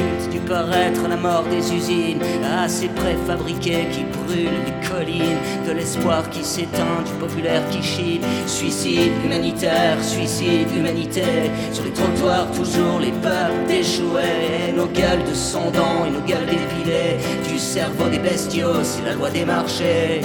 du 0.02 0.40
paraître, 0.40 1.06
la 1.08 1.16
mort 1.16 1.44
des 1.44 1.72
usines, 1.72 2.20
à 2.42 2.68
ces 2.68 2.88
préfabriqués 2.88 3.86
qui 3.92 4.04
brûlent 4.04 4.64
les 4.66 4.88
collines, 4.88 5.38
de 5.66 5.72
l'espoir 5.72 6.28
qui 6.30 6.42
s'éteint, 6.42 7.02
du 7.04 7.12
populaire 7.12 7.62
qui 7.70 7.82
chine, 7.82 8.22
suicide 8.46 9.12
humanitaire, 9.24 10.02
suicide 10.02 10.68
humanité, 10.76 11.50
sur 11.72 11.84
les 11.84 11.92
trottoirs 11.92 12.50
toujours 12.52 12.98
les 13.00 13.12
peuples 13.12 13.66
déchoués, 13.68 14.72
nos 14.76 14.86
gueules 14.86 15.24
de 15.28 15.34
sang 15.34 15.70
dents 15.70 16.04
et 16.06 16.10
nos 16.10 16.20
gueules 16.20 16.46
dépilées, 16.46 17.18
du 17.48 17.58
cerveau 17.58 18.08
des 18.08 18.18
bestiaux, 18.18 18.82
c'est 18.82 19.04
la 19.04 19.14
loi 19.14 19.30
des 19.30 19.44
marchés, 19.44 20.22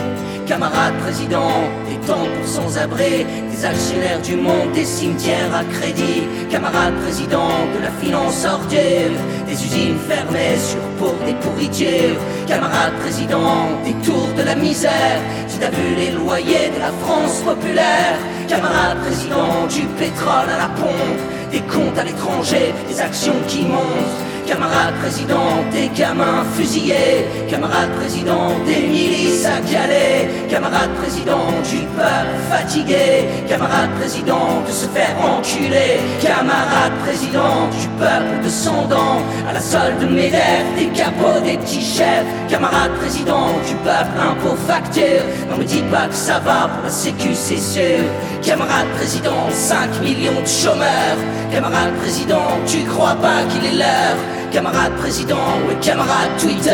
camarades 0.48 0.98
président, 1.00 1.70
des 1.88 2.08
temples 2.08 2.46
sans-abri, 2.46 3.26
des 3.60 3.66
actionnaires 3.66 4.22
du 4.22 4.36
monde, 4.38 4.72
des 4.74 4.86
cimetières 4.86 5.54
à 5.54 5.64
crédit, 5.66 6.24
camarades 6.50 6.96
président 7.02 7.50
de 7.76 7.84
la 7.84 7.92
finance 7.92 8.46
ordure, 8.46 9.12
des 9.48 9.54
usines 9.54 9.98
fermées 10.08 10.58
sur 10.58 10.80
pour 10.98 11.14
des 11.26 11.34
pourritures, 11.34 12.16
camarades 12.48 12.94
président 13.02 13.78
des 13.84 13.94
tours 14.06 14.30
de 14.38 14.44
la 14.44 14.56
misère, 14.56 15.20
si 15.48 15.60
t'as 15.60 15.72
vu 15.72 15.96
les 15.98 16.12
loyers 16.12 16.70
de 16.74 16.80
la 16.80 16.92
France 17.04 17.42
populaire, 17.42 18.18
camarades 18.48 19.00
président 19.00 19.68
du 19.68 19.82
pétrole 19.98 20.50
à 20.56 20.58
la 20.58 20.70
pompe, 20.80 21.20
des 21.52 21.62
comptes 21.62 21.98
à 21.98 22.04
l'étranger, 22.06 22.74
des 22.88 23.00
actions 23.02 23.42
qui 23.48 23.64
montent. 23.66 24.29
Camarade 24.50 24.96
président 25.00 25.64
des 25.72 25.90
gamins 25.96 26.44
fusillés, 26.56 27.28
camarade 27.48 27.92
président 27.98 28.50
des 28.66 28.82
milices 28.88 29.46
à 29.46 29.62
Calais, 29.62 30.28
camarade 30.50 30.90
président 30.96 31.52
du 31.70 31.86
peuple 31.96 32.36
fatigué, 32.50 33.30
camarade 33.48 33.92
président 34.00 34.64
de 34.68 34.72
se 34.72 34.88
faire 34.88 35.16
enculer, 35.24 36.00
camarade 36.20 36.94
président 37.04 37.70
du 37.80 37.88
peuple 38.00 38.42
descendant, 38.42 39.22
à 39.48 39.54
la 39.54 39.62
solde 39.62 40.00
de 40.00 40.08
lèvres, 40.16 40.74
des 40.76 40.88
capots, 40.98 41.42
des 41.46 41.58
petits 41.60 41.86
chefs, 41.86 42.26
camarade 42.50 42.94
président 43.00 43.50
du 43.68 43.76
peuple 43.76 44.18
impôt 44.20 44.56
facture, 44.68 45.26
non 45.48 45.58
me 45.58 45.64
dites 45.64 45.88
pas 45.92 46.08
que 46.08 46.16
ça 46.16 46.40
va 46.40 46.70
pour 46.74 46.86
la 46.86 46.90
sécu 46.90 47.36
c'est 47.36 47.58
sûr, 47.58 48.00
camarade 48.42 48.88
président 48.96 49.48
5 49.52 50.02
millions 50.02 50.42
de 50.42 50.48
chômeurs, 50.48 51.20
camarade 51.52 51.94
président 52.02 52.50
tu 52.66 52.80
crois 52.86 53.16
pas 53.22 53.44
qu'il 53.52 53.64
est 53.64 53.78
l'heure? 53.78 54.39
Camarade 54.52 54.94
président, 54.98 55.36
ouais 55.68 55.76
camarade 55.80 56.32
Twitter 56.40 56.74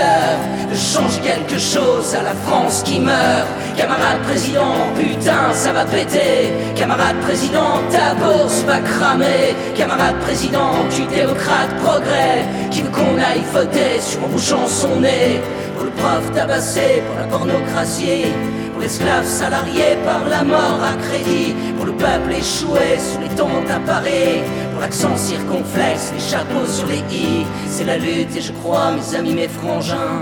Change 0.73 1.21
quelque 1.21 1.59
chose 1.59 2.15
à 2.15 2.23
la 2.23 2.33
France 2.33 2.83
qui 2.83 2.99
meurt. 2.99 3.47
Camarade 3.77 4.21
président, 4.23 4.73
putain 4.97 5.53
ça 5.53 5.71
va 5.71 5.85
péter. 5.85 6.51
Camarade 6.75 7.17
président, 7.21 7.81
ta 7.91 8.13
bourse 8.15 8.63
va 8.65 8.79
cramer. 8.79 9.55
Camarade 9.77 10.19
président, 10.21 10.71
du 10.93 11.05
démocrate 11.05 11.73
progrès. 11.83 12.45
Qui 12.71 12.81
veut 12.81 12.89
qu'on 12.89 13.17
aille 13.17 13.43
voter 13.53 14.01
sur 14.01 14.23
en 14.23 14.27
bouchant 14.27 14.67
son 14.67 14.99
nez? 14.99 15.41
Pour 15.75 15.85
le 15.85 15.91
prof 15.91 16.31
tabassé, 16.33 17.03
pour 17.07 17.19
la 17.19 17.27
pornocratie 17.27 18.33
pour 18.75 18.81
l'esclave 18.81 19.25
salarié 19.25 19.95
par 20.03 20.27
la 20.27 20.43
mort 20.43 20.81
à 20.83 20.97
crédit, 20.97 21.55
pour 21.77 21.85
le 21.85 21.93
peuple 21.93 22.33
échoué 22.33 22.99
sous 22.99 23.21
les 23.21 23.29
tentes 23.29 23.71
à 23.71 23.79
Paris, 23.79 24.43
pour 24.71 24.81
l'accent 24.81 25.15
circonflexe, 25.15 26.11
les 26.13 26.19
chapeaux 26.19 26.65
sur 26.67 26.85
les 26.87 26.99
i, 27.09 27.45
c'est 27.69 27.85
la 27.85 27.97
lutte 27.97 28.35
et 28.35 28.41
je 28.41 28.51
crois, 28.51 28.91
mes 28.91 29.15
amis, 29.15 29.33
mes 29.33 29.47
frangins, 29.47 30.21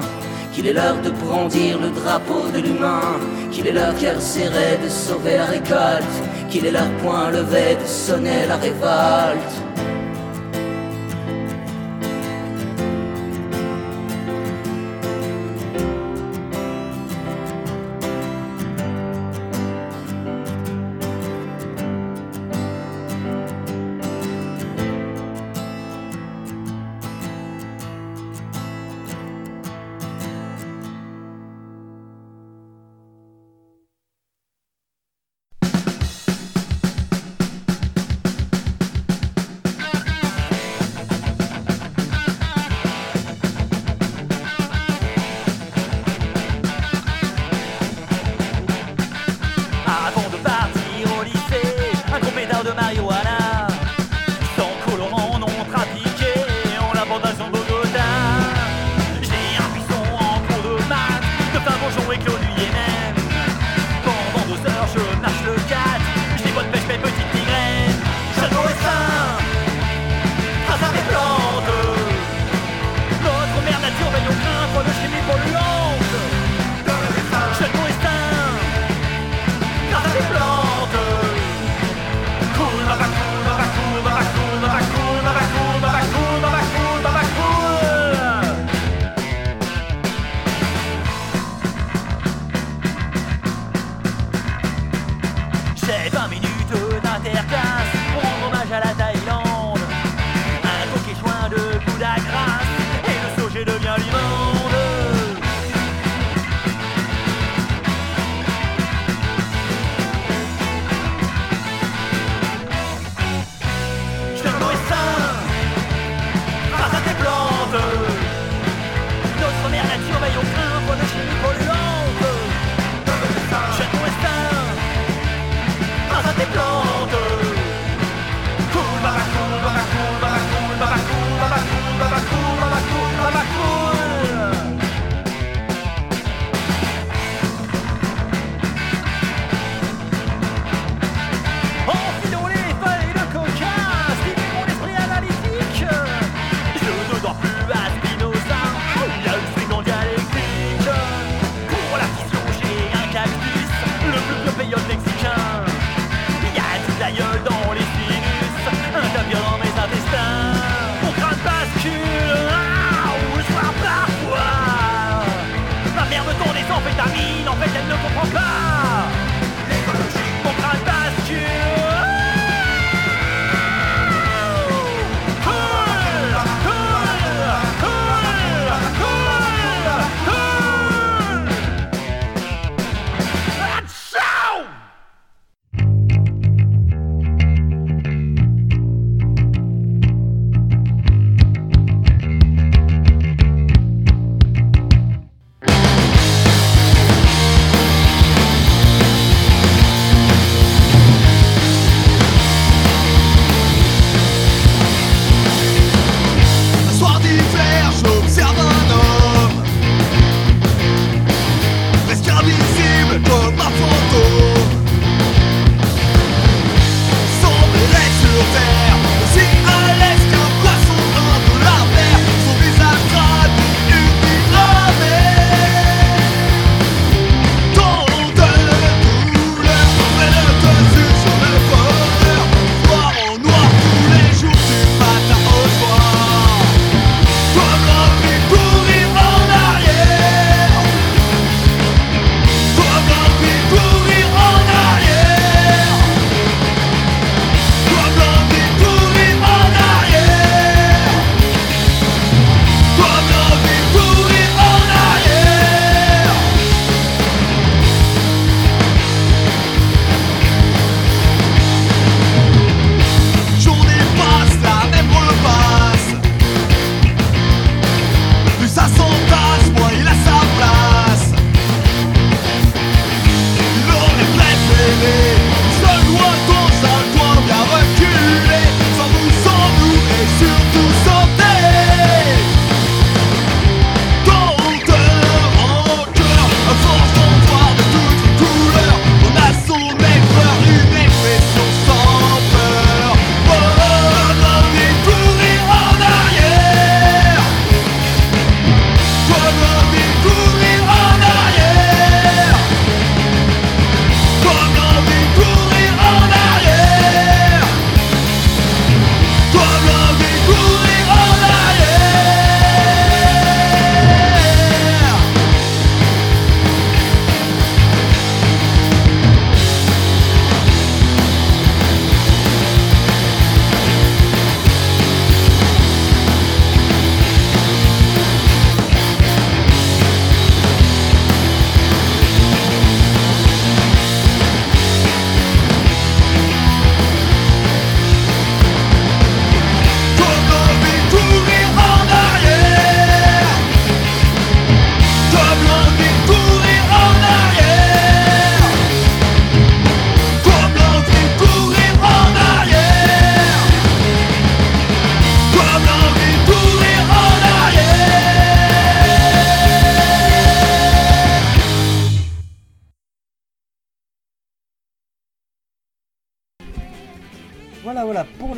qu'il 0.52 0.68
est 0.68 0.74
l'heure 0.74 1.02
de 1.04 1.10
brandir 1.10 1.80
le 1.80 1.90
drapeau 1.90 2.44
de 2.54 2.60
l'humain, 2.60 3.18
qu'il 3.52 3.66
est 3.66 3.72
leur 3.72 3.96
cœur 3.96 4.22
serré 4.22 4.78
de 4.84 4.88
sauver 4.88 5.38
la 5.38 5.46
récolte, 5.46 6.16
qu'il 6.48 6.68
est 6.68 6.72
leur 6.72 6.92
poing 7.02 7.32
levé 7.32 7.76
de 7.82 7.88
sonner 7.88 8.46
la 8.48 8.58
révolte. 8.58 9.54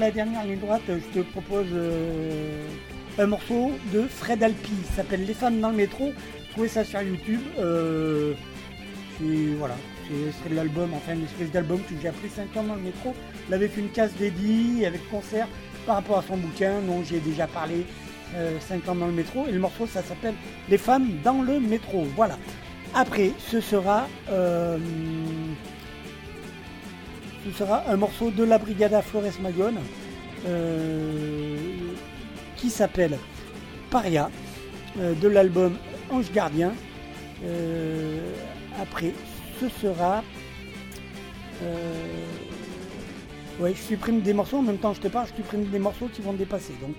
La 0.06 0.12
dernière 0.12 0.44
ligne 0.46 0.60
droite, 0.60 0.84
je 0.88 1.20
te 1.20 1.26
propose 1.32 1.66
euh, 1.74 2.68
un 3.18 3.26
morceau 3.26 3.72
de 3.92 4.04
Fred 4.04 4.44
Alpi. 4.44 4.72
S'appelle 4.96 5.26
Les 5.26 5.34
femmes 5.34 5.60
dans 5.60 5.72
le 5.72 5.76
métro. 5.78 6.14
Trouvez 6.52 6.68
ça 6.68 6.84
sur 6.84 7.02
YouTube. 7.02 7.40
Euh, 7.60 8.34
c'est- 9.18 9.56
voilà. 9.58 9.76
C'est 10.44 10.54
l'album, 10.54 10.92
enfin 10.94 11.14
une 11.16 11.24
espèce 11.24 11.50
d'album 11.50 11.80
que 11.80 11.96
j'ai 12.00 12.08
appris 12.10 12.30
5 12.30 12.56
ans 12.56 12.64
dans 12.64 12.76
le 12.76 12.82
métro. 12.82 13.16
Il 13.48 13.54
avait 13.56 13.68
fait 13.68 13.82
une 13.82 13.90
case 13.90 14.12
dédiée 14.20 14.86
avec 14.86 15.10
concert 15.10 15.48
par 15.88 15.96
rapport 15.96 16.20
à 16.20 16.24
son 16.28 16.38
bouquin 16.38 16.74
dont 16.88 17.02
j'ai 17.04 17.20
déjà 17.20 17.48
parlé 17.48 17.84
5 18.60 18.88
ans 18.88 18.94
dans 18.94 19.08
le 19.08 19.12
métro. 19.14 19.48
Et 19.48 19.52
le 19.54 19.60
morceau, 19.60 19.88
ça 19.88 20.04
s'appelle 20.04 20.36
Les 20.70 20.78
femmes 20.78 21.08
dans 21.24 21.42
le 21.42 21.60
métro. 21.60 22.06
Voilà. 22.16 22.38
Après, 22.94 23.32
ce 23.40 23.60
sera. 23.60 24.08
Ce 27.46 27.52
sera 27.52 27.84
un 27.88 27.96
morceau 27.96 28.32
de 28.32 28.44
la 28.44 28.58
Brigada 28.58 29.02
Flores 29.04 29.40
Magone 29.42 29.78
euh, 30.48 31.58
qui 32.56 32.70
s'appelle 32.70 33.18
Paria 33.92 34.32
euh, 35.00 35.14
de 35.14 35.28
l'album 35.28 35.78
Ange 36.10 36.32
Gardien. 36.32 36.74
Euh, 37.44 38.32
après, 38.82 39.14
ce 39.60 39.70
sera. 39.70 40.24
ouais, 43.60 43.74
je 43.76 43.82
supprime 43.82 44.22
des 44.22 44.34
morceaux 44.34 44.58
en 44.58 44.64
même 44.64 44.78
temps 44.78 44.94
je 44.94 45.02
te 45.02 45.08
parle, 45.08 45.28
je 45.28 45.36
supprime 45.36 45.66
des 45.66 45.80
morceaux 45.80 46.10
qui 46.12 46.22
vont 46.22 46.34
dépasser. 46.34 46.74
Donc 46.82 46.96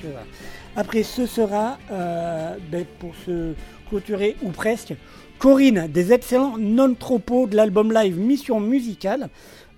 après, 0.77 1.03
ce 1.03 1.27
sera 1.27 1.79
ben, 1.91 2.85
pour 3.01 3.15
se 3.27 3.55
clôturer 3.89 4.37
ou 4.43 4.51
presque. 4.51 4.95
Corinne, 5.39 5.87
des 5.89 6.15
excellents 6.15 6.57
non-tropos 6.57 7.47
de 7.47 7.57
l'album 7.57 7.93
live 7.93 8.19
Mission 8.19 8.59
Musicale. 8.59 9.29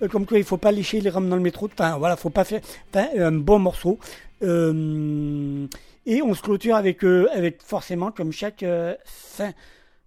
Euh, 0.03 0.09
comme 0.09 0.27
quoi, 0.27 0.39
il 0.39 0.45
faut 0.45 0.57
pas 0.57 0.73
lécher 0.73 1.01
les 1.01 1.11
rames 1.11 1.29
dans 1.29 1.37
le 1.37 1.43
métro. 1.43 1.69
Enfin, 1.73 1.97
voilà, 1.99 2.17
faut 2.17 2.31
pas 2.31 2.45
faire 2.45 2.61
enfin, 2.93 3.09
un 3.17 3.33
bon 3.33 3.59
morceau. 3.59 3.99
Euh, 4.43 5.67
et 6.07 6.23
on 6.23 6.35
se 6.35 6.43
clôture 6.43 6.77
avec, 6.77 7.05
euh, 7.05 7.29
avec 7.35 7.63
forcément, 7.63 8.11
comme 8.11 8.33
chaque 8.33 8.65
fin 9.05 9.53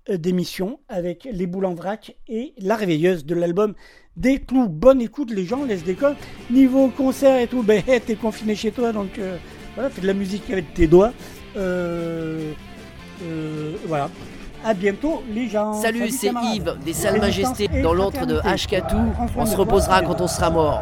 d'émission, 0.09 0.79
avec 0.89 1.27
les 1.31 1.45
boules 1.45 1.65
en 1.65 1.75
vrac 1.75 2.15
et 2.27 2.53
la 2.57 2.75
réveilleuse 2.75 3.23
de 3.25 3.35
l'album 3.35 3.75
Des 4.17 4.39
clous. 4.39 4.67
Bonne 4.67 4.99
écoute, 5.01 5.31
les 5.31 5.45
gens 5.45 5.63
laissent 5.63 5.83
des. 5.83 5.95
Niveau 6.49 6.87
concert 6.89 7.39
et 7.39 7.47
tout, 7.47 7.61
ben, 7.61 7.83
t'es 8.05 8.15
confiné 8.15 8.55
chez 8.55 8.71
toi, 8.71 8.91
donc 8.91 9.19
voilà, 9.75 9.89
fais 9.89 10.01
de 10.01 10.07
la 10.07 10.13
musique 10.13 10.49
avec 10.49 10.73
tes 10.73 10.87
doigts. 10.87 11.13
Voilà. 13.85 14.09
À 14.63 14.73
bientôt, 14.73 15.23
les 15.33 15.49
gens. 15.49 15.73
Salut, 15.73 16.09
c'est. 16.09 16.31
Yves 16.53 16.77
des 16.85 16.93
Salles 16.93 17.19
Majestés 17.19 17.67
dans 17.81 17.93
l'antre 17.93 18.25
de. 18.25 18.39
Hkatou. 18.39 18.97
On 19.35 19.45
se 19.45 19.55
reposera 19.55 20.01
quand 20.01 20.21
on 20.21 20.27
sera 20.27 20.49
mort. 20.49 20.81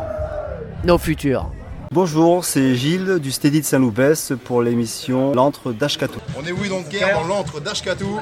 Nos 0.84 0.98
futurs. 0.98 1.50
Bonjour, 1.92 2.46
c'est 2.46 2.76
Gilles 2.76 3.18
du 3.20 3.32
Steady 3.32 3.62
de 3.62 3.66
Saint-Loupès 3.66 4.34
pour 4.44 4.62
l'émission 4.62 5.34
L'antre 5.34 5.72
d'Ashkatou. 5.72 6.20
On 6.38 6.46
est 6.46 6.52
oui 6.52 6.70
donc 6.70 6.88
guerre 6.90 7.20
dans 7.20 7.28
l'antre 7.28 7.60
d'Ashkatou. 7.60 8.20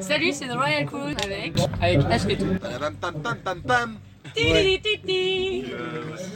Salut, 0.00 0.32
c'est 0.32 0.48
The 0.48 0.54
Royal 0.54 0.84
Crew 0.84 1.14
avec. 1.24 1.54
Avec 1.80 2.00
Ashketou. 2.10 2.46
Pam 2.60 2.94
pam 3.00 3.14
pam 3.22 3.36
pam 3.42 3.60
pam. 3.62 3.94
Titi-titi. 4.34 5.64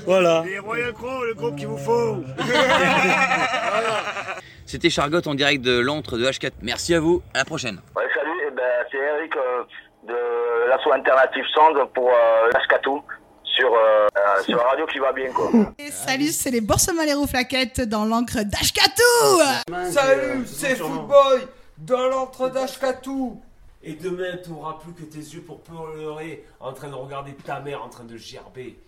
Voilà. 0.06 0.42
Les 0.46 0.58
Royal 0.58 0.92
Crow, 0.92 1.24
le 1.24 1.34
groupe 1.34 1.56
qu'il 1.56 1.66
vous 1.66 1.76
faut. 1.76 2.24
C'était 4.72 4.88
Chargotte 4.88 5.26
en 5.26 5.34
direct 5.34 5.62
de 5.62 5.78
l'antre 5.78 6.16
de 6.16 6.24
H4. 6.24 6.52
Merci 6.62 6.94
à 6.94 7.00
vous, 7.00 7.20
à 7.34 7.38
la 7.40 7.44
prochaine. 7.44 7.78
Ouais, 7.94 8.04
salut, 8.14 8.30
eh 8.46 8.50
ben, 8.52 8.62
c'est 8.90 8.96
Eric 8.96 9.36
euh, 9.36 9.64
de 10.08 10.66
l'asso 10.66 10.90
Alternative 10.90 11.44
Sound 11.54 11.76
pour 11.92 12.08
euh, 12.08 12.48
l'Ascatou 12.54 13.02
sur, 13.44 13.70
euh, 13.70 14.06
euh, 14.16 14.42
sur 14.42 14.56
la 14.56 14.62
radio 14.62 14.86
qui 14.86 14.98
va 14.98 15.12
bien 15.12 15.30
quoi. 15.30 15.50
Et 15.78 15.90
salut, 15.90 16.28
c'est 16.28 16.50
les 16.50 16.62
Boursemaleros 16.62 17.26
Flaquettes 17.26 17.82
dans 17.82 18.06
l'encre 18.06 18.44
d'Ashkatou 18.44 19.82
Salut, 19.90 20.46
c'est 20.46 20.76
Footboy 20.76 21.46
dans 21.76 22.08
l'antre 22.08 22.48
d'Ashkatou. 22.48 23.42
Et 23.84 23.92
demain, 23.92 24.38
tu 24.42 24.52
n'auras 24.52 24.78
plus 24.82 24.94
que 24.94 25.02
tes 25.02 25.18
yeux 25.18 25.42
pour 25.42 25.60
pleurer 25.60 26.46
en 26.60 26.72
train 26.72 26.88
de 26.88 26.94
regarder 26.94 27.34
ta 27.34 27.60
mère 27.60 27.84
en 27.84 27.90
train 27.90 28.04
de 28.04 28.16
gerber. 28.16 28.78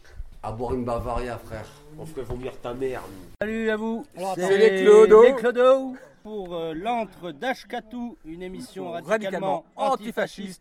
À 0.46 0.52
boire 0.52 0.74
une 0.74 0.84
Bavaria, 0.84 1.38
frère. 1.38 1.64
On 1.98 2.04
ferait 2.04 2.20
vomir 2.20 2.52
ta 2.60 2.74
mère. 2.74 3.00
nous. 3.08 3.30
Salut 3.40 3.70
à 3.70 3.76
vous, 3.76 4.04
C'est 4.34 4.58
les 4.58 4.82
Clodo. 4.84 5.22
les 5.22 5.32
Clodo 5.32 5.94
pour 6.22 6.54
euh, 6.54 6.74
l'antre 6.74 7.32
d'Ashkatou, 7.32 8.18
une 8.26 8.42
émission 8.42 8.90
radicalement, 8.90 9.08
Radicalement 9.10 9.64
antifasciste. 9.76 10.60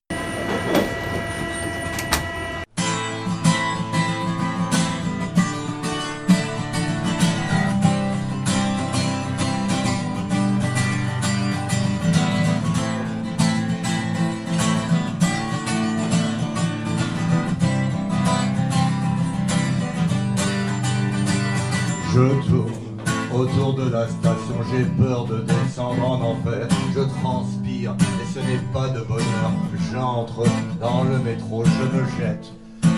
De 23.73 23.89
la 23.89 24.07
station, 24.07 24.55
j'ai 24.71 24.83
peur 25.03 25.25
de 25.25 25.39
descendre 25.41 26.07
en 26.07 26.21
enfer. 26.21 26.67
Je 26.93 27.01
transpire 27.21 27.95
et 28.21 28.33
ce 28.33 28.39
n'est 28.39 28.63
pas 28.73 28.89
de 28.89 29.01
bonheur. 29.01 29.51
J'entre 29.91 30.43
dans 30.79 31.03
le 31.03 31.17
métro, 31.19 31.63
je 31.65 31.97
me 31.97 32.05
jette 32.17 32.51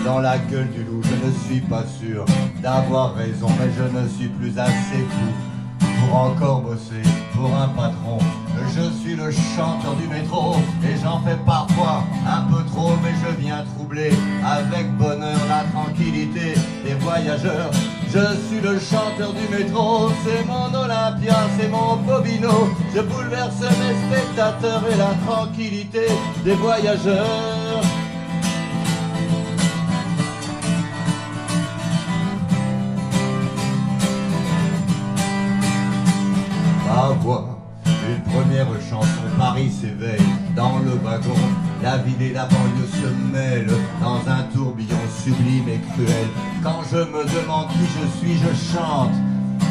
dans 0.04 0.20
la 0.20 0.38
gueule 0.38 0.70
du 0.70 0.84
loup. 0.84 1.02
Je 1.02 1.26
ne 1.26 1.32
suis 1.32 1.60
pas 1.60 1.84
sûr 2.00 2.24
d'avoir 2.62 3.14
raison, 3.14 3.48
mais 3.58 3.70
je 3.76 3.98
ne 3.98 4.08
suis 4.08 4.28
plus 4.28 4.58
assez 4.58 4.98
fou 5.10 5.55
pour 5.98 6.16
encore 6.16 6.60
bosser 6.60 7.02
pour 7.34 7.54
un 7.54 7.68
patron. 7.68 8.18
Je 8.74 8.90
suis 9.00 9.14
le 9.14 9.30
chanteur 9.30 9.94
du 9.96 10.08
métro 10.08 10.56
et 10.82 10.96
j'en 11.02 11.20
fais 11.20 11.36
parfois 11.44 12.04
un 12.26 12.42
peu 12.50 12.64
trop, 12.64 12.92
mais 13.02 13.12
je 13.22 13.40
viens 13.40 13.64
troubler 13.74 14.10
avec 14.44 14.90
bonheur 14.96 15.38
la 15.48 15.64
tranquillité 15.72 16.54
des 16.84 16.94
voyageurs. 16.94 17.70
Je 18.08 18.36
suis 18.48 18.60
le 18.62 18.78
chanteur 18.78 19.32
du 19.32 19.48
métro, 19.54 20.10
c'est 20.24 20.44
mon 20.46 20.72
Olympia, 20.74 21.36
c'est 21.58 21.68
mon 21.68 21.96
Bobino. 21.96 22.68
Je 22.94 23.00
bouleverse 23.00 23.60
mes 23.60 24.16
spectateurs 24.16 24.82
et 24.90 24.96
la 24.96 25.14
tranquillité 25.26 26.06
des 26.44 26.54
voyageurs. 26.54 27.82
Ma 36.96 37.08
voix, 37.08 37.58
une 37.84 38.32
première 38.32 38.68
chanson, 38.88 39.28
Paris 39.36 39.70
s'éveille 39.70 40.26
dans 40.56 40.78
le 40.78 40.92
wagon. 41.04 41.36
La 41.82 41.98
ville 41.98 42.22
et 42.22 42.32
la 42.32 42.46
banlieue 42.46 42.88
se 42.90 43.36
mêlent 43.36 43.78
dans 44.00 44.26
un 44.26 44.44
tourbillon 44.44 44.96
sublime 45.22 45.68
et 45.68 45.80
cruel. 45.92 46.28
Quand 46.62 46.80
je 46.90 46.96
me 46.96 47.22
demande 47.36 47.68
qui 47.68 47.84
je 47.84 48.18
suis, 48.18 48.38
je 48.38 48.72
chante. 48.72 49.12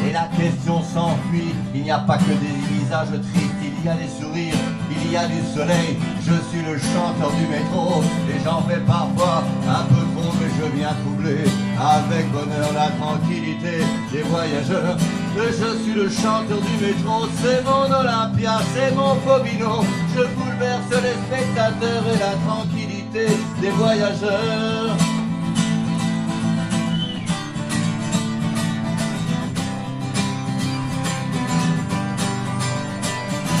Et 0.06 0.12
la 0.12 0.28
question 0.38 0.80
s'enfuit, 0.84 1.52
il 1.74 1.82
n'y 1.82 1.90
a 1.90 1.98
pas 1.98 2.16
que 2.16 2.30
des 2.30 2.78
visages 2.78 3.08
tristes, 3.08 3.58
il 3.60 3.84
y 3.84 3.88
a 3.88 3.94
des 3.94 4.08
sourires, 4.20 4.54
il 4.88 5.10
y 5.10 5.16
a 5.16 5.26
du 5.26 5.42
soleil. 5.52 5.98
Je 6.20 6.34
suis 6.48 6.62
le 6.62 6.78
chanteur 6.78 7.32
du 7.32 7.46
métro 7.48 8.04
et 8.30 8.38
j'en 8.44 8.62
fais 8.68 8.80
parfois 8.86 9.42
un 9.68 9.82
peu 9.86 10.02
trop, 10.14 10.32
mais 10.38 10.46
je 10.60 10.78
viens 10.78 10.94
troubler 11.02 11.42
avec 11.76 12.30
bonheur 12.30 12.72
la 12.72 12.90
tranquillité 12.90 13.82
des 14.12 14.22
voyageurs. 14.22 14.96
Je 15.36 15.82
suis 15.82 15.92
le 15.92 16.08
chanteur 16.08 16.58
du 16.62 16.86
métro, 16.86 17.26
c'est 17.42 17.62
mon 17.62 17.92
Olympia, 17.94 18.58
c'est 18.74 18.94
mon 18.94 19.16
Bobino. 19.16 19.84
Je 20.14 20.22
bouleverse 20.34 20.90
les 20.90 21.36
spectateurs 21.36 22.04
et 22.06 22.18
la 22.18 22.32
tranquillité 22.46 23.26
des 23.60 23.70
voyageurs. 23.70 24.96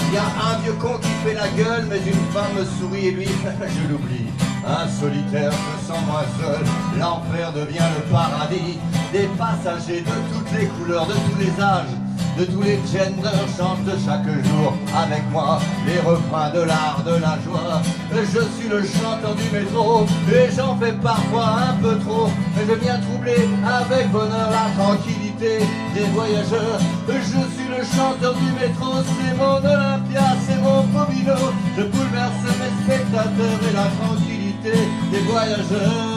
Il 0.08 0.14
y 0.14 0.16
a 0.16 0.24
un 0.24 0.58
vieux 0.62 0.72
con 0.80 0.98
qui 1.02 1.10
fait 1.26 1.34
la 1.34 1.48
gueule, 1.48 1.86
mais 1.90 1.98
une 1.98 2.32
femme 2.32 2.64
sourit 2.78 3.08
et 3.08 3.10
lui, 3.10 3.26
je 3.28 3.92
l'oublie. 3.92 4.30
Un 4.66 4.88
solitaire 4.88 5.52
se 5.52 5.86
sent 5.86 6.00
moins 6.06 6.24
seul, 6.40 6.64
l'enfer 6.98 7.52
devient 7.52 7.90
le 7.96 8.10
paradis. 8.10 8.78
Des 9.12 9.28
passagers 9.38 10.00
de 10.02 10.16
toutes 10.32 10.52
les 10.58 10.66
couleurs, 10.66 11.06
de 11.06 11.12
tous 11.12 11.38
les 11.38 11.62
âges, 11.62 11.94
de 12.38 12.44
tous 12.44 12.60
les 12.62 12.78
genders 12.92 13.48
chantent 13.56 13.88
chaque 14.04 14.26
jour 14.26 14.74
avec 14.94 15.22
moi 15.30 15.58
les 15.86 16.00
refrains 16.00 16.50
de 16.50 16.62
l'art, 16.62 17.02
de 17.06 17.12
la 17.12 17.38
joie. 17.44 17.80
Je 18.12 18.40
suis 18.58 18.68
le 18.68 18.82
chanteur 18.82 19.34
du 19.34 19.48
métro 19.50 20.04
et 20.30 20.50
j'en 20.54 20.76
fais 20.76 20.92
parfois 20.92 21.70
un 21.70 21.74
peu 21.80 21.96
trop, 22.00 22.28
je 22.56 22.74
viens 22.74 22.98
troubler 22.98 23.48
avec 23.64 24.10
bonheur 24.10 24.50
la 24.50 24.82
tranquillité 24.82 25.60
des 25.94 26.04
voyageurs. 26.12 26.80
Je 27.08 27.40
suis 27.54 27.68
le 27.70 27.84
chanteur 27.84 28.34
du 28.34 28.50
métro, 28.60 29.02
c'est 29.02 29.36
mon 29.38 29.56
Olympia, 29.56 30.36
c'est 30.46 30.60
mon 30.60 30.82
Bobino. 30.92 31.52
Je 31.76 31.82
bouleverse 31.84 32.42
mes 32.60 32.84
spectateurs 32.84 33.60
et 33.70 33.74
la 33.74 33.88
tranquillité 34.04 34.72
des 35.10 35.20
voyageurs. 35.20 36.15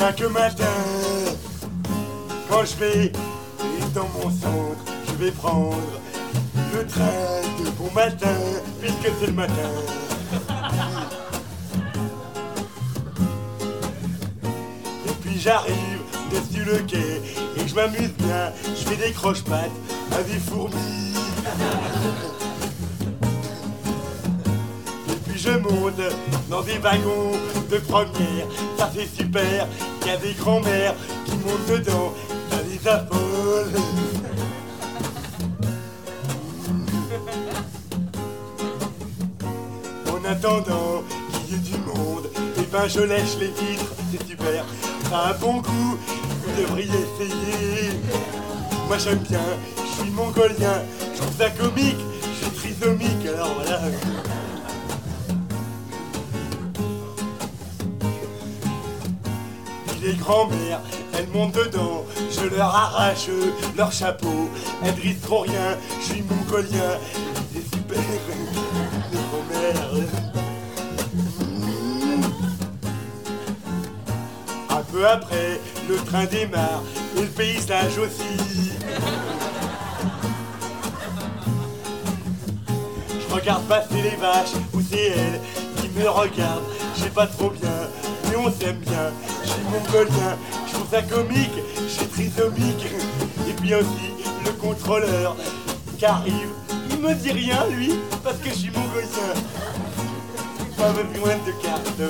Chaque 0.00 0.22
matin, 0.30 0.64
quand 2.48 2.64
je 2.64 2.74
vais 2.82 3.12
dans 3.94 4.08
mon 4.14 4.30
centre, 4.30 4.78
je 5.06 5.12
vais 5.22 5.30
prendre 5.30 5.76
le 6.74 6.86
train 6.86 7.02
de 7.62 7.68
bon 7.72 7.90
matin, 7.94 8.34
puisque 8.80 9.12
c'est 9.20 9.26
le 9.26 9.32
matin. 9.34 9.52
Et 15.06 15.12
puis 15.20 15.38
j'arrive 15.38 16.00
dessus 16.32 16.64
le 16.64 16.78
quai 16.78 17.20
et 17.58 17.68
je 17.68 17.74
m'amuse 17.74 18.14
bien, 18.16 18.52
je 18.64 18.88
fais 18.88 18.96
des 18.96 19.12
croche-pattes 19.12 19.68
à 20.12 20.22
des 20.22 20.38
fourmis. 20.38 21.12
Et 25.10 25.16
puis 25.28 25.38
je 25.38 25.50
monte 25.50 26.00
dans 26.48 26.62
des 26.62 26.78
wagons 26.78 27.32
de 27.70 27.76
première, 27.76 28.46
ça 28.78 28.90
c'est 28.94 29.06
super, 29.06 29.68
y 30.10 30.12
a 30.12 30.16
des 30.16 30.32
grands-mères 30.32 30.94
qui 31.24 31.32
montent 31.36 31.66
dedans, 31.68 32.12
ça 32.50 32.56
les 32.68 32.88
affole. 32.88 33.70
En 40.08 40.24
attendant 40.28 41.04
qu'il 41.32 41.54
y 41.54 41.58
ait 41.58 41.62
du 41.62 41.78
monde, 41.86 42.28
et 42.58 42.66
ben 42.72 42.88
je 42.88 43.00
lèche 43.00 43.36
les 43.38 43.48
vitres, 43.48 43.92
c'est 44.10 44.26
super, 44.26 44.64
ça 45.08 45.18
a 45.18 45.30
un 45.30 45.34
bon 45.34 45.58
goût, 45.58 45.96
vous 45.98 46.60
devriez 46.60 46.88
essayer. 46.88 47.90
Moi 48.88 48.98
j'aime 48.98 49.18
bien, 49.18 49.38
je 49.76 50.02
suis 50.02 50.10
mongolien, 50.10 50.82
je 51.14 51.20
trouve 51.20 51.36
ça 51.38 51.50
comique, 51.50 51.98
Elles 61.12 61.28
montent 61.34 61.54
dedans, 61.54 62.04
je 62.30 62.46
leur 62.54 62.72
arrache 62.74 63.28
leur 63.76 63.90
chapeau, 63.90 64.48
elles 64.84 64.94
risqueront 64.94 65.40
rien, 65.40 65.76
je 66.00 66.04
suis 66.04 66.22
mongolien, 66.22 66.98
c'est 67.52 67.76
super, 67.76 67.98
les 67.98 69.18
grands-mères. 69.18 69.90
Un 74.70 74.82
peu 74.92 75.06
après, 75.06 75.60
le 75.88 75.96
train 75.96 76.24
démarre 76.26 76.82
et 77.16 77.22
le 77.22 77.26
paysage 77.26 77.98
aussi. 77.98 78.70
Je 83.18 83.34
regarde 83.34 83.64
passer 83.64 84.00
les 84.02 84.16
vaches, 84.16 84.54
ou 84.72 84.80
c'est 84.80 85.08
elles 85.08 85.40
qui 85.76 85.88
me 85.88 86.08
regardent. 86.08 86.62
Je 86.96 87.06
pas 87.06 87.26
trop 87.26 87.50
bien, 87.50 87.68
mais 88.28 88.36
on 88.36 88.50
s'aime 88.52 88.78
bien. 88.78 89.12
Mongolien, 89.70 90.36
je 90.66 90.72
trouve 90.72 90.90
ça 90.90 91.02
comique, 91.02 91.58
suis 91.88 92.06
trisomique. 92.06 92.86
Et 93.48 93.52
puis 93.52 93.74
aussi 93.74 94.14
le 94.44 94.52
contrôleur 94.52 95.36
qui 95.98 96.04
arrive, 96.04 96.48
il 96.90 96.98
me 96.98 97.14
dit 97.14 97.32
rien 97.32 97.66
lui, 97.70 97.92
parce 98.22 98.36
que 98.38 98.50
je 98.50 98.54
suis 98.54 98.70
mongolien. 98.70 99.34
Pas 100.76 100.92
besoin 100.92 101.36
de 101.46 101.52
carte. 101.62 102.00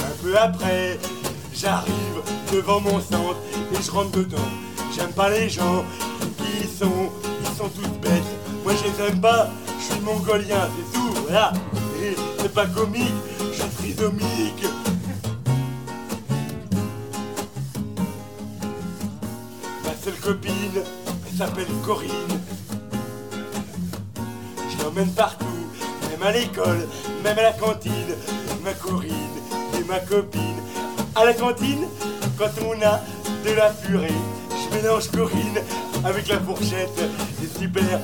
Un 0.00 0.22
peu 0.22 0.38
après, 0.38 0.98
j'arrive 1.54 1.92
devant 2.52 2.80
mon 2.80 3.00
centre 3.00 3.36
et 3.72 3.82
je 3.82 3.90
rentre 3.90 4.12
dedans. 4.12 4.38
J'aime 4.94 5.12
pas 5.12 5.30
les 5.30 5.48
gens 5.48 5.84
qui 6.38 6.66
sont, 6.66 7.10
ils 7.40 7.56
sont 7.56 7.68
tous 7.68 7.88
bêtes. 8.00 8.22
Moi 8.64 8.72
je 8.76 8.84
les 8.84 9.08
aime 9.08 9.20
pas, 9.20 9.50
mongolien, 10.02 10.68
c'est 10.76 10.98
tout, 10.98 11.14
voilà. 11.26 11.52
C'est 12.38 12.52
pas 12.52 12.66
comique, 12.66 13.14
je 13.52 13.62
suis 13.62 13.94
trisomique. 13.94 14.66
Ma 19.84 19.94
seule 20.02 20.14
copine, 20.20 20.52
elle 20.76 21.36
s'appelle 21.38 21.66
Corinne. 21.84 22.40
Je 24.68 24.84
l'emmène 24.84 25.12
partout, 25.12 25.46
même 26.10 26.22
à 26.26 26.32
l'école, 26.32 26.88
même 27.22 27.38
à 27.38 27.42
la 27.42 27.52
cantine. 27.52 27.92
Ma 28.64 28.72
Corinne, 28.72 29.12
c'est 29.72 29.86
ma 29.86 30.00
copine. 30.00 30.60
À 31.14 31.24
la 31.24 31.34
cantine, 31.34 31.86
quand 32.38 32.50
on 32.66 32.72
a 32.82 33.00
de 33.44 33.54
la 33.54 33.70
purée, 33.70 34.08
je 34.50 34.76
mélange 34.76 35.08
Corinne 35.10 35.58
avec 36.04 36.28
la 36.28 36.40
fourchette. 36.40 37.00
C'est 37.40 37.60
super. 37.60 38.00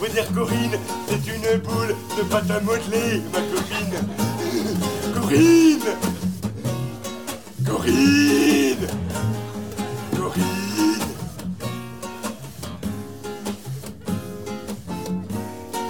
Faut 0.00 0.06
dire 0.06 0.32
Corinne, 0.32 0.78
c'est 1.08 1.26
une 1.26 1.60
boule 1.60 1.94
de 2.16 2.22
pâte 2.22 2.50
à 2.50 2.58
modeler, 2.60 3.20
ma 3.34 3.40
copine. 3.40 4.00
Corinne! 5.12 5.90
Corinne! 7.66 8.88
Corinne! 10.16 11.04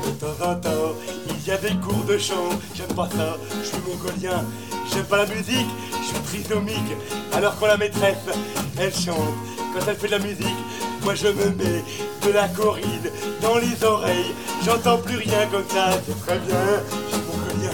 De 0.05 0.11
temps 0.19 0.45
en 0.45 0.55
temps, 0.57 0.71
il 1.29 1.47
y 1.47 1.53
a 1.53 1.57
des 1.59 1.77
cours 1.77 2.05
de 2.09 2.19
chant, 2.19 2.35
j'aime 2.75 2.93
pas 2.97 3.09
ça, 3.17 3.37
je 3.63 3.69
suis 3.69 3.79
mongolien, 3.79 4.45
j'aime 4.93 5.05
pas 5.05 5.19
la 5.19 5.27
musique, 5.27 5.71
je 5.93 6.07
suis 6.09 6.43
trisomique, 6.43 6.97
alors 7.33 7.57
quand 7.61 7.67
la 7.69 7.77
maîtresse, 7.77 8.17
elle 8.77 8.93
chante, 8.93 9.15
quand 9.73 9.87
elle 9.87 9.95
fait 9.95 10.09
de 10.09 10.13
la 10.13 10.19
musique, 10.19 10.59
moi 11.05 11.15
je 11.15 11.29
me 11.29 11.45
mets 11.51 11.85
de 12.27 12.33
la 12.33 12.49
corride 12.49 13.13
dans 13.41 13.57
les 13.59 13.85
oreilles, 13.85 14.35
j'entends 14.65 14.99
plus 14.99 15.17
rien 15.17 15.47
comme 15.51 15.65
ça, 15.69 15.91
c'est 16.07 16.19
très 16.27 16.39
bien, 16.39 16.57
je 17.09 17.15
suis 17.15 17.25
mongolien. 17.27 17.71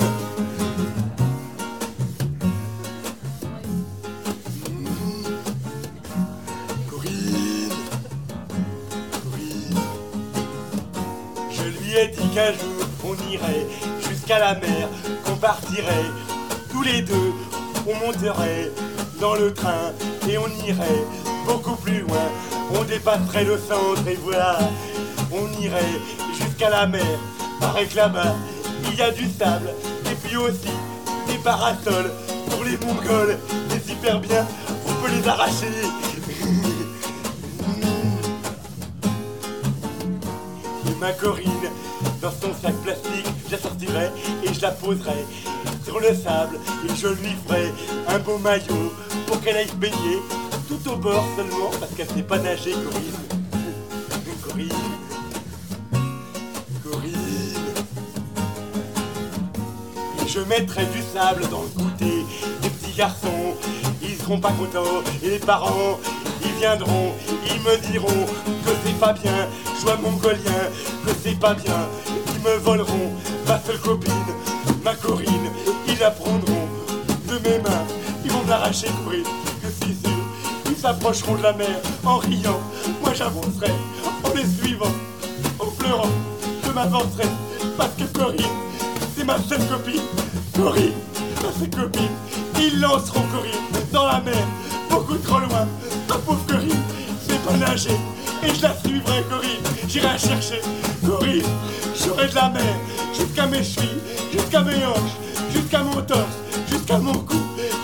Corinne, 6.91 7.77
Corinne. 9.25 9.81
Je 11.51 11.63
lui 11.63 11.97
ai 11.97 12.09
dit 12.09 12.29
qu'un 12.35 12.53
jour 12.53 12.87
on 13.05 13.33
irait 13.33 13.67
jusqu'à 14.09 14.39
la 14.39 14.55
mer, 14.55 14.89
qu'on 15.25 15.37
partirait 15.37 16.11
tous 16.71 16.83
les 16.83 17.03
deux, 17.03 17.33
on 17.87 17.95
monterait 18.07 18.71
dans 19.21 19.35
le 19.35 19.53
train 19.53 19.93
et 20.29 20.39
on 20.39 20.49
irait 20.67 21.05
beaucoup 21.47 21.77
plus 21.77 22.01
loin. 22.01 22.29
On 22.87 22.89
dépasserait 22.89 23.45
le 23.45 23.59
centre 23.59 24.07
et 24.07 24.17
voilà, 24.23 24.59
on 25.33 25.61
irait 25.61 25.81
jusqu'à 26.39 26.71
la 26.71 26.87
mer. 26.87 27.03
Que 27.75 27.97
là-bas, 27.97 28.37
il 28.85 28.95
y 28.97 29.03
a 29.03 29.11
du 29.11 29.29
sable 29.29 29.71
et 30.11 30.15
puis 30.15 30.37
aussi 30.37 30.71
des 31.27 31.39
parasols 31.39 32.13
pour 32.49 32.63
les 32.63 32.77
Mongols. 32.79 33.39
C'est 33.71 33.91
super 33.91 34.21
bien, 34.21 34.47
on 34.87 34.93
peut 35.03 35.11
les 35.13 35.29
arracher. 35.29 35.67
Et 40.87 40.95
ma 41.01 41.13
Corinne, 41.13 41.71
dans 42.23 42.31
son 42.31 42.55
sac 42.63 42.75
plastique, 42.85 43.27
je 43.47 43.53
la 43.53 43.59
sortirai 43.59 44.11
et 44.45 44.55
je 44.55 44.61
la 44.63 44.71
poserai 44.71 45.27
sur 45.85 45.99
le 45.99 46.15
sable 46.15 46.59
et 46.89 46.95
je 46.95 47.09
lui 47.09 47.35
ferai 47.47 47.73
un 48.09 48.19
beau 48.21 48.39
maillot 48.39 48.93
pour 49.27 49.41
qu'elle 49.41 49.57
aille 49.57 49.69
se 49.69 49.75
baigner 49.75 50.21
tout 50.69 50.91
au 50.91 50.97
bord 50.97 51.25
seulement 51.37 51.71
parce 51.79 51.93
qu'elle 51.93 52.09
sait 52.09 52.23
pas 52.23 52.39
nager, 52.39 52.73
Corinne. 52.73 53.39
Corinne. 54.43 54.69
Corinne. 56.85 57.15
Je 60.27 60.41
mettrai 60.41 60.87
du 60.87 61.03
sable 61.03 61.49
dans 61.49 61.63
le 61.63 61.69
goûter 61.69 62.25
des 62.63 62.71
petits 62.71 62.97
garçons. 62.97 63.55
Ils 64.03 64.17
seront 64.17 64.41
pas 64.41 64.53
contents 64.53 65.03
et 65.23 65.31
les 65.31 65.39
parents, 65.39 65.99
ils 66.43 66.53
viendront, 66.59 67.13
ils 67.47 67.61
me 67.63 67.77
diront 67.93 68.27
que 68.65 68.71
c'est 68.85 68.99
pas 68.99 69.13
bien, 69.13 69.49
joie 69.81 69.97
mongolien, 69.97 70.71
que 71.05 71.13
c'est 71.23 71.39
pas 71.39 71.55
bien. 71.55 71.89
Ils 72.35 72.43
me 72.43 72.57
voleront 72.59 73.13
ma 73.47 73.61
seule 73.61 73.81
copine, 73.81 74.13
ma 74.85 74.95
Corinne. 74.95 75.51
Ils 75.89 75.99
la 75.99 76.11
prendront 76.11 76.69
de 77.29 77.49
mes 77.49 77.59
mains, 77.61 77.87
ils 78.25 78.31
vont 78.31 78.43
me 78.43 78.51
l'arracher, 78.51 78.89
Corinne. 79.05 79.46
Ils 80.77 80.83
s'approcheront 80.83 81.37
de 81.37 81.43
la 81.43 81.53
mer 81.55 81.81
en 82.05 82.19
riant. 82.19 82.61
Moi 83.01 83.13
j'avancerai 83.15 83.73
en 84.23 84.35
les 84.35 84.45
suivant, 84.45 84.93
en 85.59 85.67
pleurant. 85.67 86.11
Je 86.65 86.71
m'avancerai 86.71 87.29
parce 87.79 87.93
que 87.95 88.05
Corinne, 88.17 88.45
c'est 89.17 89.25
ma 89.25 89.39
seule 89.39 89.67
copine. 89.67 90.03
Corinne, 90.55 90.93
ma 91.43 91.53
seule 91.59 91.71
copine. 91.71 92.11
Ils 92.61 92.81
lanceront 92.81 93.23
Corinne 93.33 93.85
dans 93.93 94.07
la 94.07 94.21
mer, 94.21 94.45
beaucoup 94.91 95.17
trop 95.17 95.39
loin. 95.39 95.67
Ma 96.09 96.17
pauvre 96.17 96.45
Corinne, 96.47 96.83
c'est 97.27 97.43
pas 97.43 97.57
nager. 97.57 97.97
Et 98.45 98.55
je 98.55 98.63
la 98.63 98.77
suivrai, 98.77 99.25
Corinne. 99.31 99.89
J'irai 99.89 100.09
la 100.09 100.19
chercher. 100.19 100.61
Corinne, 101.05 101.43
j'aurai 101.99 102.29
de 102.29 102.35
la 102.35 102.51
mer 102.51 102.75
jusqu'à 103.15 103.47
mes 103.47 103.63
chevilles, 103.65 104.03
jusqu'à 104.31 104.61
mes 104.61 104.85
hanches, 104.85 105.17
jusqu'à 105.55 105.83
mon 105.83 106.03
torse, 106.03 106.37
jusqu'à 106.71 106.99
mon 106.99 107.15
cou. 107.15 107.41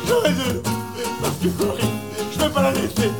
J'aurai 0.06 0.31
de 0.31 0.55
l'eau 0.55 0.62
parce 1.23 1.36
que 1.43 1.48
Corinne, 1.48 1.98
pas 2.53 2.62
la 2.62 2.73
laisser. 2.73 3.11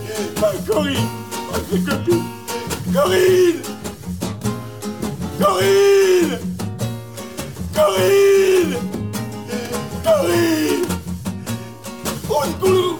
Ma 0.41 0.49
Corinne, 0.67 1.09
ma 1.51 1.59
seule 1.71 1.85
copine. 1.85 2.23
Corinne 2.93 3.63
Corinne 5.39 6.39
Corinne 7.75 8.77
Corinne 10.05 10.87
On 12.29 12.92